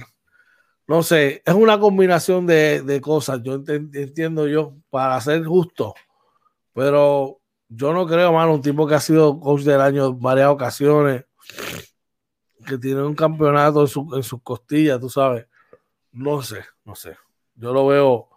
No 0.88 1.04
sé, 1.04 1.40
es 1.46 1.54
una 1.54 1.78
combinación 1.78 2.48
de, 2.48 3.00
cosas, 3.00 3.40
yo 3.44 3.62
entiendo 3.68 4.48
yo, 4.48 4.74
para 4.90 5.20
ser 5.20 5.44
justo, 5.44 5.94
pero 6.72 7.40
yo 7.68 7.92
no 7.92 8.04
creo, 8.04 8.32
mano, 8.32 8.54
un 8.54 8.62
tipo 8.62 8.84
que 8.88 8.96
ha 8.96 9.00
sido 9.00 9.38
coach 9.38 9.62
del 9.62 9.80
año 9.80 10.08
en 10.08 10.18
varias 10.18 10.48
ocasiones, 10.48 11.24
que 12.66 12.78
tiene 12.78 13.02
un 13.02 13.14
campeonato 13.14 13.82
en, 13.82 14.22
sus 14.22 14.42
costillas, 14.42 15.00
tú 15.00 15.08
sabes. 15.08 15.46
No 16.12 16.42
sé, 16.42 16.64
no 16.84 16.94
sé. 16.94 17.16
Yo 17.54 17.72
lo 17.72 17.86
veo, 17.86 18.28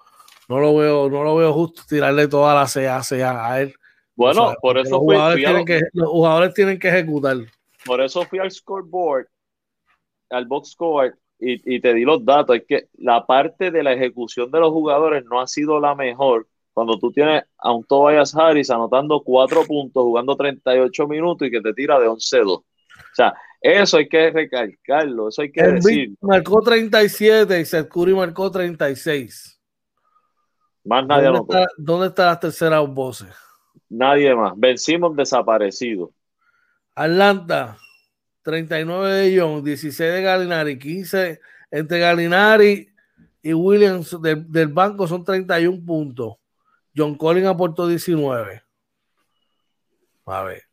no 0.48 0.60
lo 0.60 0.76
veo, 0.76 1.10
no 1.10 1.24
lo 1.24 1.36
veo 1.36 1.54
justo 1.54 1.84
tirarle 1.88 2.28
toda 2.28 2.54
la 2.54 2.68
CA, 2.68 3.52
a 3.52 3.62
él. 3.62 3.74
Bueno, 4.16 4.54
por 4.62 4.78
eso 4.78 4.92
los 4.92 5.00
jugadores, 5.00 5.44
tienen 5.44 5.66
que, 5.66 5.82
los 5.94 6.10
jugadores 6.10 6.54
tienen 6.54 6.80
que 6.80 6.90
ejecutar. 6.90 7.38
Por 7.86 8.02
eso 8.02 8.24
fui 8.24 8.40
al 8.40 8.52
scoreboard, 8.52 9.28
al 10.30 10.46
box 10.46 10.72
score, 10.72 11.16
y, 11.40 11.76
y, 11.76 11.82
te 11.82 11.94
di 11.94 12.04
los 12.04 12.24
datos. 12.24 12.56
Es 12.56 12.64
que 12.68 12.88
la 12.94 13.26
parte 13.26 13.72
de 13.72 13.84
la 13.84 13.94
ejecución 13.94 14.52
de 14.52 14.60
los 14.60 14.72
jugadores 14.72 15.26
no 15.26 15.42
ha 15.42 15.48
sido 15.48 15.80
la 15.80 15.96
mejor. 15.96 16.48
Cuando 16.74 16.98
tú 16.98 17.12
tienes 17.12 17.44
a 17.58 17.72
un 17.72 17.84
Tobias 17.84 18.36
Harris 18.36 18.70
anotando 18.72 19.22
cuatro 19.22 19.64
puntos, 19.66 20.04
jugando 20.04 20.36
38 20.36 21.08
minutos 21.08 21.48
y 21.48 21.52
que 21.52 21.62
te 21.62 21.74
tira 21.74 22.00
de 22.00 22.08
11-2. 22.08 22.48
O 22.48 22.64
sea, 23.14 23.34
eso 23.64 23.96
hay 23.96 24.10
que 24.10 24.30
recalcarlo, 24.30 25.30
eso 25.30 25.42
hay 25.42 25.52
que 25.52 25.64
decir. 25.64 26.14
Marcó 26.20 26.62
37 26.62 27.62
y 27.62 27.66
Seth 27.66 27.88
Curry 27.88 28.14
marcó 28.14 28.52
36. 28.52 29.58
Más 30.84 31.08
nadie 31.08 31.28
¿Dónde 31.28 31.40
Está, 31.40 31.68
¿Dónde 31.78 32.08
están 32.08 32.26
las 32.26 32.40
terceras 32.42 32.86
voces? 32.90 33.34
Nadie 33.88 34.36
más. 34.36 34.52
Vencimos 34.58 35.16
desaparecido. 35.16 36.12
Atlanta, 36.94 37.78
39 38.42 39.10
de 39.10 39.34
Young, 39.34 39.64
16 39.64 40.12
de 40.12 40.22
Galinari, 40.22 40.78
15 40.78 41.40
entre 41.72 42.00
Galinari 42.00 42.90
y 43.42 43.54
Williams 43.54 44.22
del, 44.22 44.52
del 44.52 44.68
banco 44.68 45.08
son 45.08 45.24
31 45.24 45.86
puntos. 45.86 46.36
John 46.94 47.16
Collins 47.16 47.48
aportó 47.48 47.88
19. 47.88 48.62
A 50.26 50.44
ver. 50.44 50.64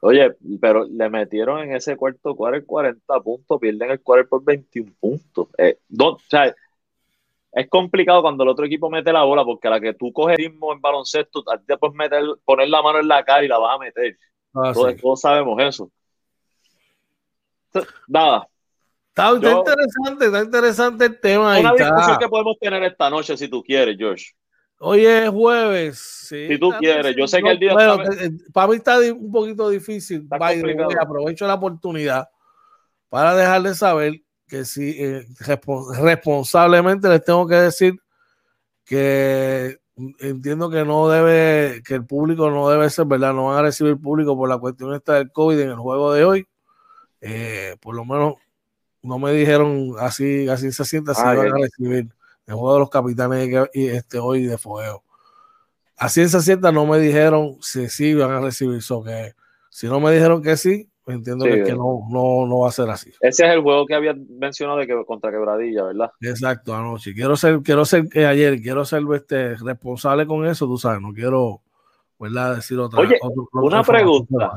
Oye, 0.00 0.36
pero 0.60 0.84
le 0.84 1.10
metieron 1.10 1.60
en 1.60 1.74
ese 1.74 1.96
cuarto 1.96 2.36
cuarto 2.36 2.66
40 2.66 3.20
puntos, 3.20 3.60
pierden 3.60 3.90
el 3.90 4.00
cuarto 4.00 4.28
por 4.28 4.44
21 4.44 4.92
puntos. 5.00 5.48
Eh, 5.58 5.78
o 5.98 6.18
sea, 6.28 6.54
es 7.52 7.68
complicado 7.68 8.22
cuando 8.22 8.44
el 8.44 8.50
otro 8.50 8.66
equipo 8.66 8.88
mete 8.90 9.12
la 9.12 9.24
bola, 9.24 9.44
porque 9.44 9.66
a 9.66 9.72
la 9.72 9.80
que 9.80 9.94
tú 9.94 10.12
coges 10.12 10.36
ritmo 10.36 10.72
en 10.72 10.80
baloncesto, 10.80 11.42
a 11.50 11.58
ti 11.58 11.64
te 11.66 11.76
puedes 11.76 11.96
meter, 11.96 12.22
poner 12.44 12.68
la 12.68 12.82
mano 12.82 13.00
en 13.00 13.08
la 13.08 13.24
cara 13.24 13.44
y 13.44 13.48
la 13.48 13.58
vas 13.58 13.74
a 13.74 13.78
meter. 13.78 14.16
Ah, 14.54 14.72
todos, 14.72 15.20
sabemos 15.20 15.60
eso. 15.60 15.90
Nada. 18.06 18.48
Está, 19.08 19.32
interesante, 19.34 20.26
está 20.26 20.42
interesante 20.44 21.04
el 21.06 21.20
tema. 21.20 21.58
Una 21.58 21.72
discusión 21.72 22.18
que 22.18 22.28
podemos 22.28 22.56
tener 22.60 22.84
esta 22.84 23.10
noche, 23.10 23.36
si 23.36 23.48
tú 23.48 23.64
quieres, 23.64 23.96
George. 23.98 24.26
Hoy 24.80 25.04
es 25.04 25.28
jueves. 25.28 25.98
si 26.28 26.58
tú 26.58 26.70
quieres, 26.78 27.14
yo 27.16 27.26
sé 27.26 27.42
que 27.42 27.50
el 27.50 27.58
día. 27.58 27.72
Eh, 27.72 28.30
para 28.52 28.68
mí 28.68 28.76
está 28.76 28.98
un 28.98 29.32
poquito 29.32 29.68
difícil. 29.68 30.26
aprovecho 30.30 31.46
la 31.46 31.54
oportunidad 31.54 32.28
para 33.08 33.34
dejarles 33.34 33.78
saber 33.78 34.22
que 34.46 34.64
sí, 34.64 34.94
eh, 34.98 35.26
responsablemente 36.00 37.08
les 37.08 37.24
tengo 37.24 37.46
que 37.46 37.56
decir 37.56 38.00
que 38.84 39.78
entiendo 40.20 40.70
que 40.70 40.84
no 40.84 41.08
debe, 41.08 41.82
que 41.82 41.94
el 41.94 42.06
público 42.06 42.50
no 42.50 42.70
debe 42.70 42.88
ser, 42.88 43.06
¿verdad? 43.06 43.34
No 43.34 43.46
van 43.46 43.58
a 43.58 43.62
recibir 43.62 43.96
público 43.98 44.36
por 44.36 44.48
la 44.48 44.58
cuestión 44.58 44.94
esta 44.94 45.14
del 45.14 45.32
COVID 45.32 45.58
en 45.58 45.70
el 45.70 45.76
juego 45.76 46.12
de 46.12 46.24
hoy. 46.24 46.46
Eh, 47.20 47.76
por 47.80 47.96
lo 47.96 48.04
menos 48.04 48.34
no 49.02 49.18
me 49.18 49.32
dijeron 49.32 49.94
así, 49.98 50.48
así 50.48 50.70
se 50.70 50.84
sienta 50.84 51.14
si 51.14 51.22
van 51.22 51.38
a 51.38 51.58
recibir 51.58 52.08
el 52.48 52.54
juego 52.54 52.74
de 52.74 52.80
los 52.80 52.90
capitanes 52.90 53.68
y 53.74 53.86
este 53.88 54.18
hoy 54.18 54.46
de 54.46 54.56
fuego. 54.56 55.04
A 55.98 56.08
ciencia 56.08 56.40
cierta 56.40 56.72
no 56.72 56.86
me 56.86 56.98
dijeron 56.98 57.58
si 57.60 57.88
sí 57.88 58.14
van 58.14 58.30
a 58.30 58.40
recibir 58.40 58.78
eso, 58.78 59.04
que 59.04 59.34
si 59.68 59.86
no 59.86 60.00
me 60.00 60.12
dijeron 60.12 60.42
que 60.42 60.56
sí, 60.56 60.88
entiendo 61.06 61.44
que, 61.44 61.72
no, 61.72 62.06
no, 62.08 62.46
no, 62.46 62.60
va 62.60 62.68
a 62.68 62.72
ser 62.72 62.88
así. 62.88 63.12
Ese 63.20 63.46
es 63.46 63.52
el 63.52 63.60
juego 63.60 63.84
que 63.84 63.94
había 63.94 64.14
mencionado 64.14 64.78
de 64.78 64.86
que 64.86 65.04
contra 65.06 65.30
Quebradilla, 65.30 65.84
¿verdad? 65.84 66.10
Exacto, 66.20 66.74
anoche. 66.74 67.12
Quiero 67.14 67.36
ser, 67.36 67.60
quiero 67.62 67.84
ser 67.84 68.08
que 68.08 68.22
eh, 68.22 68.26
ayer, 68.26 68.60
quiero 68.62 68.84
ser 68.84 69.02
este, 69.14 69.56
responsable 69.56 70.26
con 70.26 70.46
eso, 70.46 70.66
tú 70.66 70.78
sabes, 70.78 71.02
no 71.02 71.12
quiero, 71.12 71.60
¿verdad? 72.18 72.56
Decir 72.56 72.78
otra 72.78 73.00
Oye, 73.00 73.18
una 73.52 73.82
pregunta 73.82 74.52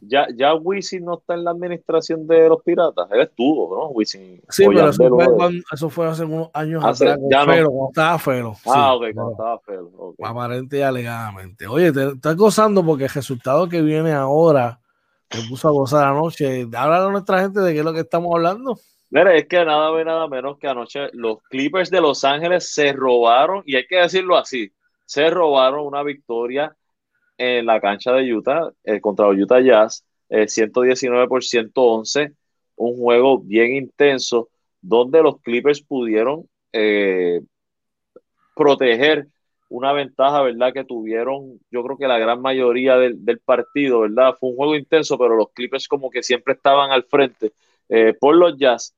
ya, 0.00 0.26
ya 0.34 0.54
Wisin 0.54 1.04
no 1.04 1.18
está 1.18 1.34
en 1.34 1.44
la 1.44 1.50
administración 1.50 2.26
de 2.26 2.48
los 2.48 2.62
piratas. 2.62 3.08
Él 3.10 3.20
estuvo, 3.20 3.76
¿no? 3.76 3.88
Wisin. 3.88 4.40
Sí, 4.48 4.64
pero 4.66 4.88
eso 4.88 5.08
fue, 5.08 5.26
cuando, 5.34 5.62
eso 5.72 5.90
fue, 5.90 6.08
hace 6.08 6.24
unos 6.24 6.50
años 6.54 6.84
atrás 6.84 7.18
ya 7.30 7.44
no. 7.44 7.52
cuando 7.52 7.88
estaba 7.88 8.18
Felo. 8.18 8.56
Ah, 8.66 8.94
ok, 8.94 9.04
cuando 9.14 9.32
estaba 9.32 9.58
Felo. 9.60 10.14
Aparente 10.22 10.78
y 10.78 10.82
alegadamente. 10.82 11.66
Oye, 11.66 11.92
te 11.92 12.08
estás 12.08 12.36
gozando 12.36 12.84
porque 12.84 13.04
el 13.04 13.10
resultado 13.10 13.68
que 13.68 13.82
viene 13.82 14.12
ahora 14.12 14.80
te 15.28 15.38
puso 15.48 15.68
a 15.68 15.72
gozar 15.72 16.06
anoche. 16.06 16.62
Habla 16.74 17.06
a 17.06 17.10
nuestra 17.10 17.40
gente 17.40 17.60
de 17.60 17.72
qué 17.72 17.78
es 17.80 17.84
lo 17.84 17.92
que 17.92 18.00
estamos 18.00 18.34
hablando. 18.34 18.78
Mira, 19.10 19.34
es 19.34 19.46
que 19.46 19.64
nada 19.64 19.90
ve 19.90 20.04
nada 20.04 20.28
menos 20.28 20.56
que 20.58 20.68
anoche 20.68 21.08
los 21.12 21.42
Clippers 21.42 21.90
de 21.90 22.00
Los 22.00 22.22
Ángeles 22.24 22.72
se 22.72 22.92
robaron, 22.92 23.62
y 23.66 23.74
hay 23.74 23.86
que 23.86 23.96
decirlo 23.96 24.36
así, 24.36 24.72
se 25.04 25.28
robaron 25.30 25.84
una 25.84 26.04
victoria 26.04 26.76
en 27.40 27.66
la 27.66 27.80
cancha 27.80 28.12
de 28.12 28.32
Utah 28.34 28.70
eh, 28.84 29.00
contra 29.00 29.28
Utah 29.28 29.60
Jazz, 29.60 30.04
119 30.28 31.24
eh, 31.24 31.28
por 31.28 31.42
111, 31.42 32.34
un 32.76 32.96
juego 32.96 33.38
bien 33.38 33.74
intenso 33.74 34.50
donde 34.80 35.22
los 35.22 35.40
Clippers 35.40 35.82
pudieron 35.82 36.48
eh, 36.72 37.40
proteger 38.54 39.28
una 39.70 39.92
ventaja, 39.92 40.42
¿verdad? 40.42 40.72
Que 40.74 40.84
tuvieron, 40.84 41.60
yo 41.70 41.82
creo 41.82 41.96
que 41.96 42.08
la 42.08 42.18
gran 42.18 42.42
mayoría 42.42 42.96
del, 42.96 43.40
partido, 43.44 44.00
¿verdad? 44.00 44.34
Fue 44.38 44.50
un 44.50 44.56
juego 44.56 44.76
intenso, 44.76 45.16
pero 45.16 45.36
los 45.36 45.50
Clippers 45.52 45.88
como 45.88 46.10
que 46.10 46.22
siempre 46.22 46.54
estaban 46.54 46.90
al 46.90 47.04
frente. 47.04 47.52
por 48.20 48.36
los 48.36 48.58
Jazz, 48.58 48.94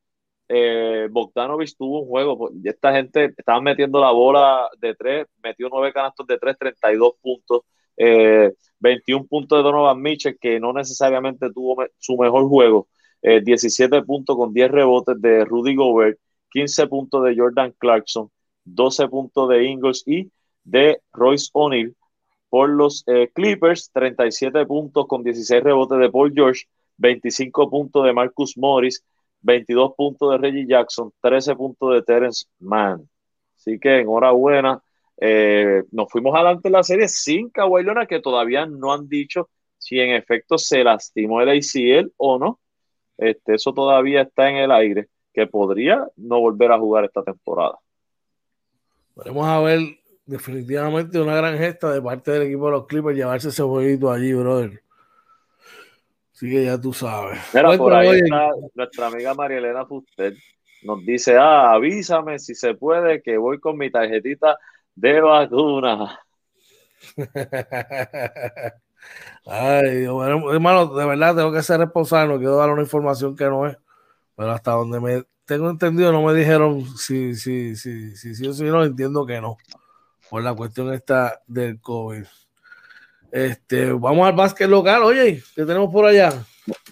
eh, 0.49 1.09
Bogdanovich 1.11 1.77
tuvo 1.77 2.01
un 2.03 2.09
juego, 2.09 2.37
pues, 2.37 2.53
esta 2.65 2.93
gente 2.93 3.33
estaba 3.37 3.61
metiendo 3.61 4.01
la 4.01 4.11
bola 4.11 4.69
de 4.79 4.95
tres, 4.95 5.27
metió 5.43 5.69
nueve 5.71 5.93
canastos 5.93 6.27
de 6.27 6.39
tres, 6.39 6.59
32 6.59 7.15
puntos. 7.23 7.63
21 7.97 9.25
eh, 9.25 9.27
puntos 9.29 9.59
de 9.59 9.63
Donovan 9.63 10.01
Mitchell, 10.01 10.39
que 10.41 10.59
no 10.61 10.73
necesariamente 10.73 11.51
tuvo 11.53 11.85
su 11.99 12.17
mejor 12.17 12.49
juego, 12.49 12.89
17 13.23 13.97
eh, 13.97 14.03
puntos 14.03 14.37
con 14.37 14.53
10 14.53 14.71
rebotes 14.71 15.21
de 15.21 15.45
Rudy 15.45 15.75
Gobert, 15.77 16.19
15 16.51 16.87
puntos 16.89 17.25
de 17.25 17.37
Jordan 17.37 17.73
Clarkson, 17.79 18.31
12 18.65 19.09
puntos 19.09 19.49
de 19.49 19.65
Ingles 19.65 20.03
y 20.07 20.31
de 20.65 21.01
Royce 21.13 21.49
O'Neill. 21.53 21.97
Por 22.49 22.69
los 22.69 23.03
eh, 23.07 23.31
Clippers, 23.33 23.91
37 23.93 24.67
puntos 24.67 25.07
con 25.07 25.23
16 25.23 25.63
rebotes 25.63 25.99
de 25.99 26.11
Paul 26.11 26.33
George, 26.35 26.65
25 26.99 27.71
puntos 27.71 28.05
de 28.05 28.13
Marcus 28.13 28.59
Morris, 28.59 29.03
22 29.41 29.95
puntos 29.97 30.31
de 30.31 30.39
Reggie 30.39 30.67
Jackson, 30.67 31.13
13 31.23 31.57
puntos 31.57 31.95
de 31.95 32.03
Terence 32.03 32.47
Mann. 32.59 33.09
Así 33.57 33.79
que 33.79 34.01
enhorabuena 34.01 34.83
eh, 35.25 35.85
nos 35.93 36.11
fuimos 36.11 36.35
adelante 36.35 36.67
en 36.67 36.73
la 36.73 36.83
serie 36.83 37.07
sin 37.07 37.49
Kawhi 37.49 37.85
Leonard, 37.85 38.09
que 38.09 38.19
todavía 38.19 38.67
no 38.67 38.93
han 38.93 39.09
dicho 39.09 39.51
si 39.79 40.01
en 40.01 40.11
efecto 40.11 40.59
se 40.59 40.83
lastimó 40.83 41.41
el 41.41 41.49
ACL 41.51 42.13
o 42.17 42.41
no. 42.41 42.59
Este, 43.17 43.55
eso 43.55 43.73
todavía 43.73 44.23
está 44.23 44.51
en 44.51 44.57
el 44.57 44.73
aire, 44.73 45.07
que 45.33 45.47
podría 45.47 46.05
no 46.17 46.41
volver 46.41 46.73
a 46.73 46.79
jugar 46.81 47.05
esta 47.05 47.23
temporada. 47.23 47.79
Podemos 49.15 49.47
a 49.47 49.61
ver 49.61 49.79
definitivamente 50.27 51.21
una 51.21 51.37
gran 51.37 51.57
gesta 51.57 51.93
de 51.93 52.03
parte 52.03 52.33
del 52.33 52.43
equipo 52.43 52.67
de 52.67 52.73
los 52.73 52.87
Clippers 52.89 53.17
llevarse 53.17 53.51
ese 53.51 53.63
jueguito 53.63 54.11
allí, 54.11 54.33
brother. 54.35 54.83
Así 56.35 56.51
que 56.51 56.65
ya 56.65 56.81
tú 56.81 56.93
sabes. 56.93 57.39
Mira, 57.55 57.77
por 57.79 57.95
ahí 57.95 58.19
está 58.19 58.51
nuestra 58.75 59.07
amiga 59.07 59.35
María 59.35 59.59
Elena 59.59 59.87
Fuster. 59.87 60.35
Nos 60.83 61.07
dice, 61.07 61.37
ah, 61.37 61.75
avísame 61.75 62.41
si 62.41 62.57
se 62.57 62.75
puede 62.75 63.23
que 63.23 63.37
voy 63.37 63.61
con 63.61 63.79
mi 63.79 63.89
tarjetita 63.89 64.59
de 64.95 65.21
vacuna. 65.21 66.21
Ay, 69.47 70.07
bueno, 70.07 70.53
hermano, 70.53 70.95
de 70.95 71.07
verdad 71.07 71.37
tengo 71.37 71.53
que 71.53 71.63
ser 71.63 71.81
responsable, 71.81 72.35
no 72.35 72.39
quiero 72.39 72.57
dar 72.57 72.71
una 72.71 72.83
información 72.83 73.37
que 73.37 73.45
no 73.47 73.67
es, 73.67 73.77
pero 74.37 74.53
hasta 74.53 74.73
donde 74.73 75.01
me 75.01 75.25
tengo 75.45 75.69
entendido 75.69 76.13
no 76.13 76.23
me 76.23 76.35
dijeron 76.35 76.85
si 76.97 77.35
si 77.35 77.75
si 77.75 78.15
si 78.17 78.35
si, 78.35 78.55
si 78.55 78.65
no 78.65 78.85
entiendo 78.85 79.27
que 79.27 79.41
no, 79.41 79.57
por 80.31 80.43
la 80.43 80.55
cuestión 80.55 80.93
esta 80.93 81.41
del 81.47 81.81
COVID. 81.81 82.25
Este, 83.33 83.93
vamos 83.93 84.29
al 84.29 84.35
básquet 84.35 84.69
local, 84.69 85.03
oye, 85.03 85.43
¿qué 85.57 85.65
tenemos 85.65 85.91
por 85.91 86.05
allá? 86.05 86.33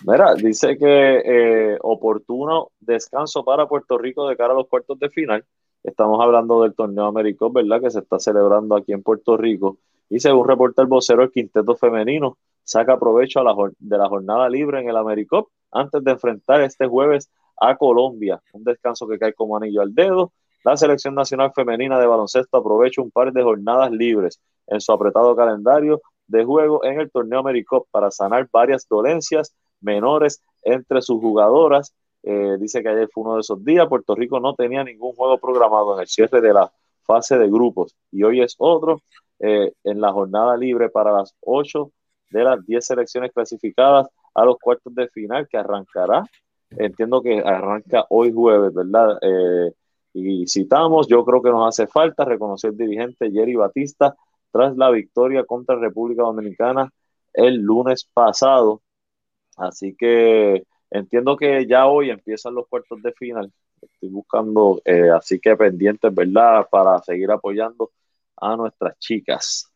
Mira, 0.05 0.35
dice 0.35 0.77
que 0.77 1.23
eh, 1.25 1.79
oportuno 1.83 2.71
descanso 2.81 3.45
para 3.45 3.69
Puerto 3.69 3.99
Rico 3.99 4.29
de 4.29 4.37
cara 4.37 4.53
a 4.53 4.57
los 4.57 4.67
cuartos 4.67 4.99
de 4.99 5.11
final. 5.11 5.45
Estamos 5.83 6.21
hablando 6.23 6.63
del 6.63 6.75
torneo 6.75 7.07
americano, 7.07 7.53
¿verdad? 7.53 7.81
Que 7.81 7.91
se 7.91 8.01
está 8.01 8.19
celebrando 8.19 8.77
aquí 8.77 8.93
en 8.93 9.03
Puerto 9.03 9.37
Rico. 9.37 9.79
Y 10.11 10.21
según 10.21 10.47
reporta 10.47 10.83
el 10.83 10.89
vocero, 10.89 11.23
el 11.23 11.31
quinteto 11.31 11.75
femenino 11.77 12.37
saca 12.65 12.99
provecho 12.99 13.41
de 13.79 13.99
la 13.99 14.09
jornada 14.09 14.49
libre 14.49 14.81
en 14.81 14.89
el 14.89 14.97
Americop 14.97 15.49
antes 15.71 16.05
de 16.05 16.11
enfrentar 16.11 16.61
este 16.61 16.87
jueves 16.87 17.31
a 17.61 17.77
Colombia. 17.77 18.43
Un 18.53 18.65
descanso 18.65 19.09
que 19.09 19.19
cae 19.19 19.33
como 19.33 19.57
anillo 19.57 19.81
al 19.81 19.95
dedo. 19.95 20.33
La 20.65 20.77
selección 20.77 21.15
nacional 21.15 21.53
femenina 21.55 21.99
de 21.99 22.07
baloncesto 22.07 22.59
aprovecha 22.59 23.01
un 23.01 23.11
par 23.11 23.33
de 23.33 23.43
jornadas 23.43 23.91
libres 23.91 24.41
en 24.67 24.81
su 24.81 24.93
apretado 24.93 25.35
calendario 25.35 26.03
de 26.27 26.45
juego 26.45 26.85
en 26.85 27.01
el 27.01 27.11
torneo 27.11 27.41
Americop 27.41 27.87
para 27.91 28.11
sanar 28.11 28.49
varias 28.53 28.87
dolencias 28.89 29.55
menores 29.81 30.43
entre 30.63 31.01
sus 31.01 31.21
jugadoras 31.21 31.95
eh, 32.23 32.57
dice 32.59 32.83
que 32.83 32.89
ayer 32.89 33.09
fue 33.13 33.25
uno 33.25 33.35
de 33.35 33.41
esos 33.41 33.65
días. 33.65 33.89
Puerto 33.89 34.15
Rico 34.15 34.41
no 34.41 34.55
tenía 34.55 34.85
ningún 34.85 35.15
juego 35.15 35.39
programado 35.39 35.95
en 35.95 36.01
el 36.01 36.07
cierre 36.07 36.41
de 36.41 36.53
la 36.53 36.71
fase 37.03 37.39
de 37.39 37.49
grupos 37.49 37.97
y 38.13 38.23
hoy 38.23 38.41
es 38.41 38.55
otro 38.59 39.03
eh, 39.39 39.73
en 39.85 40.01
la 40.01 40.13
jornada 40.13 40.57
libre 40.57 40.91
para 40.91 41.13
las 41.13 41.35
8 41.41 41.91
de 42.31 42.45
las 42.45 42.65
10 42.65 42.87
selecciones 42.87 43.33
clasificadas 43.33 44.09
a 44.35 44.45
los 44.45 44.59
cuartos 44.59 44.95
de 44.95 45.09
final 45.09 45.49
que 45.49 45.57
arrancará. 45.57 46.25
Entiendo 46.71 47.21
que 47.21 47.41
arranca 47.41 48.07
hoy 48.11 48.33
jueves, 48.33 48.73
¿verdad? 48.73 49.19
Eh, 49.23 49.73
y 50.13 50.47
citamos, 50.47 51.09
yo 51.09 51.25
creo 51.25 51.43
que 51.43 51.51
nos 51.51 51.67
hace 51.67 51.87
falta 51.87 52.25
reconocer 52.25 52.75
dirigente 52.75 53.31
Jerry 53.31 53.55
Batista 53.57 54.15
tras 54.53 54.77
la 54.77 54.91
victoria 54.91 55.45
contra 55.45 55.77
República 55.77 56.23
Dominicana 56.23 56.93
el 57.33 57.57
lunes 57.57 58.09
pasado. 58.13 58.83
Así 59.57 59.95
que 59.97 60.65
Entiendo 60.91 61.37
que 61.37 61.67
ya 61.67 61.87
hoy 61.87 62.11
empiezan 62.11 62.55
los 62.55 62.67
cuartos 62.67 63.03
de 63.03 63.13
final. 63.13 63.53
Estoy 63.81 64.09
buscando, 64.09 64.83
eh, 64.85 65.11
así 65.11 65.39
que 65.39 65.57
pendientes, 65.57 66.13
¿verdad? 66.15 66.67
Para 66.71 66.99
seguir 67.03 67.31
apoyando 67.31 67.91
a 68.37 68.57
nuestras 68.57 68.99
chicas. 68.99 69.71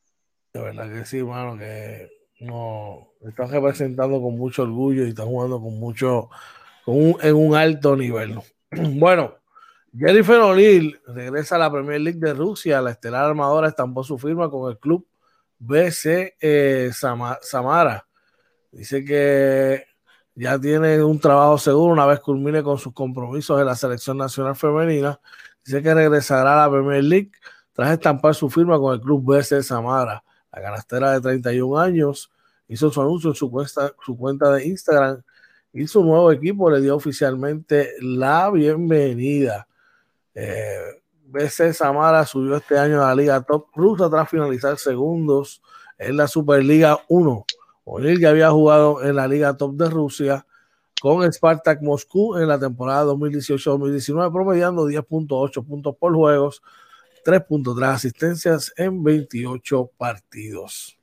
De 0.52 0.60
verdad 0.60 0.92
que 0.92 1.04
sí, 1.04 1.18
hermano, 1.18 1.58
que 1.58 2.10
no 2.40 3.08
están 3.26 3.50
representando 3.50 4.20
con 4.20 4.36
mucho 4.36 4.62
orgullo 4.62 5.04
y 5.04 5.10
están 5.10 5.26
jugando 5.26 5.60
con 5.60 5.78
mucho, 5.78 6.28
en 6.86 7.36
un 7.36 7.54
alto 7.54 7.96
nivel. 7.96 8.38
Bueno, 8.98 9.36
Jennifer 9.96 10.40
O'Neill 10.40 11.00
regresa 11.06 11.54
a 11.54 11.60
la 11.60 11.70
Premier 11.70 12.00
League 12.00 12.18
de 12.18 12.34
Rusia. 12.34 12.82
La 12.82 12.90
estelar 12.90 13.24
armadora 13.26 13.68
estampó 13.68 14.02
su 14.02 14.18
firma 14.18 14.50
con 14.50 14.68
el 14.68 14.78
club 14.78 15.06
BC 15.60 16.34
eh, 16.40 16.90
Samara 16.92 18.06
Dice 18.72 19.04
que 19.04 19.84
ya 20.34 20.58
tiene 20.58 21.02
un 21.02 21.18
trabajo 21.20 21.58
seguro 21.58 21.92
una 21.92 22.06
vez 22.06 22.20
culmine 22.20 22.62
con 22.62 22.78
sus 22.78 22.92
compromisos 22.92 23.60
en 23.60 23.66
la 23.66 23.76
selección 23.76 24.18
nacional 24.18 24.56
femenina. 24.56 25.20
Dice 25.64 25.82
que 25.82 25.94
regresará 25.94 26.54
a 26.54 26.66
la 26.66 26.72
Premier 26.72 27.04
League 27.04 27.32
tras 27.72 27.92
estampar 27.92 28.34
su 28.34 28.50
firma 28.50 28.78
con 28.78 28.94
el 28.94 29.00
club 29.00 29.22
BC 29.24 29.62
Samara. 29.62 30.24
La 30.52 30.62
canastera 30.62 31.12
de 31.12 31.20
31 31.20 31.78
años 31.78 32.30
hizo 32.68 32.90
su 32.90 33.00
anuncio 33.00 33.30
en 33.30 33.36
su 33.36 33.50
cuenta, 33.50 33.92
su 34.04 34.16
cuenta 34.16 34.50
de 34.50 34.66
Instagram 34.66 35.22
y 35.72 35.86
su 35.86 36.04
nuevo 36.04 36.30
equipo 36.32 36.70
le 36.70 36.80
dio 36.80 36.96
oficialmente 36.96 37.92
la 38.00 38.50
bienvenida. 38.50 39.68
Eh, 40.34 41.02
BC 41.26 41.72
Samara 41.72 42.26
subió 42.26 42.56
este 42.56 42.78
año 42.78 43.02
a 43.02 43.08
la 43.08 43.14
Liga 43.14 43.40
Top 43.42 43.68
Rusa 43.74 44.10
tras 44.10 44.28
finalizar 44.28 44.78
segundos 44.78 45.62
en 45.96 46.16
la 46.16 46.26
Superliga 46.26 46.98
1 47.08 47.46
O'Neill 47.84 48.20
ya 48.20 48.30
había 48.30 48.50
jugado 48.50 49.02
en 49.02 49.16
la 49.16 49.28
Liga 49.28 49.56
Top 49.56 49.74
de 49.76 49.88
Rusia 49.88 50.46
con 51.00 51.30
Spartak 51.30 51.82
Moscú 51.82 52.36
en 52.36 52.48
la 52.48 52.58
temporada 52.58 53.04
2018-2019, 53.12 54.32
promediando 54.32 54.88
10.8 54.88 55.66
puntos 55.66 55.96
por 55.96 56.14
juegos, 56.14 56.62
3.3 57.24 57.86
asistencias 57.86 58.72
en 58.76 59.02
28 59.02 59.90
partidos. 59.98 60.98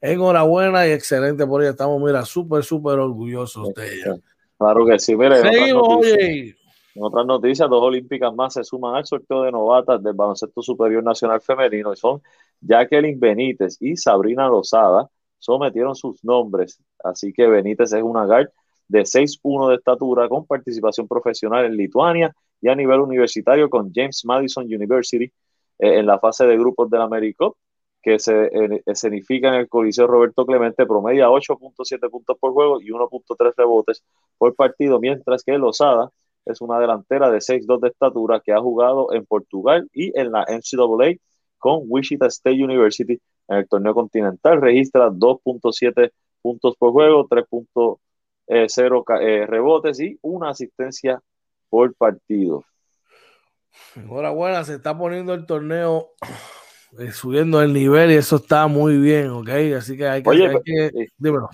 Enhorabuena 0.00 0.86
y 0.86 0.92
excelente 0.92 1.46
por 1.46 1.62
ella. 1.62 1.70
Estamos, 1.70 2.02
mira, 2.02 2.24
súper, 2.24 2.64
súper 2.64 2.98
orgullosos 2.98 3.72
de 3.74 3.94
ella. 3.94 4.16
Claro 4.58 4.86
que 4.86 4.98
sí. 4.98 5.14
Mire, 5.16 5.40
Seguimos, 5.40 5.98
oye. 5.98 6.56
En 6.94 7.02
otras 7.02 7.24
noticias, 7.24 7.68
dos 7.70 7.82
olímpicas 7.82 8.34
más 8.34 8.54
se 8.54 8.64
suman 8.64 8.96
al 8.96 9.06
sorteo 9.06 9.42
de 9.42 9.52
novatas 9.52 10.02
del 10.02 10.12
baloncesto 10.12 10.60
superior 10.60 11.02
nacional 11.02 11.40
femenino 11.40 11.92
y 11.92 11.96
son 11.96 12.22
Jacqueline 12.60 13.18
Benítez 13.18 13.78
y 13.80 13.96
Sabrina 13.96 14.48
Lozada, 14.48 15.08
sometieron 15.42 15.94
sus 15.94 16.24
nombres. 16.24 16.80
Así 17.02 17.32
que 17.32 17.46
Benítez 17.46 17.92
es 17.92 18.02
una 18.02 18.24
guard 18.24 18.48
de 18.88 19.04
6'1 19.04 19.68
de 19.70 19.74
estatura 19.76 20.28
con 20.28 20.46
participación 20.46 21.08
profesional 21.08 21.64
en 21.64 21.76
Lituania 21.76 22.34
y 22.60 22.68
a 22.68 22.74
nivel 22.74 23.00
universitario 23.00 23.68
con 23.68 23.92
James 23.92 24.24
Madison 24.24 24.64
University 24.64 25.24
eh, 25.24 25.98
en 25.98 26.06
la 26.06 26.18
fase 26.18 26.46
de 26.46 26.56
grupos 26.56 26.88
del 26.90 27.00
AmeriCup 27.02 27.56
que 28.02 28.18
se 28.18 28.46
eh, 28.46 28.82
escenifica 28.86 29.48
en 29.48 29.54
el 29.54 29.68
Coliseo 29.68 30.06
Roberto 30.06 30.44
Clemente, 30.44 30.86
promedia 30.86 31.28
8.7 31.28 32.10
puntos 32.10 32.36
por 32.38 32.52
juego 32.52 32.80
y 32.80 32.90
1.3 32.90 33.54
rebotes 33.56 34.02
por 34.38 34.54
partido, 34.56 34.98
mientras 34.98 35.44
que 35.44 35.56
Lozada 35.56 36.10
es 36.44 36.60
una 36.60 36.80
delantera 36.80 37.30
de 37.30 37.40
6'2 37.40 37.80
de 37.80 37.88
estatura 37.88 38.40
que 38.40 38.52
ha 38.52 38.60
jugado 38.60 39.12
en 39.12 39.24
Portugal 39.24 39.88
y 39.92 40.18
en 40.18 40.32
la 40.32 40.44
NCAA 40.48 41.14
con 41.62 41.82
Wichita 41.86 42.26
State 42.26 42.62
University 42.62 43.20
en 43.46 43.56
el 43.56 43.68
torneo 43.68 43.94
continental. 43.94 44.60
Registra 44.60 45.08
2.7 45.08 46.10
puntos 46.42 46.74
por 46.76 46.90
juego, 46.90 47.28
3.0 47.28 49.20
eh, 49.20 49.46
rebotes 49.46 50.00
y 50.00 50.18
una 50.22 50.50
asistencia 50.50 51.22
por 51.70 51.94
partido. 51.94 52.64
Enhorabuena, 53.94 54.64
se 54.64 54.74
está 54.74 54.98
poniendo 54.98 55.32
el 55.34 55.46
torneo 55.46 56.10
eh, 56.98 57.12
subiendo 57.12 57.62
el 57.62 57.72
nivel 57.72 58.10
y 58.10 58.14
eso 58.14 58.36
está 58.36 58.66
muy 58.66 58.98
bien, 58.98 59.30
¿ok? 59.30 59.48
Así 59.78 59.96
que 59.96 60.08
hay 60.08 60.22
que... 60.24 60.28
Oye, 60.28 60.50
dímelo, 61.16 61.48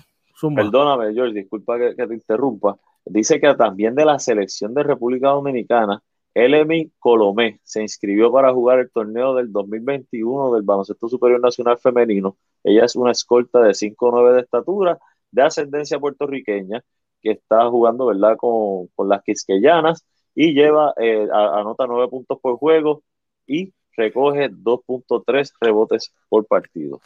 Perdóname, 0.55 1.13
George, 1.13 1.35
disculpa 1.35 1.77
que, 1.77 1.93
te 1.93 2.13
interrumpa. 2.15 2.77
Dice 3.05 3.39
que 3.39 3.53
también 3.53 3.93
de 3.93 4.05
la 4.05 4.17
selección 4.17 4.73
de 4.73 4.81
República 4.81 5.29
Dominicana 5.29 6.01
Elemi 6.45 6.91
Colomé 6.99 7.59
se 7.63 7.81
inscribió 7.81 8.31
para 8.31 8.53
jugar 8.53 8.79
el 8.79 8.89
torneo 8.91 9.35
del 9.35 9.51
2021 9.51 10.53
del 10.53 10.63
Baloncesto 10.63 11.09
Superior 11.09 11.41
Nacional 11.41 11.77
Femenino. 11.77 12.37
Ella 12.63 12.85
es 12.85 12.95
una 12.95 13.11
escolta 13.11 13.59
de 13.61 13.73
5'9 13.73 14.33
de 14.33 14.41
estatura, 14.41 14.99
de 15.31 15.41
ascendencia 15.41 15.99
puertorriqueña, 15.99 16.83
que 17.21 17.31
está 17.31 17.67
jugando 17.69 18.05
¿verdad? 18.05 18.37
Con, 18.37 18.89
las 19.07 19.21
quisqueyanas 19.23 20.05
y 20.33 20.53
lleva, 20.53 20.93
eh, 20.97 21.27
anota 21.31 21.85
9 21.87 22.07
puntos 22.07 22.39
por 22.39 22.57
juego 22.57 23.03
y 23.45 23.73
recoge 23.97 24.49
2.3 24.49 25.51
rebotes 25.59 26.13
por 26.29 26.45
partido. 26.45 27.01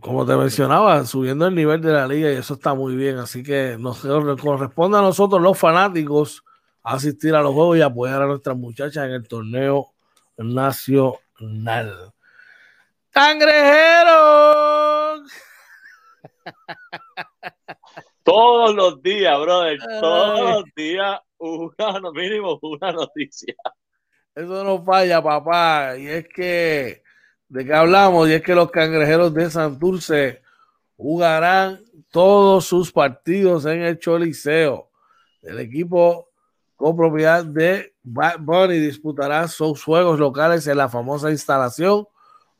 Como 0.00 0.26
te 0.26 0.36
mencionaba, 0.36 1.04
subiendo 1.04 1.46
el 1.46 1.54
nivel 1.54 1.80
de 1.80 1.92
la 1.92 2.06
liga 2.06 2.32
y 2.32 2.36
eso 2.36 2.54
está 2.54 2.74
muy 2.74 2.96
bien. 2.96 3.18
Así 3.18 3.42
que 3.42 3.76
nos 3.78 4.00
corresponde 4.40 4.98
a 4.98 5.02
nosotros 5.02 5.40
los 5.40 5.58
fanáticos 5.58 6.44
asistir 6.82 7.34
a 7.34 7.42
los 7.42 7.54
juegos 7.54 7.78
y 7.78 7.82
apoyar 7.82 8.22
a 8.22 8.26
nuestras 8.26 8.56
muchachas 8.56 9.04
en 9.06 9.12
el 9.12 9.28
torneo 9.28 9.88
nacional. 10.36 12.12
¡Cangrejeros! 13.10 14.10
Todos 18.22 18.74
los 18.74 19.02
días, 19.02 19.40
brother, 19.40 19.78
todos 20.00 20.40
los 20.40 20.64
días, 20.76 21.18
una, 21.38 22.10
mínimo 22.12 22.58
una 22.62 22.92
noticia. 22.92 23.54
Eso 24.34 24.62
no 24.62 24.84
falla, 24.84 25.22
papá. 25.22 25.96
Y 25.96 26.06
es 26.06 26.28
que, 26.28 27.02
¿de 27.48 27.64
qué 27.64 27.74
hablamos? 27.74 28.28
Y 28.28 28.34
es 28.34 28.42
que 28.42 28.54
los 28.54 28.70
cangrejeros 28.70 29.34
de 29.34 29.50
Santurce 29.50 30.42
jugarán 30.96 31.82
todos 32.10 32.66
sus 32.66 32.92
partidos 32.92 33.64
en 33.64 33.82
el 33.82 33.98
Choliseo. 33.98 34.90
El 35.42 35.58
equipo 35.58 36.29
con 36.80 37.52
de 37.52 37.94
Bad 38.02 38.38
Bunny 38.40 38.78
disputará 38.78 39.46
sus 39.48 39.84
juegos 39.84 40.18
locales 40.18 40.66
en 40.66 40.78
la 40.78 40.88
famosa 40.88 41.30
instalación 41.30 42.06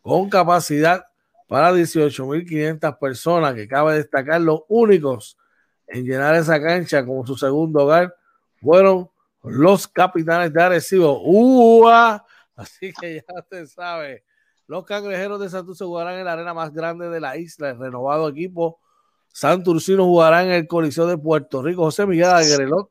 con 0.03 0.29
capacidad 0.29 1.07
para 1.49 1.73
18.500 1.73 2.99
personas, 2.99 3.55
que 3.55 3.67
cabe 3.67 3.95
destacar 3.95 4.43
los 4.43 4.61
únicos 4.69 5.39
en 5.87 6.05
llenar 6.05 6.35
esa 6.35 6.61
cancha 6.61 7.05
como 7.05 7.27
su 7.27 7.35
segundo 7.35 7.85
hogar 7.85 8.15
fueron 8.61 9.09
los 9.43 9.89
capitanes 9.89 10.53
de 10.53 10.63
Arecibo. 10.63 11.23
¡Ua! 11.25 12.23
Así 12.55 12.93
que 12.93 13.25
ya 13.27 13.41
usted 13.41 13.65
sabe, 13.69 14.25
los 14.67 14.85
cangrejeros 14.85 15.41
de 15.41 15.49
Santurce 15.49 15.83
jugarán 15.87 16.19
en 16.19 16.27
la 16.27 16.35
arena 16.35 16.53
más 16.53 16.75
grande 16.75 17.09
de 17.09 17.21
la 17.21 17.39
isla. 17.39 17.71
El 17.71 17.79
renovado 17.79 18.29
equipo 18.29 18.81
Santurcino 19.29 20.05
jugará 20.05 20.43
en 20.45 20.51
el 20.51 20.67
Coliseo 20.67 21.07
de 21.07 21.17
Puerto 21.17 21.63
Rico. 21.63 21.85
José 21.85 22.05
Miguel 22.05 22.29
Agrelot 22.29 22.91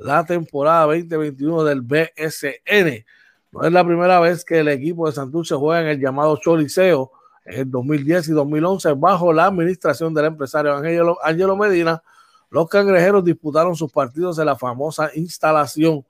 la 0.00 0.24
temporada 0.24 0.86
2021 0.86 1.64
del 1.64 1.82
BSN. 1.82 3.04
No 3.52 3.62
es 3.62 3.72
la 3.72 3.84
primera 3.84 4.18
vez 4.20 4.44
que 4.44 4.60
el 4.60 4.68
equipo 4.68 5.06
de 5.06 5.12
Santurce 5.12 5.54
juega 5.54 5.82
en 5.82 5.88
el 5.88 6.00
llamado 6.00 6.36
Choliseo 6.36 7.10
en 7.44 7.60
el 7.60 7.70
2010 7.70 8.28
y 8.28 8.32
2011 8.32 8.92
bajo 8.94 9.32
la 9.32 9.46
administración 9.46 10.14
del 10.14 10.26
empresario 10.26 10.74
Ángelo, 10.74 11.56
Medina. 11.56 12.02
Los 12.48 12.68
cangrejeros 12.68 13.24
disputaron 13.24 13.74
sus 13.76 13.92
partidos 13.92 14.38
en 14.38 14.46
la 14.46 14.56
famosa 14.56 15.10
instalación. 15.14 16.04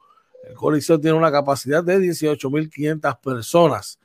El 0.49 0.55
Coliseo 0.55 0.99
tiene 1.01 1.17
una 1.17 1.33
capacidad 1.33 1.83
de 1.83 1.99
18.500 1.99 3.21
personas. 3.21 3.99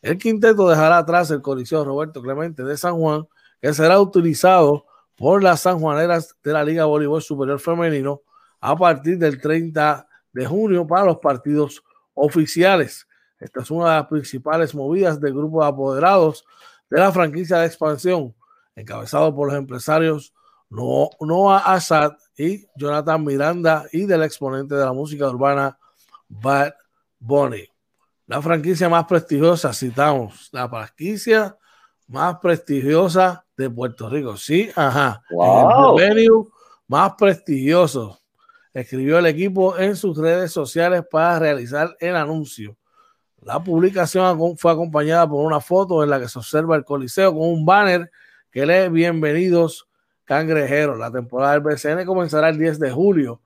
El 0.00 0.18
quinteto 0.18 0.68
dejará 0.68 0.98
atrás 0.98 1.30
el 1.30 1.42
Coliseo 1.42 1.84
Roberto 1.84 2.22
Clemente 2.22 2.62
de 2.62 2.76
San 2.76 2.96
Juan, 2.96 3.26
que 3.60 3.72
será 3.74 4.00
utilizado 4.00 4.86
por 5.16 5.42
las 5.42 5.60
sanjuaneras 5.60 6.36
de 6.42 6.52
la 6.52 6.64
Liga 6.64 6.84
Voleibol 6.84 7.22
Superior 7.22 7.60
Femenino 7.60 8.22
a 8.62 8.76
partir 8.76 9.18
del 9.18 9.40
30 9.40 10.08
de 10.32 10.46
junio 10.46 10.86
para 10.86 11.04
los 11.04 11.18
partidos 11.18 11.82
oficiales. 12.14 13.06
Esta 13.38 13.60
es 13.60 13.70
una 13.72 13.90
de 13.90 13.96
las 13.96 14.06
principales 14.06 14.72
movidas 14.72 15.20
del 15.20 15.34
grupo 15.34 15.62
de 15.62 15.68
apoderados 15.68 16.44
de 16.88 17.00
la 17.00 17.10
franquicia 17.10 17.58
de 17.58 17.66
expansión, 17.66 18.34
encabezado 18.76 19.34
por 19.34 19.48
los 19.48 19.56
empresarios 19.56 20.32
Noah 20.70 21.74
Assad 21.74 22.12
y 22.38 22.64
Jonathan 22.76 23.24
Miranda 23.24 23.84
y 23.92 24.06
del 24.06 24.22
exponente 24.22 24.76
de 24.76 24.84
la 24.84 24.92
música 24.92 25.28
urbana 25.28 25.76
Bad 26.28 26.72
Bunny. 27.18 27.68
La 28.28 28.40
franquicia 28.40 28.88
más 28.88 29.06
prestigiosa, 29.06 29.72
citamos, 29.72 30.48
la 30.52 30.68
franquicia 30.68 31.58
más 32.06 32.38
prestigiosa 32.38 33.44
de 33.56 33.68
Puerto 33.68 34.08
Rico. 34.08 34.36
Sí, 34.36 34.70
ajá. 34.76 35.22
Wow. 35.30 35.98
El 35.98 36.28
más 36.86 37.14
prestigioso 37.18 38.21
escribió 38.74 39.18
el 39.18 39.26
equipo 39.26 39.78
en 39.78 39.96
sus 39.96 40.16
redes 40.16 40.52
sociales 40.52 41.04
para 41.10 41.38
realizar 41.38 41.96
el 42.00 42.16
anuncio. 42.16 42.76
La 43.42 43.62
publicación 43.62 44.56
fue 44.56 44.72
acompañada 44.72 45.28
por 45.28 45.44
una 45.44 45.60
foto 45.60 46.02
en 46.02 46.10
la 46.10 46.20
que 46.20 46.28
se 46.28 46.38
observa 46.38 46.76
el 46.76 46.84
Coliseo 46.84 47.32
con 47.32 47.42
un 47.42 47.66
banner 47.66 48.10
que 48.50 48.64
lee 48.64 48.88
Bienvenidos 48.88 49.88
Cangrejeros. 50.24 50.98
La 50.98 51.10
temporada 51.10 51.52
del 51.52 51.62
BCN 51.62 52.06
comenzará 52.06 52.50
el 52.50 52.58
10 52.58 52.78
de 52.78 52.90
julio 52.90 53.40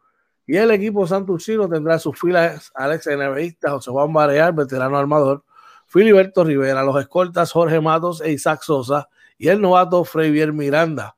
y 0.46 0.56
el 0.56 0.70
equipo 0.70 1.06
santurcino 1.06 1.68
tendrá 1.68 1.98
sus 1.98 2.18
filas 2.18 2.70
Alex 2.74 3.08
NBista, 3.08 3.70
José 3.70 3.90
Juan 3.90 4.12
Bareal, 4.12 4.52
veterano 4.52 4.96
armador, 4.96 5.44
Filiberto 5.86 6.44
Rivera, 6.44 6.82
los 6.84 7.00
escoltas 7.00 7.50
Jorge 7.50 7.80
Matos 7.80 8.20
e 8.20 8.32
Isaac 8.32 8.62
Sosa 8.62 9.08
y 9.38 9.48
el 9.48 9.60
novato 9.60 10.04
Freibier 10.04 10.52
Miranda. 10.52 11.16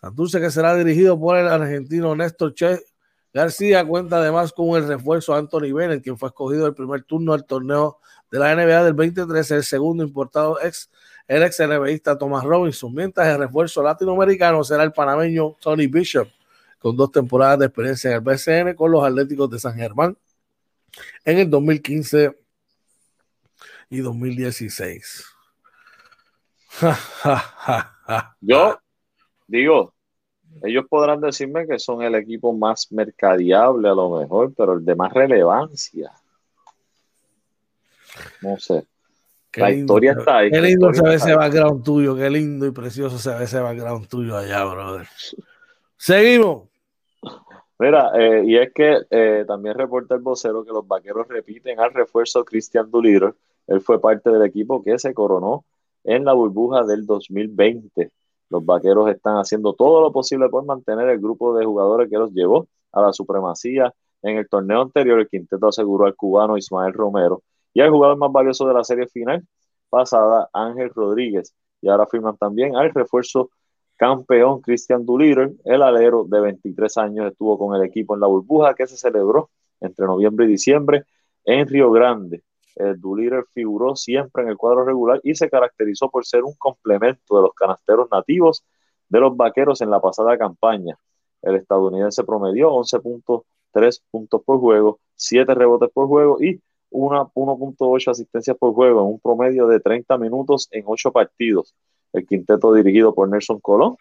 Santurce 0.00 0.40
que 0.40 0.50
será 0.50 0.74
dirigido 0.74 1.18
por 1.18 1.36
el 1.36 1.48
argentino 1.48 2.16
Néstor 2.16 2.54
Che 2.54 2.80
García 3.34 3.84
cuenta 3.84 4.18
además 4.18 4.52
con 4.52 4.80
el 4.80 4.86
refuerzo 4.86 5.34
Anthony 5.34 5.72
Bennett, 5.74 6.04
quien 6.04 6.16
fue 6.16 6.28
escogido 6.28 6.68
el 6.68 6.74
primer 6.74 7.02
turno 7.02 7.32
del 7.32 7.44
torneo 7.44 7.98
de 8.30 8.38
la 8.38 8.54
NBA 8.54 8.84
del 8.84 8.94
23, 8.94 9.50
el 9.50 9.64
segundo 9.64 10.04
importado 10.04 10.60
ex 10.60 10.88
el 11.26 11.42
ex 11.42 11.58
NBAista 11.58 12.16
Thomas 12.16 12.44
Robinson, 12.44 12.94
mientras 12.94 13.26
el 13.26 13.38
refuerzo 13.38 13.82
latinoamericano 13.82 14.62
será 14.62 14.84
el 14.84 14.92
panameño 14.92 15.56
Tony 15.60 15.88
Bishop, 15.88 16.28
con 16.78 16.96
dos 16.96 17.10
temporadas 17.10 17.58
de 17.58 17.66
experiencia 17.66 18.10
en 18.10 18.16
el 18.16 18.20
BCN 18.20 18.74
con 18.76 18.92
los 18.92 19.02
Atléticos 19.02 19.50
de 19.50 19.58
San 19.58 19.74
Germán 19.74 20.16
en 21.24 21.38
el 21.38 21.50
2015 21.50 22.38
y 23.90 23.98
2016. 23.98 25.24
Yo 28.40 28.78
digo, 29.46 29.93
ellos 30.62 30.84
podrán 30.88 31.20
decirme 31.20 31.66
que 31.66 31.78
son 31.78 32.02
el 32.02 32.14
equipo 32.14 32.52
más 32.52 32.90
mercadiable 32.92 33.88
a 33.88 33.94
lo 33.94 34.18
mejor, 34.18 34.52
pero 34.56 34.74
el 34.74 34.84
de 34.84 34.94
más 34.94 35.12
relevancia. 35.12 36.12
No 38.42 38.56
sé. 38.58 38.86
la 39.56 39.70
historia 39.70 40.12
está 40.12 40.38
ahí. 40.38 40.50
Qué 40.50 40.60
lindo 40.60 40.92
se 40.92 41.02
ve 41.02 41.14
ese 41.14 41.34
background 41.34 41.84
tuyo, 41.84 42.16
qué 42.16 42.30
lindo 42.30 42.66
y 42.66 42.70
precioso 42.70 43.18
se 43.18 43.34
ve 43.34 43.44
ese 43.44 43.60
background 43.60 44.08
tuyo 44.08 44.36
allá, 44.36 44.64
brother. 44.64 45.08
Seguimos. 45.96 46.68
Mira, 47.78 48.12
eh, 48.14 48.44
y 48.46 48.56
es 48.56 48.72
que 48.72 48.98
eh, 49.10 49.44
también 49.46 49.74
reporta 49.74 50.14
el 50.14 50.20
vocero 50.20 50.64
que 50.64 50.72
los 50.72 50.86
vaqueros 50.86 51.26
repiten 51.28 51.80
al 51.80 51.92
refuerzo 51.92 52.44
Christian 52.44 52.90
Duliro. 52.90 53.34
Él 53.66 53.80
fue 53.80 54.00
parte 54.00 54.30
del 54.30 54.44
equipo 54.44 54.82
que 54.82 54.98
se 54.98 55.12
coronó 55.12 55.64
en 56.04 56.24
la 56.24 56.34
burbuja 56.34 56.84
del 56.84 57.04
2020. 57.04 58.10
Los 58.54 58.64
vaqueros 58.64 59.10
están 59.10 59.36
haciendo 59.36 59.72
todo 59.74 60.00
lo 60.00 60.12
posible 60.12 60.48
por 60.48 60.64
mantener 60.64 61.08
el 61.08 61.18
grupo 61.18 61.56
de 61.56 61.64
jugadores 61.64 62.08
que 62.08 62.16
los 62.16 62.32
llevó 62.32 62.68
a 62.92 63.02
la 63.02 63.12
supremacía. 63.12 63.92
En 64.22 64.36
el 64.36 64.48
torneo 64.48 64.82
anterior, 64.82 65.18
el 65.18 65.28
quinteto 65.28 65.66
aseguró 65.66 66.06
al 66.06 66.14
cubano 66.14 66.56
Ismael 66.56 66.92
Romero 66.92 67.42
y 67.72 67.80
al 67.80 67.90
jugador 67.90 68.16
más 68.16 68.30
valioso 68.30 68.68
de 68.68 68.74
la 68.74 68.84
serie 68.84 69.08
final 69.08 69.44
pasada, 69.90 70.48
Ángel 70.52 70.90
Rodríguez. 70.94 71.52
Y 71.80 71.88
ahora 71.88 72.06
firman 72.06 72.36
también 72.36 72.76
al 72.76 72.94
refuerzo 72.94 73.50
campeón 73.96 74.60
Christian 74.60 75.04
Duliter, 75.04 75.52
el 75.64 75.82
alero 75.82 76.24
de 76.24 76.40
23 76.40 76.96
años, 76.98 77.32
estuvo 77.32 77.58
con 77.58 77.74
el 77.74 77.82
equipo 77.82 78.14
en 78.14 78.20
la 78.20 78.28
burbuja 78.28 78.74
que 78.74 78.86
se 78.86 78.96
celebró 78.96 79.50
entre 79.80 80.06
noviembre 80.06 80.46
y 80.46 80.50
diciembre 80.50 81.02
en 81.44 81.66
Río 81.66 81.90
Grande. 81.90 82.44
El 82.76 83.00
Duliter 83.00 83.44
figuró 83.52 83.94
siempre 83.96 84.42
en 84.42 84.48
el 84.48 84.56
cuadro 84.56 84.84
regular 84.84 85.20
y 85.22 85.34
se 85.34 85.48
caracterizó 85.48 86.10
por 86.10 86.26
ser 86.26 86.44
un 86.44 86.54
complemento 86.54 87.36
de 87.36 87.42
los 87.42 87.54
canasteros 87.54 88.08
nativos 88.10 88.64
de 89.08 89.20
los 89.20 89.36
vaqueros 89.36 89.80
en 89.80 89.90
la 89.90 90.00
pasada 90.00 90.36
campaña. 90.36 90.98
El 91.42 91.56
estadounidense 91.56 92.24
promedió 92.24 92.70
11.3 92.70 94.02
puntos 94.10 94.42
por 94.42 94.58
juego, 94.58 94.98
7 95.16 95.54
rebotes 95.54 95.90
por 95.92 96.08
juego 96.08 96.42
y 96.42 96.60
1.8 96.90 98.10
asistencias 98.10 98.56
por 98.56 98.72
juego 98.72 99.00
en 99.00 99.06
un 99.06 99.20
promedio 99.20 99.66
de 99.66 99.80
30 99.80 100.16
minutos 100.18 100.68
en 100.70 100.84
8 100.86 101.12
partidos. 101.12 101.74
El 102.12 102.26
quinteto 102.26 102.72
dirigido 102.72 103.14
por 103.14 103.28
Nelson 103.28 103.60
Colón 103.60 103.96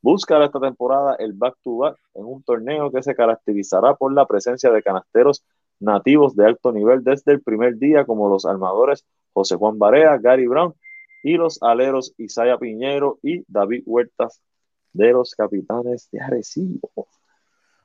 busca 0.00 0.42
esta 0.44 0.60
temporada 0.60 1.16
el 1.18 1.32
back-to-back 1.32 1.96
en 2.14 2.24
un 2.24 2.42
torneo 2.42 2.92
que 2.92 3.02
se 3.02 3.14
caracterizará 3.14 3.94
por 3.94 4.12
la 4.12 4.26
presencia 4.26 4.70
de 4.70 4.82
canasteros 4.82 5.44
nativos 5.80 6.34
de 6.36 6.46
alto 6.46 6.72
nivel 6.72 7.04
desde 7.04 7.32
el 7.32 7.42
primer 7.42 7.76
día, 7.76 8.04
como 8.04 8.28
los 8.28 8.46
armadores 8.46 9.04
José 9.32 9.56
Juan 9.56 9.78
Barea, 9.78 10.18
Gary 10.18 10.46
Brown 10.46 10.74
y 11.22 11.36
los 11.36 11.62
aleros 11.62 12.14
Isaya 12.18 12.56
Piñero 12.58 13.18
y 13.22 13.44
David 13.48 13.82
Huertas 13.84 14.40
de 14.92 15.12
los 15.12 15.34
capitanes 15.34 16.08
de 16.10 16.20
Arecibo. 16.20 17.08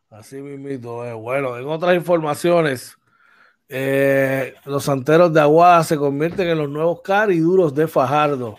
Así 0.09 0.41
mismo, 0.41 1.03
eh. 1.05 1.13
bueno, 1.13 1.57
en 1.57 1.65
otras 1.67 1.95
informaciones, 1.95 2.97
eh, 3.69 4.53
los 4.65 4.83
santeros 4.83 5.33
de 5.33 5.39
Aguada 5.39 5.83
se 5.83 5.97
convierten 5.97 6.49
en 6.49 6.57
los 6.57 6.69
nuevos 6.69 7.01
cariduros 7.01 7.73
de 7.73 7.87
Fajardo, 7.87 8.57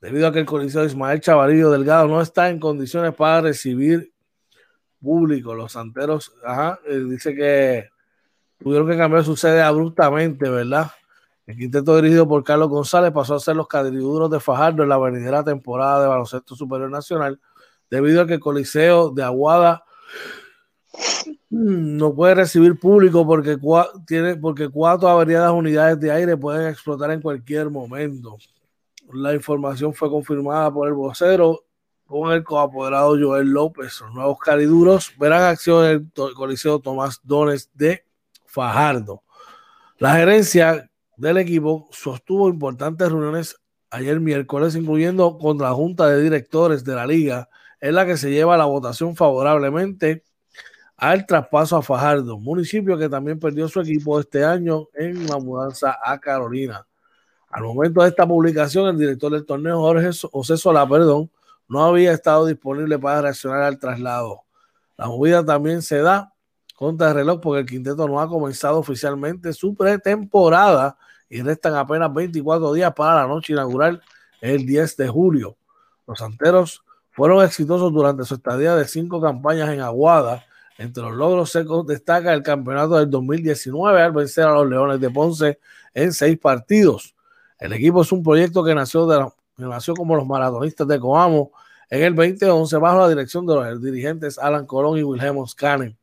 debido 0.00 0.28
a 0.28 0.32
que 0.32 0.38
el 0.40 0.46
coliseo 0.46 0.84
Ismael 0.84 1.20
Chavarillo 1.20 1.70
Delgado 1.70 2.06
no 2.06 2.20
está 2.20 2.48
en 2.48 2.60
condiciones 2.60 3.14
para 3.14 3.40
recibir 3.40 4.12
público. 5.00 5.54
Los 5.54 5.72
santeros, 5.72 6.32
ajá, 6.44 6.78
eh, 6.86 6.98
dice 6.98 7.34
que 7.34 7.88
tuvieron 8.58 8.88
que 8.88 8.96
cambiar 8.96 9.24
su 9.24 9.36
sede 9.36 9.62
abruptamente, 9.62 10.48
¿verdad? 10.48 10.90
El 11.46 11.58
quinteto 11.58 11.96
dirigido 11.96 12.26
por 12.26 12.42
Carlos 12.42 12.68
González 12.68 13.12
pasó 13.12 13.34
a 13.34 13.40
ser 13.40 13.56
los 13.56 13.68
cadriduros 13.68 14.30
de 14.30 14.40
Fajardo 14.40 14.82
en 14.82 14.88
la 14.88 14.98
venidera 14.98 15.44
temporada 15.44 16.02
de 16.02 16.08
baloncesto 16.08 16.56
superior 16.56 16.90
nacional, 16.90 17.38
debido 17.90 18.22
a 18.22 18.26
que 18.26 18.34
el 18.34 18.40
Coliseo 18.40 19.10
de 19.10 19.22
Aguada 19.22 19.84
no 21.50 22.14
puede 22.14 22.34
recibir 22.34 22.78
público 22.78 23.26
porque, 23.26 23.58
tiene, 24.06 24.36
porque 24.36 24.68
cuatro 24.68 25.08
averiadas 25.08 25.52
unidades 25.52 26.00
de 26.00 26.10
aire 26.10 26.36
pueden 26.36 26.68
explotar 26.68 27.10
en 27.10 27.20
cualquier 27.20 27.70
momento. 27.70 28.38
La 29.12 29.34
información 29.34 29.92
fue 29.92 30.08
confirmada 30.10 30.72
por 30.72 30.88
el 30.88 30.94
vocero 30.94 31.64
con 32.06 32.32
el 32.32 32.42
coapoderado 32.42 33.16
Joel 33.20 33.48
López. 33.48 34.00
Los 34.00 34.14
nuevos 34.14 34.38
cariduros 34.38 35.12
verán 35.18 35.42
acción 35.42 35.84
en 35.84 35.90
el 36.16 36.34
Coliseo 36.34 36.78
Tomás 36.78 37.20
Dones 37.22 37.70
de 37.74 38.04
Fajardo. 38.54 39.24
La 39.98 40.14
gerencia 40.14 40.88
del 41.16 41.38
equipo 41.38 41.88
sostuvo 41.90 42.48
importantes 42.48 43.08
reuniones 43.08 43.56
ayer 43.90 44.20
miércoles, 44.20 44.76
incluyendo 44.76 45.38
contra 45.38 45.70
la 45.70 45.74
Junta 45.74 46.06
de 46.06 46.22
Directores 46.22 46.84
de 46.84 46.94
la 46.94 47.06
Liga, 47.06 47.48
en 47.80 47.96
la 47.96 48.06
que 48.06 48.16
se 48.16 48.30
lleva 48.30 48.56
la 48.56 48.64
votación 48.64 49.16
favorablemente 49.16 50.22
al 50.96 51.26
traspaso 51.26 51.76
a 51.76 51.82
Fajardo, 51.82 52.38
municipio 52.38 52.96
que 52.96 53.08
también 53.08 53.40
perdió 53.40 53.68
su 53.68 53.80
equipo 53.80 54.20
este 54.20 54.44
año 54.44 54.86
en 54.94 55.26
la 55.26 55.38
mudanza 55.38 55.98
a 56.02 56.18
Carolina. 56.20 56.86
Al 57.50 57.64
momento 57.64 58.02
de 58.02 58.08
esta 58.08 58.26
publicación, 58.26 58.86
el 58.88 58.98
director 58.98 59.32
del 59.32 59.44
torneo, 59.44 59.80
Jorge 59.80 60.10
José 60.30 60.54
perdón, 60.88 61.30
no 61.68 61.84
había 61.84 62.12
estado 62.12 62.46
disponible 62.46 62.98
para 62.98 63.22
reaccionar 63.22 63.62
al 63.62 63.78
traslado. 63.78 64.42
La 64.96 65.08
movida 65.08 65.44
también 65.44 65.82
se 65.82 65.98
da 65.98 66.33
contra 66.74 67.08
el 67.08 67.14
reloj 67.14 67.40
porque 67.40 67.60
el 67.60 67.66
quinteto 67.66 68.06
no 68.08 68.20
ha 68.20 68.28
comenzado 68.28 68.78
oficialmente 68.78 69.52
su 69.52 69.74
pretemporada 69.74 70.96
y 71.28 71.42
restan 71.42 71.74
apenas 71.74 72.12
24 72.12 72.72
días 72.72 72.92
para 72.94 73.22
la 73.22 73.26
noche 73.26 73.52
inaugural 73.52 74.02
el 74.40 74.66
10 74.66 74.96
de 74.96 75.08
julio. 75.08 75.56
Los 76.06 76.18
santeros 76.18 76.84
fueron 77.12 77.44
exitosos 77.44 77.92
durante 77.92 78.24
su 78.24 78.34
estadía 78.34 78.74
de 78.76 78.86
cinco 78.86 79.20
campañas 79.20 79.70
en 79.70 79.80
Aguada. 79.80 80.44
Entre 80.76 81.02
los 81.02 81.12
logros 81.12 81.50
secos 81.50 81.86
destaca 81.86 82.32
el 82.34 82.42
campeonato 82.42 82.96
del 82.96 83.08
2019 83.08 84.02
al 84.02 84.12
vencer 84.12 84.44
a 84.44 84.52
los 84.52 84.68
Leones 84.68 85.00
de 85.00 85.10
Ponce 85.10 85.60
en 85.94 86.12
seis 86.12 86.36
partidos. 86.38 87.14
El 87.58 87.72
equipo 87.72 88.02
es 88.02 88.10
un 88.10 88.22
proyecto 88.22 88.64
que 88.64 88.74
nació, 88.74 89.06
de 89.06 89.26
que 89.56 89.62
nació 89.62 89.94
como 89.94 90.16
los 90.16 90.26
maratonistas 90.26 90.88
de 90.88 90.98
Coamo 90.98 91.52
en 91.88 92.02
el 92.02 92.14
2011 92.14 92.76
bajo 92.78 92.98
la 92.98 93.08
dirección 93.08 93.46
de 93.46 93.54
los 93.54 93.82
dirigentes 93.82 94.38
Alan 94.38 94.66
Colón 94.66 94.98
y 94.98 95.04
Wilhelm 95.04 95.46
Scanen. 95.46 95.96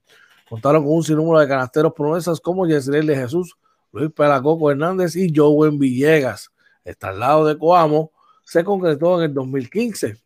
Contaron 0.51 0.83
con 0.83 0.95
un 0.95 1.01
sinnúmero 1.01 1.39
de 1.39 1.47
canasteros 1.47 1.93
promesas 1.93 2.41
como 2.41 2.67
Yesriel 2.67 3.07
de 3.07 3.15
Jesús, 3.15 3.55
Luis 3.93 4.11
Pelacoco 4.11 4.69
Hernández 4.69 5.15
y 5.15 5.33
Joven 5.33 5.79
Villegas. 5.79 6.51
Este 6.83 7.07
al 7.07 7.21
lado 7.21 7.45
de 7.45 7.57
Coamo 7.57 8.11
se 8.43 8.61
concretó 8.61 9.17
en 9.19 9.29
el 9.29 9.33
2015. 9.33 10.17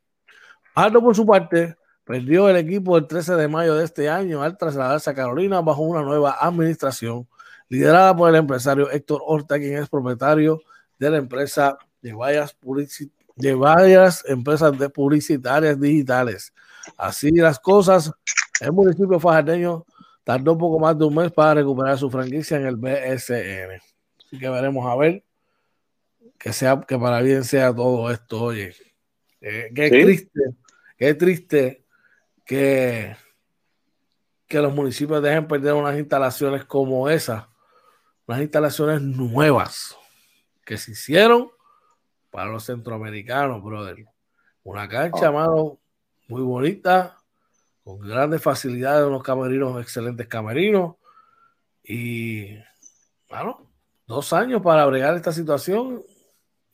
Aldo, 0.73 1.03
por 1.03 1.15
su 1.15 1.27
parte, 1.27 1.75
perdió 2.03 2.49
el 2.49 2.55
equipo 2.55 2.97
el 2.97 3.05
13 3.05 3.35
de 3.35 3.47
mayo 3.47 3.75
de 3.75 3.85
este 3.85 4.09
año 4.09 4.41
al 4.41 4.57
trasladarse 4.57 5.11
a 5.11 5.13
Carolina 5.13 5.61
bajo 5.61 5.83
una 5.83 6.01
nueva 6.01 6.35
administración 6.41 7.27
liderada 7.69 8.17
por 8.17 8.27
el 8.27 8.35
empresario 8.37 8.89
Héctor 8.89 9.21
Horta, 9.27 9.59
quien 9.59 9.77
es 9.77 9.87
propietario 9.87 10.59
de 10.97 11.11
la 11.11 11.17
empresa 11.17 11.77
de 12.01 12.13
varias, 12.13 12.57
de 13.35 13.53
varias 13.53 14.25
empresas 14.27 14.75
de 14.75 14.89
publicitarias 14.89 15.79
digitales. 15.79 16.51
Así 16.97 17.29
las 17.29 17.59
cosas, 17.59 18.11
el 18.59 18.71
municipio 18.71 19.19
fajardeño 19.19 19.85
tardó 20.25 20.53
un 20.53 20.57
poco 20.57 20.79
más 20.79 20.97
de 20.97 21.05
un 21.05 21.15
mes 21.15 21.31
para 21.31 21.53
recuperar 21.53 21.97
su 21.97 22.09
franquicia 22.09 22.57
en 22.57 22.65
el 22.65 22.75
BSN. 22.75 23.79
Así 24.19 24.39
que 24.39 24.49
veremos 24.49 24.85
a 24.85 24.95
ver 24.97 25.23
que 26.37 26.51
sea 26.51 26.81
que 26.81 26.97
para 26.97 27.21
bien 27.21 27.43
sea 27.43 27.73
todo 27.73 28.11
esto. 28.11 28.41
Oye, 28.43 28.75
eh, 29.39 29.71
qué 29.73 29.89
triste, 29.89 30.41
qué 30.97 31.13
triste 31.13 31.85
que, 32.43 33.15
que 34.47 34.59
los 34.59 34.73
municipios 34.73 35.21
dejen 35.21 35.47
perder 35.47 35.73
unas 35.73 35.97
instalaciones 35.97 36.65
como 36.65 37.07
esas, 37.07 37.45
unas 38.25 38.41
instalaciones 38.41 39.01
nuevas 39.01 39.95
que 40.65 40.77
se 40.77 40.91
hicieron 40.91 41.51
para 42.31 42.49
los 42.49 42.65
centroamericanos, 42.65 43.63
brother. 43.63 44.05
Una 44.63 44.89
cancha, 44.89 45.29
oh. 45.29 45.33
mano, 45.33 45.79
muy 46.27 46.41
bonita, 46.41 47.14
con 47.85 47.99
grandes 47.99 48.41
facilidades, 48.41 49.05
unos 49.05 49.21
camerinos, 49.21 49.79
excelentes 49.79 50.27
camerinos. 50.27 50.95
Y, 51.83 52.57
bueno, 53.29 53.69
dos 54.07 54.33
años 54.33 54.63
para 54.63 54.87
bregar 54.87 55.15
esta 55.15 55.31
situación 55.31 56.01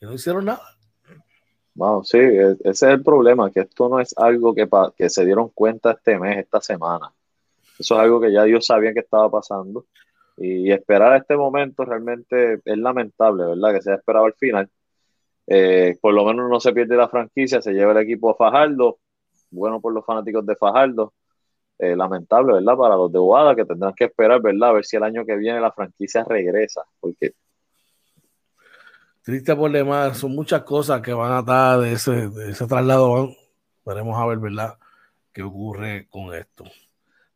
y 0.00 0.06
no 0.06 0.14
hicieron 0.14 0.46
nada. 0.46 0.62
Wow, 1.74 2.02
sí, 2.02 2.16
e, 2.16 2.52
ese 2.64 2.70
es 2.70 2.82
el 2.82 3.02
problema, 3.02 3.50
que 3.50 3.60
esto 3.60 3.90
no 3.90 4.00
es 4.00 4.16
algo 4.16 4.54
que, 4.54 4.66
que 4.96 5.10
se 5.10 5.26
dieron 5.26 5.50
cuenta 5.50 5.92
este 5.92 6.18
mes, 6.18 6.38
esta 6.38 6.62
semana. 6.62 7.12
Eso 7.78 7.94
es 7.94 8.00
algo 8.00 8.18
que 8.18 8.32
ya 8.32 8.44
Dios 8.44 8.64
sabía 8.64 8.94
que 8.94 9.00
estaba 9.00 9.30
pasando. 9.30 9.84
Y 10.38 10.72
esperar 10.72 11.14
este 11.18 11.36
momento 11.36 11.84
realmente 11.84 12.54
es 12.64 12.78
lamentable, 12.78 13.44
¿verdad? 13.44 13.74
Que 13.74 13.82
se 13.82 13.90
haya 13.90 13.98
esperado 13.98 14.24
al 14.24 14.34
final. 14.34 14.70
Eh, 15.46 15.98
por 16.00 16.14
lo 16.14 16.24
menos 16.24 16.48
no 16.48 16.58
se 16.58 16.72
pierde 16.72 16.96
la 16.96 17.10
franquicia, 17.10 17.60
se 17.60 17.74
lleva 17.74 17.92
el 17.92 17.98
equipo 17.98 18.30
a 18.30 18.34
Fajardo. 18.34 18.98
Bueno 19.52 19.80
por 19.80 19.92
los 19.92 20.04
fanáticos 20.04 20.44
de 20.44 20.56
Fajardo. 20.56 21.12
Eh, 21.78 21.96
lamentable, 21.96 22.52
¿verdad? 22.52 22.76
Para 22.76 22.96
los 22.96 23.10
de 23.10 23.18
Boada 23.18 23.56
que 23.56 23.64
tendrán 23.64 23.92
que 23.94 24.04
esperar, 24.04 24.40
¿verdad? 24.40 24.68
A 24.68 24.72
ver 24.72 24.84
si 24.84 24.96
el 24.96 25.02
año 25.02 25.24
que 25.24 25.36
viene 25.36 25.60
la 25.60 25.72
franquicia 25.72 26.24
regresa. 26.24 26.82
Porque. 27.00 27.34
Triste 29.22 29.54
por 29.56 29.70
demás, 29.70 30.18
son 30.18 30.34
muchas 30.34 30.62
cosas 30.62 31.00
que 31.00 31.12
van 31.12 31.32
a 31.32 31.40
estar 31.40 31.80
de 31.80 31.92
ese, 31.92 32.28
de 32.28 32.50
ese 32.50 32.66
traslado. 32.66 33.30
Veremos 33.84 34.16
a 34.16 34.26
ver, 34.26 34.38
¿verdad? 34.38 34.78
¿Qué 35.32 35.42
ocurre 35.42 36.06
con 36.08 36.34
esto? 36.34 36.64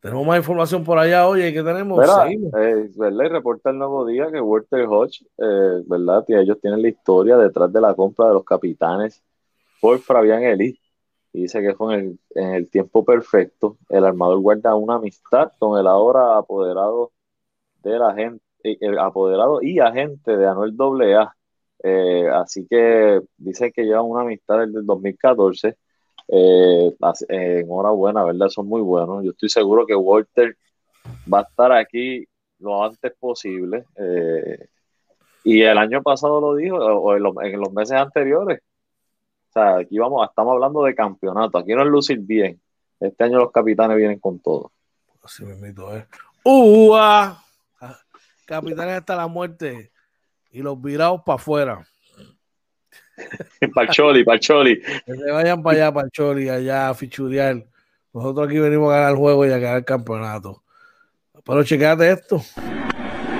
Tenemos 0.00 0.24
más 0.24 0.38
información 0.38 0.84
por 0.84 0.98
allá, 0.98 1.26
oye, 1.26 1.52
¿qué 1.52 1.64
tenemos? 1.64 1.98
Eh, 1.98 2.88
¿verdad? 2.94 3.24
Y 3.24 3.28
reporta 3.28 3.70
el 3.70 3.78
nuevo 3.78 4.06
día 4.06 4.30
que 4.30 4.40
Walter 4.40 4.86
Hodge, 4.88 5.24
eh, 5.38 5.82
¿verdad? 5.86 6.24
Que 6.24 6.38
ellos 6.38 6.60
tienen 6.60 6.82
la 6.82 6.88
historia 6.88 7.36
detrás 7.36 7.72
de 7.72 7.80
la 7.80 7.94
compra 7.94 8.28
de 8.28 8.34
los 8.34 8.44
capitanes 8.44 9.20
por 9.80 9.98
Fabián 9.98 10.44
Eli. 10.44 10.78
Dice 11.42 11.60
que 11.62 11.74
fue 11.74 11.94
en 11.94 12.18
el, 12.34 12.68
tiempo 12.68 13.04
perfecto. 13.04 13.76
El 13.88 14.04
armador 14.04 14.40
guarda 14.40 14.74
una 14.74 14.96
amistad 14.96 15.52
con 15.58 15.78
el 15.78 15.86
ahora 15.86 16.38
apoderado 16.38 17.12
de 17.82 17.98
la 17.98 18.14
gente, 18.14 18.42
eh, 18.64 18.78
el 18.80 18.98
apoderado 18.98 19.60
y 19.62 19.78
agente 19.80 20.36
de 20.36 20.46
Anuel 20.46 20.74
AA. 20.78 21.36
Eh, 21.84 22.28
así 22.32 22.66
que 22.68 23.20
dicen 23.36 23.70
que 23.72 23.84
llevan 23.84 24.06
una 24.06 24.22
amistad 24.22 24.60
desde 24.60 24.80
el 24.80 24.86
2014 24.86 25.76
eh, 26.28 26.96
eh, 27.28 27.60
enhorabuena, 27.60 28.24
¿verdad? 28.24 28.48
Son 28.48 28.66
muy 28.66 28.80
buenos. 28.80 29.24
Yo 29.24 29.30
estoy 29.30 29.48
seguro 29.48 29.86
que 29.86 29.94
Walter 29.94 30.56
va 31.32 31.40
a 31.40 31.42
estar 31.42 31.72
aquí 31.72 32.26
lo 32.58 32.84
antes 32.84 33.12
posible. 33.18 33.84
Eh, 33.96 34.68
y 35.44 35.62
el 35.62 35.78
año 35.78 36.02
pasado 36.02 36.40
lo 36.40 36.54
dijo, 36.56 36.76
o 36.76 37.14
en 37.14 37.22
los, 37.22 37.72
meses 37.72 37.96
anteriores. 37.96 38.60
Sea, 39.56 39.78
aquí 39.78 39.98
vamos, 39.98 40.28
estamos 40.28 40.52
hablando 40.52 40.84
de 40.84 40.94
campeonato. 40.94 41.56
Aquí 41.56 41.72
no 41.72 41.80
es 41.80 41.88
lucir 41.88 42.18
bien. 42.18 42.60
Este 43.00 43.24
año 43.24 43.38
los 43.38 43.50
capitanes 43.50 43.96
vienen 43.96 44.18
con 44.18 44.38
todo. 44.38 44.70
Así 45.22 45.46
me 45.46 45.68
¿eh? 45.68 46.06
¡Ua! 46.44 47.42
Capitanes 48.44 48.98
hasta 48.98 49.16
la 49.16 49.26
muerte 49.28 49.92
y 50.50 50.60
los 50.60 50.78
virados 50.78 51.22
para 51.24 51.36
afuera. 51.36 51.86
Pacholi, 53.74 54.24
Pacholi. 54.24 54.78
Que 54.82 55.14
se 55.14 55.30
vayan 55.30 55.62
para 55.62 55.76
allá, 55.76 55.94
Pacholi, 55.94 56.50
allá 56.50 56.90
a 56.90 56.94
fichurear. 56.94 57.64
Nosotros 58.12 58.48
aquí 58.48 58.58
venimos 58.58 58.92
a 58.92 58.96
ganar 58.96 59.12
el 59.12 59.16
juego 59.16 59.46
y 59.46 59.52
a 59.52 59.58
ganar 59.58 59.78
el 59.78 59.84
campeonato. 59.86 60.64
Pero 61.42 61.64
checate 61.64 62.10
esto. 62.10 62.42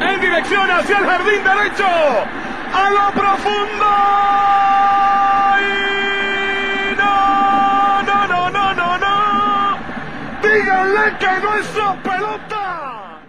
En 0.01 0.19
dirección 0.19 0.71
hacia 0.71 0.99
el 0.99 1.05
jardín 1.05 1.45
derecho. 1.45 1.85
A 2.73 2.91
lo 2.91 3.21
profundo. 3.21 3.87
Díganle 10.87 11.19
que 11.19 11.27
no 11.43 11.55
es 11.57 11.67
su 11.67 12.03
pelota. 12.03 13.23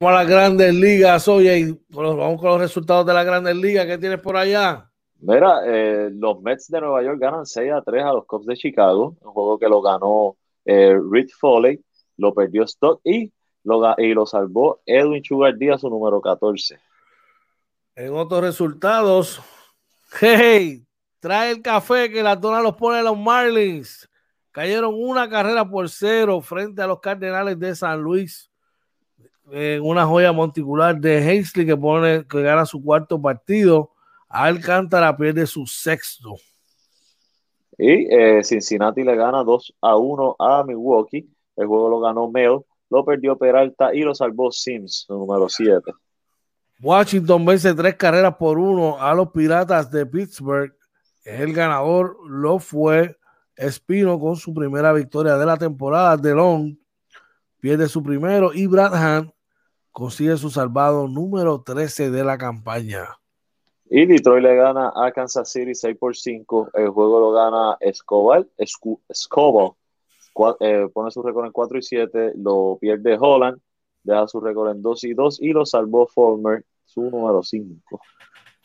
Vamos 0.00 0.14
a 0.14 0.22
las 0.22 0.28
grandes 0.28 0.74
ligas, 0.74 1.26
oye, 1.28 1.76
vamos 1.88 2.40
con 2.40 2.50
los 2.50 2.60
resultados 2.60 3.04
de 3.06 3.14
las 3.14 3.24
grandes 3.24 3.56
ligas. 3.56 3.86
¿Qué 3.86 3.98
tienes 3.98 4.20
por 4.20 4.36
allá? 4.36 4.88
Mira, 5.20 5.60
eh, 5.66 6.10
los 6.12 6.40
Mets 6.40 6.68
de 6.68 6.80
Nueva 6.80 7.02
York 7.02 7.18
ganan 7.20 7.44
6 7.44 7.72
a 7.72 7.82
3 7.82 8.04
a 8.04 8.12
los 8.12 8.24
Cubs 8.24 8.46
de 8.46 8.56
Chicago, 8.56 9.16
un 9.20 9.32
juego 9.32 9.58
que 9.58 9.68
lo 9.68 9.82
ganó 9.82 10.36
eh, 10.64 10.96
Rich 11.10 11.34
Foley, 11.38 11.80
lo 12.16 12.32
perdió 12.32 12.62
Stock 12.62 13.00
y 13.02 13.32
lo, 13.64 13.94
y 13.98 14.14
lo 14.14 14.26
salvó 14.26 14.80
Edwin 14.86 15.24
Sugar 15.24 15.56
Díaz, 15.56 15.80
su 15.80 15.90
número 15.90 16.20
14. 16.20 16.78
En 17.96 18.14
otros 18.14 18.40
resultados, 18.40 19.40
hey, 20.20 20.86
trae 21.18 21.50
el 21.50 21.62
café 21.62 22.08
que 22.10 22.22
la 22.22 22.36
dona 22.36 22.60
los 22.60 22.76
pone 22.76 23.02
los 23.02 23.18
Marlins. 23.18 24.07
Cayeron 24.58 24.92
una 24.92 25.28
carrera 25.28 25.64
por 25.70 25.88
cero 25.88 26.40
frente 26.40 26.82
a 26.82 26.86
los 26.88 26.98
Cardenales 26.98 27.56
de 27.60 27.76
San 27.76 28.02
Luis 28.02 28.50
en 29.52 29.80
una 29.84 30.04
joya 30.04 30.32
monticular 30.32 30.98
de 30.98 31.18
Hazley 31.18 31.64
que 31.64 31.76
pone 31.76 32.26
que 32.26 32.42
gana 32.42 32.66
su 32.66 32.82
cuarto 32.82 33.22
partido 33.22 33.92
Alcántara 34.28 35.16
pierde 35.16 35.46
su 35.46 35.64
sexto. 35.64 36.34
Y 37.78 38.12
eh, 38.12 38.42
Cincinnati 38.42 39.04
le 39.04 39.14
gana 39.14 39.44
2 39.44 39.76
a 39.80 39.96
1 39.96 40.34
a 40.40 40.64
Milwaukee. 40.64 41.32
El 41.54 41.68
juego 41.68 41.88
lo 41.88 42.00
ganó 42.00 42.28
Mel, 42.28 42.58
lo 42.90 43.04
perdió 43.04 43.38
Peralta 43.38 43.94
y 43.94 44.00
lo 44.00 44.12
salvó 44.12 44.50
Sims, 44.50 45.06
número 45.08 45.48
7. 45.48 45.92
Washington 46.82 47.44
vence 47.44 47.72
tres 47.74 47.94
carreras 47.94 48.34
por 48.34 48.58
uno 48.58 49.00
a 49.00 49.14
los 49.14 49.30
Piratas 49.30 49.88
de 49.88 50.04
Pittsburgh. 50.04 50.74
El 51.22 51.52
ganador 51.52 52.16
lo 52.28 52.58
fue 52.58 53.17
Espino 53.58 54.20
con 54.20 54.36
su 54.36 54.54
primera 54.54 54.92
victoria 54.92 55.36
de 55.36 55.44
la 55.44 55.56
temporada. 55.56 56.16
Long 56.32 56.76
pierde 57.58 57.88
su 57.88 58.04
primero 58.04 58.54
y 58.54 58.68
Brad 58.68 59.24
consigue 59.90 60.36
su 60.36 60.48
salvado 60.48 61.08
número 61.08 61.60
13 61.62 62.12
de 62.12 62.22
la 62.22 62.38
campaña. 62.38 63.18
Y 63.90 64.06
Detroit 64.06 64.44
le 64.44 64.54
gana 64.54 64.92
a 64.94 65.10
Kansas 65.10 65.50
City 65.50 65.74
6 65.74 65.96
por 65.98 66.14
5. 66.14 66.70
El 66.74 66.90
juego 66.90 67.18
lo 67.18 67.32
gana 67.32 67.76
Escobar. 67.80 68.46
Escobar 68.56 69.72
eh, 70.60 70.88
pone 70.94 71.10
su 71.10 71.20
récord 71.20 71.46
en 71.46 71.52
4 71.52 71.78
y 71.78 71.82
7. 71.82 72.32
Lo 72.36 72.78
pierde 72.80 73.16
Holland. 73.18 73.60
Deja 74.04 74.28
su 74.28 74.40
récord 74.40 74.70
en 74.70 74.82
2 74.82 75.02
y 75.02 75.14
2. 75.14 75.42
Y 75.42 75.52
lo 75.52 75.66
salvó 75.66 76.06
Former, 76.06 76.64
su 76.84 77.10
número 77.10 77.42
5. 77.42 78.00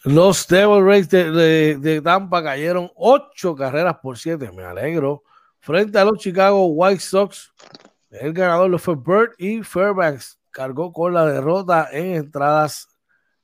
Los 0.05 0.45
Devil 0.49 0.85
Rays 0.85 1.09
de, 1.09 2.01
Tampa 2.03 2.43
cayeron 2.43 2.91
8 2.95 3.55
carreras 3.55 3.97
por 4.01 4.17
7. 4.17 4.51
Me 4.51 4.63
alegro. 4.63 5.23
Frente 5.59 5.97
a 5.97 6.03
los 6.03 6.17
Chicago 6.17 6.65
White 6.65 6.99
Sox. 6.99 7.53
El 8.11 8.33
ganador 8.33 8.69
lo 8.69 8.77
fue 8.77 8.95
Burt 8.95 9.31
y 9.39 9.63
Fairbanks 9.63 10.37
cargó 10.51 10.91
con 10.91 11.13
la 11.13 11.25
derrota 11.25 11.87
en 11.91 12.15
entradas 12.15 12.89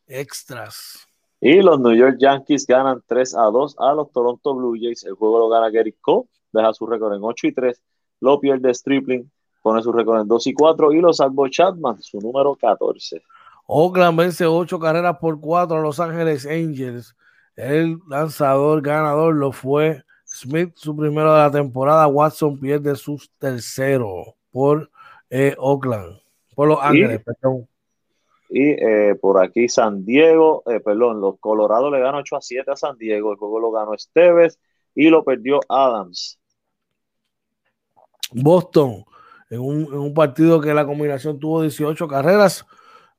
extras. 0.06 1.08
Y 1.40 1.62
los 1.62 1.80
New 1.80 1.96
York 1.96 2.18
Yankees 2.20 2.68
ganan 2.68 3.02
3 3.08 3.36
a 3.36 3.44
2 3.44 3.76
a 3.80 3.94
los 3.94 4.12
Toronto 4.12 4.54
Blue 4.54 4.76
Jays. 4.80 5.06
El 5.06 5.14
juego 5.14 5.40
lo 5.40 5.48
gana 5.48 5.70
Gary 5.70 5.94
Cole, 5.94 6.28
deja 6.52 6.74
su 6.74 6.86
récord 6.86 7.16
en 7.16 7.24
8 7.24 7.48
y 7.48 7.54
3. 7.54 7.82
Lo 8.20 8.38
pierde 8.42 8.74
Stripling, 8.74 9.32
pone 9.64 9.82
su 9.82 9.94
récord 9.94 10.20
en 10.20 10.28
2 10.28 10.48
y 10.48 10.54
4. 10.54 10.92
Y 10.92 11.00
lo 11.00 11.14
salvó 11.14 11.48
Chapman, 11.48 12.02
su 12.02 12.20
número 12.20 12.54
14. 12.56 13.24
Oakland 13.72 14.18
vence 14.18 14.48
8 14.48 14.80
carreras 14.80 15.18
por 15.20 15.40
4 15.40 15.78
a 15.78 15.82
Los 15.82 16.00
Ángeles 16.00 16.48
Angels. 16.48 17.16
El 17.56 18.00
lanzador 18.08 18.82
ganador 18.82 19.36
lo 19.36 19.52
fue 19.52 20.04
Smith, 20.26 20.72
su 20.74 20.96
primero 20.98 21.32
de 21.32 21.40
la 21.40 21.52
temporada. 21.52 22.08
Watson 22.08 22.60
pierde 22.60 22.96
su 22.96 23.22
tercero 23.38 24.36
por 24.50 24.90
eh, 25.30 25.56
Oakland, 25.60 26.20
por 26.56 26.68
Los 26.68 26.80
Ángeles, 26.82 27.22
perdón. 27.24 27.68
Y 28.50 28.72
eh, 28.72 29.14
por 29.22 29.40
aquí 29.40 29.70
San 29.70 30.04
Diego, 30.04 30.64
eh, 30.66 30.80
perdón, 30.80 31.22
los 31.22 31.38
Colorados 31.40 31.92
le 31.92 32.00
ganan 32.00 32.22
8 32.22 32.38
a 32.38 32.42
7 32.42 32.72
a 32.72 32.76
San 32.76 32.98
Diego. 32.98 33.32
El 33.32 33.38
juego 33.38 33.60
lo 33.60 33.72
ganó 33.72 33.94
Esteves 33.94 34.58
y 34.96 35.10
lo 35.10 35.24
perdió 35.24 35.60
Adams. 35.70 36.40
Boston, 38.32 39.06
en 39.52 39.60
un, 39.60 40.14
partido 40.16 40.60
que 40.60 40.74
la 40.74 40.88
combinación 40.88 41.40
tuvo 41.40 41.62
18 41.62 42.08
carreras, 42.08 42.66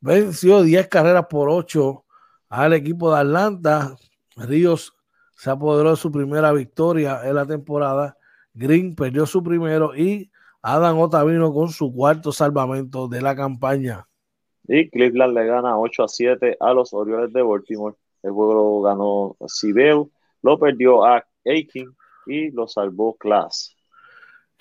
venció 0.00 0.62
10 0.62 0.88
carreras 0.88 1.26
por 1.26 1.48
8 1.48 2.04
al 2.48 2.72
equipo 2.72 3.12
de 3.12 3.20
Atlanta. 3.20 3.96
Ríos 4.36 4.94
se 5.36 5.50
apoderó 5.50 5.90
de 5.90 5.96
su 5.96 6.10
primera 6.10 6.52
victoria 6.52 7.20
en 7.24 7.34
la 7.34 7.46
temporada. 7.46 8.16
Green 8.52 8.94
perdió 8.94 9.26
su 9.26 9.42
primero 9.42 9.94
y 9.94 10.30
Adam 10.62 10.98
Otavino 10.98 11.52
con 11.52 11.68
su 11.68 11.92
cuarto 11.92 12.32
salvamento 12.32 13.08
de 13.08 13.22
la 13.22 13.34
campaña. 13.34 14.06
Y 14.68 14.88
Cleveland 14.90 15.34
le 15.34 15.46
gana 15.46 15.78
8 15.78 16.04
a 16.04 16.08
7 16.08 16.56
a 16.60 16.72
los 16.72 16.92
Orioles 16.92 17.32
de 17.32 17.42
Baltimore. 17.42 17.96
El 18.22 18.32
juego 18.32 18.54
lo 18.54 18.80
ganó 18.82 19.36
Sibel, 19.48 20.10
lo 20.42 20.58
perdió 20.58 21.04
a 21.04 21.24
Aiken 21.46 21.94
y 22.26 22.50
lo 22.50 22.68
salvó 22.68 23.16
Class. 23.16 23.74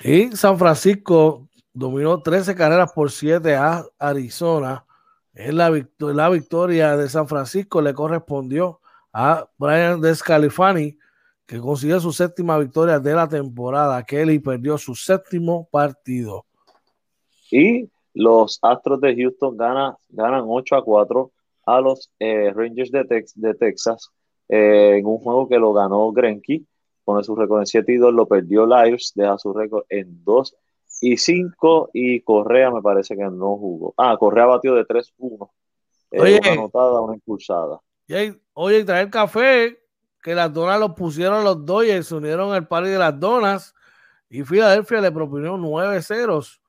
Y 0.01 0.31
San 0.31 0.57
Francisco 0.57 1.49
dominó 1.73 2.21
13 2.21 2.55
carreras 2.55 2.91
por 2.93 3.11
7 3.11 3.53
a 3.55 3.83
Arizona. 3.99 4.85
En 5.33 5.57
la, 5.57 5.71
la 5.99 6.29
victoria 6.29 6.97
de 6.97 7.07
San 7.07 7.27
Francisco 7.27 7.81
le 7.81 7.93
correspondió 7.93 8.81
a 9.13 9.49
Brian 9.57 10.01
Descalifani, 10.01 10.97
que 11.45 11.59
consiguió 11.59 11.99
su 11.99 12.11
séptima 12.11 12.57
victoria 12.57 12.99
de 12.99 13.13
la 13.13 13.27
temporada. 13.27 14.03
Kelly 14.03 14.39
perdió 14.39 14.77
su 14.77 14.95
séptimo 14.95 15.67
partido. 15.71 16.45
Y 17.51 17.89
los 18.13 18.59
Astros 18.61 19.01
de 19.01 19.15
Houston 19.15 19.57
ganan, 19.57 19.95
ganan 20.09 20.43
8 20.47 20.75
a 20.75 20.83
4 20.83 21.31
a 21.65 21.81
los 21.81 22.11
eh, 22.19 22.51
Rangers 22.53 22.91
de, 22.91 23.53
Texas 23.53 24.09
eh, 24.47 24.97
en 24.97 25.05
un 25.05 25.17
juego 25.19 25.47
que 25.47 25.57
lo 25.57 25.73
ganó 25.73 26.11
Grenky, 26.11 26.65
pone 27.03 27.23
su 27.23 27.35
récord 27.35 27.61
en 27.61 27.65
7 27.67 27.93
y 27.93 27.97
2, 27.97 28.13
lo 28.13 28.27
perdió 28.27 28.65
Lyles, 28.65 29.11
deja 29.15 29.37
su 29.37 29.53
récord 29.53 29.83
en 29.89 30.23
2 30.23 30.55
y 31.01 31.17
5 31.17 31.91
y 31.93 32.21
Correa 32.21 32.71
me 32.71 32.81
parece 32.81 33.15
que 33.15 33.23
no 33.23 33.57
jugó. 33.57 33.93
Ah, 33.97 34.17
Correa 34.17 34.45
batió 34.45 34.75
de 34.75 34.85
3-1. 34.85 35.49
Eh, 36.11 36.39
una 36.41 36.51
anotada, 36.51 37.01
una 37.01 37.15
impulsada. 37.15 37.79
oye, 38.53 38.83
traer 38.83 39.09
café, 39.09 39.79
que 40.21 40.35
las 40.35 40.51
donas 40.51 40.79
los 40.79 40.93
pusieron 40.93 41.43
los 41.43 41.65
Dodgers, 41.65 42.07
se 42.07 42.15
unieron 42.15 42.51
al 42.53 42.67
party 42.67 42.89
de 42.89 42.97
las 42.97 43.19
donas 43.19 43.75
y 44.29 44.43
Filadelfia 44.43 45.01
le 45.01 45.11
propinó 45.11 45.57
nueve 45.57 46.01
ceros 46.01 46.61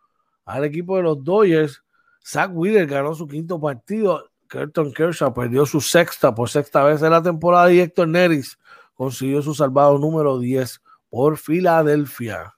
al 0.44 0.64
equipo 0.64 0.96
de 0.96 1.02
los 1.02 1.22
Dodgers. 1.22 1.82
Zach 2.24 2.50
Wheeler 2.52 2.86
ganó 2.86 3.14
su 3.14 3.26
quinto 3.26 3.60
partido. 3.60 4.30
Curtin 4.48 4.92
Kershaw 4.92 5.32
perdió 5.32 5.64
su 5.64 5.80
sexta 5.80 6.34
por 6.34 6.48
sexta 6.48 6.82
vez 6.82 7.02
en 7.02 7.10
la 7.10 7.22
temporada 7.22 7.72
y 7.72 7.80
Héctor 7.80 8.08
Neris 8.08 8.58
consiguió 8.94 9.40
su 9.42 9.54
salvado 9.54 9.98
número 9.98 10.38
10 10.38 10.82
por 11.08 11.36
Filadelfia. 11.38 12.54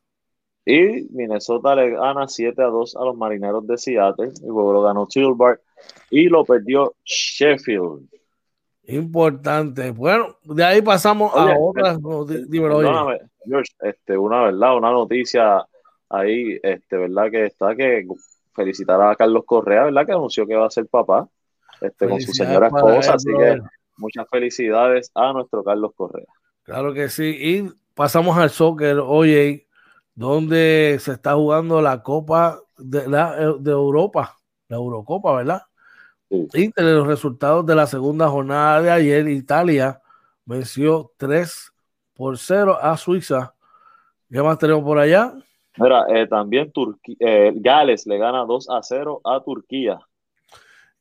Y 0.65 1.09
Minnesota 1.11 1.75
le 1.75 1.91
gana 1.91 2.29
7 2.29 2.63
a 2.63 2.67
2 2.67 2.97
a 2.97 3.05
los 3.05 3.17
marineros 3.17 3.67
de 3.67 3.79
Seattle. 3.79 4.33
Y 4.43 4.47
luego 4.47 4.73
lo 4.73 4.83
ganó 4.83 5.07
Tilbart 5.07 5.61
y 6.11 6.29
lo 6.29 6.45
perdió 6.45 6.95
Sheffield. 7.05 8.09
Importante. 8.85 9.91
Bueno, 9.93 10.37
de 10.45 10.65
ahí 10.65 10.83
pasamos 10.83 11.33
a 11.35 11.57
otras. 11.59 11.99
Perdóname, 11.99 13.21
George, 13.45 13.73
este, 13.81 14.17
una 14.17 14.43
verdad, 14.43 14.77
una 14.77 14.91
noticia 14.91 15.65
ahí, 16.09 16.59
este, 16.63 16.97
verdad 16.97 17.31
que 17.31 17.47
está 17.47 17.75
que 17.75 18.07
felicitar 18.55 19.01
a 19.01 19.17
Carlos 19.17 19.45
Correa, 19.47 19.85
verdad 19.85 20.07
que 20.07 20.13
anunció 20.13 20.47
que 20.47 20.55
va 20.55 20.67
a 20.67 20.71
ser 20.71 20.87
papá, 20.87 21.29
este, 21.81 22.09
con 22.09 22.21
su 22.21 22.33
señora 22.33 22.67
esposa, 22.67 23.15
así 23.15 23.31
que 23.33 23.61
muchas 23.97 24.29
felicidades 24.29 25.11
a 25.15 25.33
nuestro 25.33 25.65
Carlos 25.65 25.93
Correa. 25.97 26.27
Claro 26.65 26.93
que 26.93 27.09
sí, 27.09 27.37
y 27.41 27.73
pasamos 27.95 28.37
al 28.37 28.51
soccer, 28.51 28.99
oye, 28.99 29.67
donde 30.15 30.99
se 31.01 31.13
está 31.13 31.35
jugando 31.35 31.81
la 31.81 32.03
Copa 32.03 32.61
de, 32.79 33.09
la, 33.09 33.37
de 33.59 33.71
Europa, 33.71 34.37
la 34.69 34.77
Eurocopa, 34.77 35.37
¿verdad? 35.37 35.63
Y 36.29 36.65
entre 36.65 36.93
los 36.93 37.07
resultados 37.07 37.67
de 37.67 37.75
la 37.75 37.87
segunda 37.87 38.29
jornada 38.29 38.81
de 38.81 38.91
ayer, 38.91 39.29
Italia 39.29 40.01
venció 40.45 41.13
3 41.19 41.73
por 42.15 42.39
0 42.39 42.79
a 42.81 42.97
Suiza. 42.97 43.55
¿Qué 44.31 44.43
más 44.43 44.59
tenemos 44.59 44.83
por 44.83 44.99
allá? 44.99 45.35
Mira, 45.77 46.07
eh, 46.09 46.27
también 46.27 46.73
eh, 47.19 47.53
Gales 47.57 48.07
le 48.07 48.19
gana 48.19 48.45
2 48.45 48.71
a 48.71 48.83
0 48.83 49.21
a 49.25 49.43
Turquía. 49.43 50.01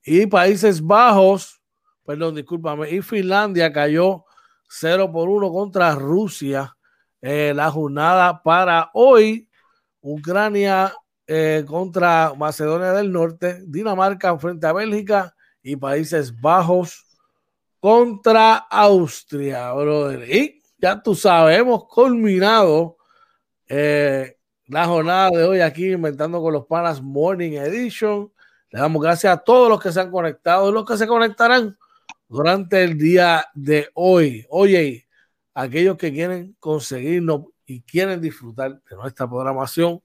Y 0.03 0.25
Países 0.27 0.85
Bajos, 0.85 1.61
perdón, 2.05 2.35
discúlpame, 2.35 2.89
y 2.89 3.01
Finlandia 3.01 3.71
cayó 3.71 4.25
0 4.67 5.11
por 5.11 5.29
1 5.29 5.51
contra 5.51 5.95
Rusia. 5.95 6.75
Eh, 7.21 7.53
la 7.55 7.69
jornada 7.69 8.41
para 8.41 8.89
hoy, 8.93 9.47
Ucrania 10.01 10.93
eh, 11.27 11.63
contra 11.67 12.33
Macedonia 12.35 12.93
del 12.93 13.11
Norte, 13.11 13.61
Dinamarca 13.67 14.37
frente 14.39 14.65
a 14.65 14.73
Bélgica 14.73 15.35
y 15.61 15.75
Países 15.75 16.39
Bajos 16.41 17.05
contra 17.79 18.55
Austria, 18.55 19.71
brother. 19.73 20.29
Y 20.29 20.61
ya 20.79 21.01
tú 21.01 21.15
sabes, 21.15 21.59
hemos 21.59 21.85
culminado 21.85 22.97
eh, 23.67 24.37
la 24.65 24.85
jornada 24.85 25.29
de 25.29 25.43
hoy 25.43 25.59
aquí 25.61 25.91
inventando 25.91 26.41
con 26.41 26.53
los 26.53 26.65
panas 26.65 27.01
Morning 27.01 27.53
Edition. 27.53 28.31
Le 28.69 28.79
damos 28.79 29.01
gracias 29.01 29.33
a 29.33 29.37
todos 29.37 29.69
los 29.69 29.81
que 29.81 29.91
se 29.91 30.01
han 30.01 30.11
conectado 30.11 30.69
y 30.69 30.73
los 30.73 30.85
que 30.85 30.97
se 30.97 31.05
conectarán 31.05 31.77
durante 32.27 32.83
el 32.83 32.97
día 32.97 33.45
de 33.53 33.89
hoy. 33.93 34.45
Oye, 34.49 35.07
aquellos 35.53 35.97
que 35.97 36.11
quieren 36.11 36.55
conseguirnos 36.59 37.45
y 37.65 37.81
quieren 37.81 38.21
disfrutar 38.21 38.81
de 38.89 38.95
nuestra 38.95 39.29
programación, 39.29 40.01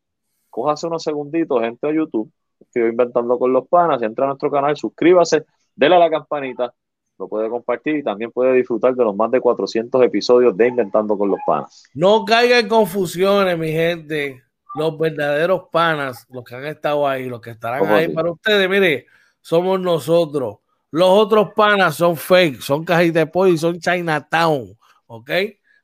cójase 0.51 0.85
unos 0.85 1.01
segunditos, 1.01 1.63
entre 1.63 1.89
a 1.89 1.93
YouTube, 1.93 2.31
escribe 2.59 2.89
Inventando 2.89 3.37
con 3.37 3.53
los 3.53 3.67
Panas, 3.67 4.01
entra 4.01 4.25
a 4.25 4.27
nuestro 4.27 4.51
canal, 4.51 4.75
suscríbase, 4.75 5.45
déle 5.75 5.95
a 5.95 5.99
la 5.99 6.09
campanita 6.09 6.73
lo 7.17 7.27
puede 7.27 7.49
compartir 7.49 7.95
y 7.95 8.03
también 8.03 8.31
puede 8.31 8.53
disfrutar 8.53 8.95
de 8.95 9.03
los 9.03 9.15
más 9.15 9.31
de 9.31 9.41
400 9.41 10.03
episodios 10.03 10.55
de 10.55 10.67
Inventando 10.67 11.17
con 11.17 11.29
los 11.29 11.39
Panas. 11.45 11.83
No 11.93 12.25
caiga 12.25 12.59
en 12.59 12.67
confusiones, 12.67 13.57
mi 13.57 13.71
gente. 13.71 14.43
Los 14.75 14.97
verdaderos 14.97 15.63
panas, 15.71 16.27
los 16.29 16.43
que 16.43 16.53
han 16.53 16.65
estado 16.65 17.07
ahí, 17.07 17.27
los 17.27 17.41
que 17.41 17.51
estarán 17.51 17.83
ahí 17.87 18.09
para 18.09 18.29
ustedes, 18.29 18.69
mire, 18.69 19.07
somos 19.41 19.79
nosotros. 19.79 20.57
Los 20.91 21.09
otros 21.09 21.49
panas 21.55 21.95
son 21.95 22.15
fake, 22.15 22.61
son 22.61 22.85
cajitas 22.85 23.25
de 23.25 23.27
pollo 23.27 23.53
y 23.53 23.57
son 23.57 23.79
Chinatown, 23.79 24.77
¿ok? 25.07 25.31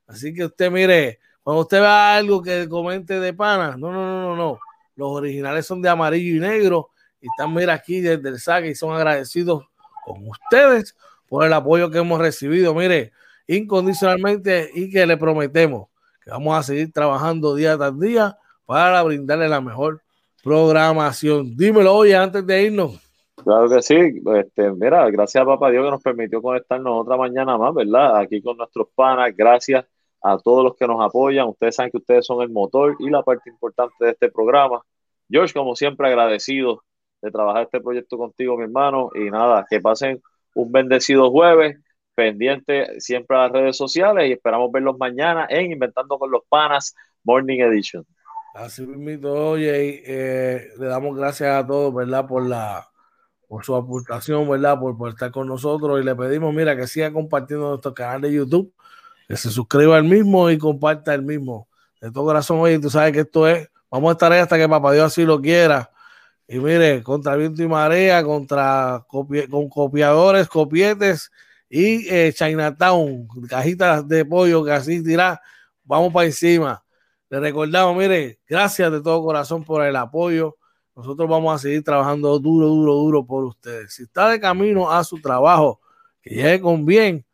Así 0.06 0.32
que 0.32 0.44
usted, 0.44 0.70
mire, 0.70 1.18
cuando 1.42 1.62
usted 1.62 1.80
vea 1.80 2.16
algo 2.16 2.40
que 2.40 2.68
comente 2.68 3.18
de 3.18 3.32
panas, 3.34 3.76
no, 3.76 3.90
no, 3.90 4.06
no, 4.06 4.28
no, 4.28 4.36
no. 4.36 4.58
Los 4.96 5.10
originales 5.10 5.66
son 5.66 5.82
de 5.82 5.88
amarillo 5.88 6.36
y 6.36 6.40
negro 6.40 6.90
y 7.20 7.26
están, 7.26 7.52
mira, 7.54 7.74
aquí 7.74 8.00
desde 8.00 8.28
el 8.28 8.38
saque 8.38 8.68
y 8.68 8.74
son 8.74 8.94
agradecidos 8.94 9.64
con 10.04 10.28
ustedes 10.28 10.96
por 11.28 11.44
el 11.44 11.52
apoyo 11.52 11.90
que 11.90 11.98
hemos 11.98 12.20
recibido, 12.20 12.74
mire, 12.74 13.12
incondicionalmente 13.46 14.70
y 14.74 14.90
que 14.90 15.06
le 15.06 15.16
prometemos 15.16 15.88
que 16.24 16.30
vamos 16.30 16.56
a 16.56 16.62
seguir 16.62 16.90
trabajando 16.90 17.54
día 17.54 17.76
tras 17.76 17.98
día 18.00 18.38
para 18.64 19.02
brindarle 19.02 19.48
la 19.48 19.60
mejor 19.60 20.00
programación. 20.42 21.54
Dímelo 21.54 21.94
hoy 21.94 22.12
antes 22.12 22.46
de 22.46 22.62
irnos. 22.62 22.98
Claro 23.42 23.68
que 23.68 23.82
sí, 23.82 24.22
este, 24.36 24.70
mira, 24.70 25.10
gracias 25.10 25.42
a 25.42 25.46
Papá 25.46 25.70
Dios 25.70 25.84
que 25.84 25.90
nos 25.90 26.02
permitió 26.02 26.40
conectarnos 26.40 27.02
otra 27.02 27.16
mañana 27.18 27.58
más, 27.58 27.74
¿verdad? 27.74 28.16
Aquí 28.16 28.40
con 28.40 28.56
nuestros 28.56 28.88
panas, 28.94 29.34
gracias 29.36 29.84
a 30.24 30.38
todos 30.38 30.64
los 30.64 30.74
que 30.74 30.86
nos 30.86 31.04
apoyan. 31.04 31.48
Ustedes 31.48 31.76
saben 31.76 31.92
que 31.92 31.98
ustedes 31.98 32.26
son 32.26 32.40
el 32.40 32.48
motor 32.48 32.96
y 32.98 33.10
la 33.10 33.22
parte 33.22 33.50
importante 33.50 33.94
de 34.00 34.10
este 34.12 34.30
programa. 34.30 34.80
George, 35.30 35.52
como 35.52 35.76
siempre, 35.76 36.08
agradecido 36.08 36.82
de 37.20 37.30
trabajar 37.30 37.64
este 37.64 37.80
proyecto 37.80 38.16
contigo, 38.16 38.56
mi 38.56 38.64
hermano. 38.64 39.10
Y 39.14 39.30
nada, 39.30 39.66
que 39.68 39.80
pasen 39.80 40.22
un 40.54 40.72
bendecido 40.72 41.30
jueves, 41.30 41.76
pendiente 42.14 43.00
siempre 43.00 43.36
a 43.36 43.40
las 43.40 43.52
redes 43.52 43.76
sociales 43.76 44.28
y 44.28 44.32
esperamos 44.32 44.72
verlos 44.72 44.96
mañana 44.98 45.46
en 45.50 45.72
Inventando 45.72 46.18
con 46.18 46.30
los 46.30 46.42
Panas 46.48 46.94
Morning 47.22 47.58
Edition. 47.60 48.06
Así 48.54 48.86
mismo, 48.86 49.30
oye, 49.30 50.02
eh, 50.06 50.68
le 50.78 50.86
damos 50.86 51.16
gracias 51.16 51.54
a 51.54 51.66
todos, 51.66 51.92
¿verdad? 51.92 52.26
Por 52.26 52.46
la 52.46 52.88
por 53.46 53.62
su 53.62 53.76
aportación, 53.76 54.48
¿verdad? 54.48 54.80
Por, 54.80 54.96
por 54.96 55.10
estar 55.10 55.30
con 55.30 55.46
nosotros 55.46 56.00
y 56.00 56.04
le 56.04 56.14
pedimos, 56.16 56.54
mira, 56.54 56.74
que 56.76 56.86
siga 56.86 57.12
compartiendo 57.12 57.68
nuestro 57.68 57.92
canal 57.92 58.22
de 58.22 58.32
YouTube, 58.32 58.72
que 59.28 59.36
se 59.36 59.50
suscriba 59.50 59.96
al 59.96 60.04
mismo 60.04 60.50
y 60.50 60.58
comparta 60.58 61.14
el 61.14 61.22
mismo. 61.22 61.68
De 62.00 62.10
todo 62.10 62.24
corazón, 62.24 62.58
oye, 62.60 62.78
tú 62.78 62.90
sabes 62.90 63.12
que 63.12 63.20
esto 63.20 63.48
es, 63.48 63.68
vamos 63.90 64.10
a 64.10 64.12
estar 64.12 64.32
ahí 64.32 64.40
hasta 64.40 64.58
que 64.58 64.68
Papá 64.68 64.92
Dios 64.92 65.06
así 65.06 65.24
lo 65.24 65.40
quiera. 65.40 65.90
Y 66.46 66.58
mire, 66.58 67.02
contra 67.02 67.36
viento 67.36 67.62
y 67.62 67.68
marea, 67.68 68.22
contra 68.22 69.04
con 69.08 69.68
copiadores, 69.68 70.48
copietes 70.48 71.30
y 71.70 72.06
eh, 72.08 72.32
Chinatown, 72.34 73.26
cajitas 73.48 74.06
de 74.06 74.24
pollo 74.24 74.64
que 74.64 74.72
así 74.72 75.00
dirá, 75.00 75.40
vamos 75.82 76.12
para 76.12 76.26
encima. 76.26 76.84
Le 77.30 77.40
recordamos, 77.40 77.96
mire, 77.96 78.38
gracias 78.46 78.92
de 78.92 79.00
todo 79.00 79.24
corazón 79.24 79.64
por 79.64 79.84
el 79.84 79.96
apoyo. 79.96 80.56
Nosotros 80.94 81.28
vamos 81.28 81.54
a 81.54 81.58
seguir 81.58 81.82
trabajando 81.82 82.38
duro, 82.38 82.68
duro, 82.68 82.94
duro 82.94 83.26
por 83.26 83.44
ustedes. 83.44 83.94
Si 83.94 84.04
está 84.04 84.28
de 84.28 84.38
camino 84.38 84.92
a 84.92 85.02
su 85.02 85.20
trabajo, 85.20 85.80
que 86.22 86.30
llegue 86.34 86.60
con 86.60 86.86
bien. 86.86 87.26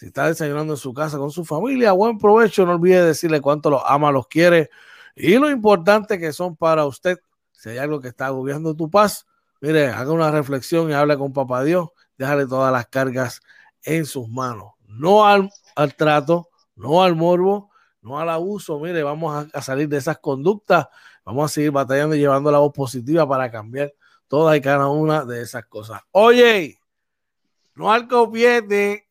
Si 0.00 0.06
está 0.06 0.28
desayunando 0.28 0.72
en 0.72 0.78
su 0.78 0.94
casa 0.94 1.18
con 1.18 1.30
su 1.30 1.44
familia, 1.44 1.92
buen 1.92 2.16
provecho. 2.16 2.64
No 2.64 2.72
olvide 2.72 3.04
decirle 3.04 3.42
cuánto 3.42 3.68
los 3.68 3.82
ama, 3.84 4.10
los 4.10 4.28
quiere 4.28 4.70
y 5.14 5.34
lo 5.34 5.50
importante 5.50 6.18
que 6.18 6.32
son 6.32 6.56
para 6.56 6.86
usted 6.86 7.18
si 7.52 7.68
hay 7.68 7.76
algo 7.76 8.00
que 8.00 8.08
está 8.08 8.28
agobiando 8.28 8.74
tu 8.74 8.88
paz, 8.88 9.26
mire, 9.60 9.88
haga 9.88 10.10
una 10.12 10.30
reflexión 10.30 10.88
y 10.88 10.94
hable 10.94 11.18
con 11.18 11.34
papá 11.34 11.62
Dios, 11.62 11.90
déjale 12.16 12.46
todas 12.46 12.72
las 12.72 12.86
cargas 12.86 13.42
en 13.82 14.06
sus 14.06 14.30
manos. 14.30 14.72
No 14.86 15.26
al, 15.26 15.50
trato, 15.94 16.48
no 16.74 17.02
al 17.02 17.14
morbo, 17.14 17.70
no 18.00 18.18
al 18.18 18.30
abuso. 18.30 18.80
Mire, 18.80 19.02
vamos 19.02 19.46
a, 19.52 19.60
salir 19.60 19.90
de 19.90 19.98
esas 19.98 20.16
conductas, 20.20 20.88
vamos 21.22 21.50
a 21.50 21.52
seguir 21.52 21.72
batallando 21.72 22.16
y 22.16 22.20
llevando 22.20 22.50
la 22.50 22.60
voz 22.60 22.72
positiva 22.72 23.28
para 23.28 23.50
cambiar 23.50 23.92
todas 24.26 24.56
y 24.56 24.62
cada 24.62 24.88
una 24.88 25.26
de 25.26 25.42
esas 25.42 25.66
cosas. 25.66 26.00
Oye, 26.12 26.80
no 27.74 27.92
al 27.92 28.08
copiete, 28.08 29.09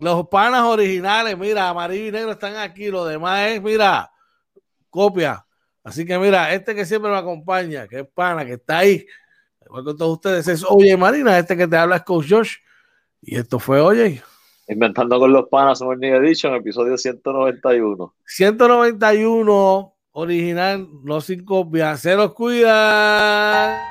los 0.00 0.28
panas 0.28 0.62
originales, 0.62 1.36
mira, 1.38 1.68
amarillo 1.68 2.08
y 2.08 2.12
negro 2.12 2.32
están 2.32 2.56
aquí, 2.56 2.88
lo 2.88 3.04
demás 3.04 3.50
es, 3.50 3.62
mira, 3.62 4.10
copia. 4.88 5.44
Así 5.84 6.04
que 6.04 6.18
mira, 6.18 6.52
este 6.52 6.74
que 6.74 6.84
siempre 6.84 7.10
me 7.10 7.18
acompaña, 7.18 7.86
que 7.86 8.00
es 8.00 8.06
pana, 8.08 8.44
que 8.44 8.54
está 8.54 8.78
ahí, 8.78 9.06
igual 9.64 9.84
con 9.84 9.96
todos 9.96 10.12
ustedes, 10.12 10.48
es 10.48 10.64
Oye 10.68 10.96
Marina, 10.96 11.38
este 11.38 11.56
que 11.56 11.68
te 11.68 11.76
habla 11.76 11.96
es 11.96 12.02
Coach 12.02 12.26
Josh. 12.30 12.56
Y 13.22 13.36
esto 13.36 13.58
fue 13.58 13.80
Oye. 13.80 14.22
Inventando 14.68 15.18
con 15.18 15.32
los 15.32 15.48
panas, 15.48 15.78
Summer 15.78 15.98
Edition, 16.02 16.54
episodio 16.54 16.96
191. 16.96 18.14
191, 18.24 19.94
original, 20.12 20.88
no 21.02 21.20
sin 21.20 21.44
copia. 21.44 21.96
Se 21.96 22.14
los 22.14 22.32
cuida. 22.34 23.89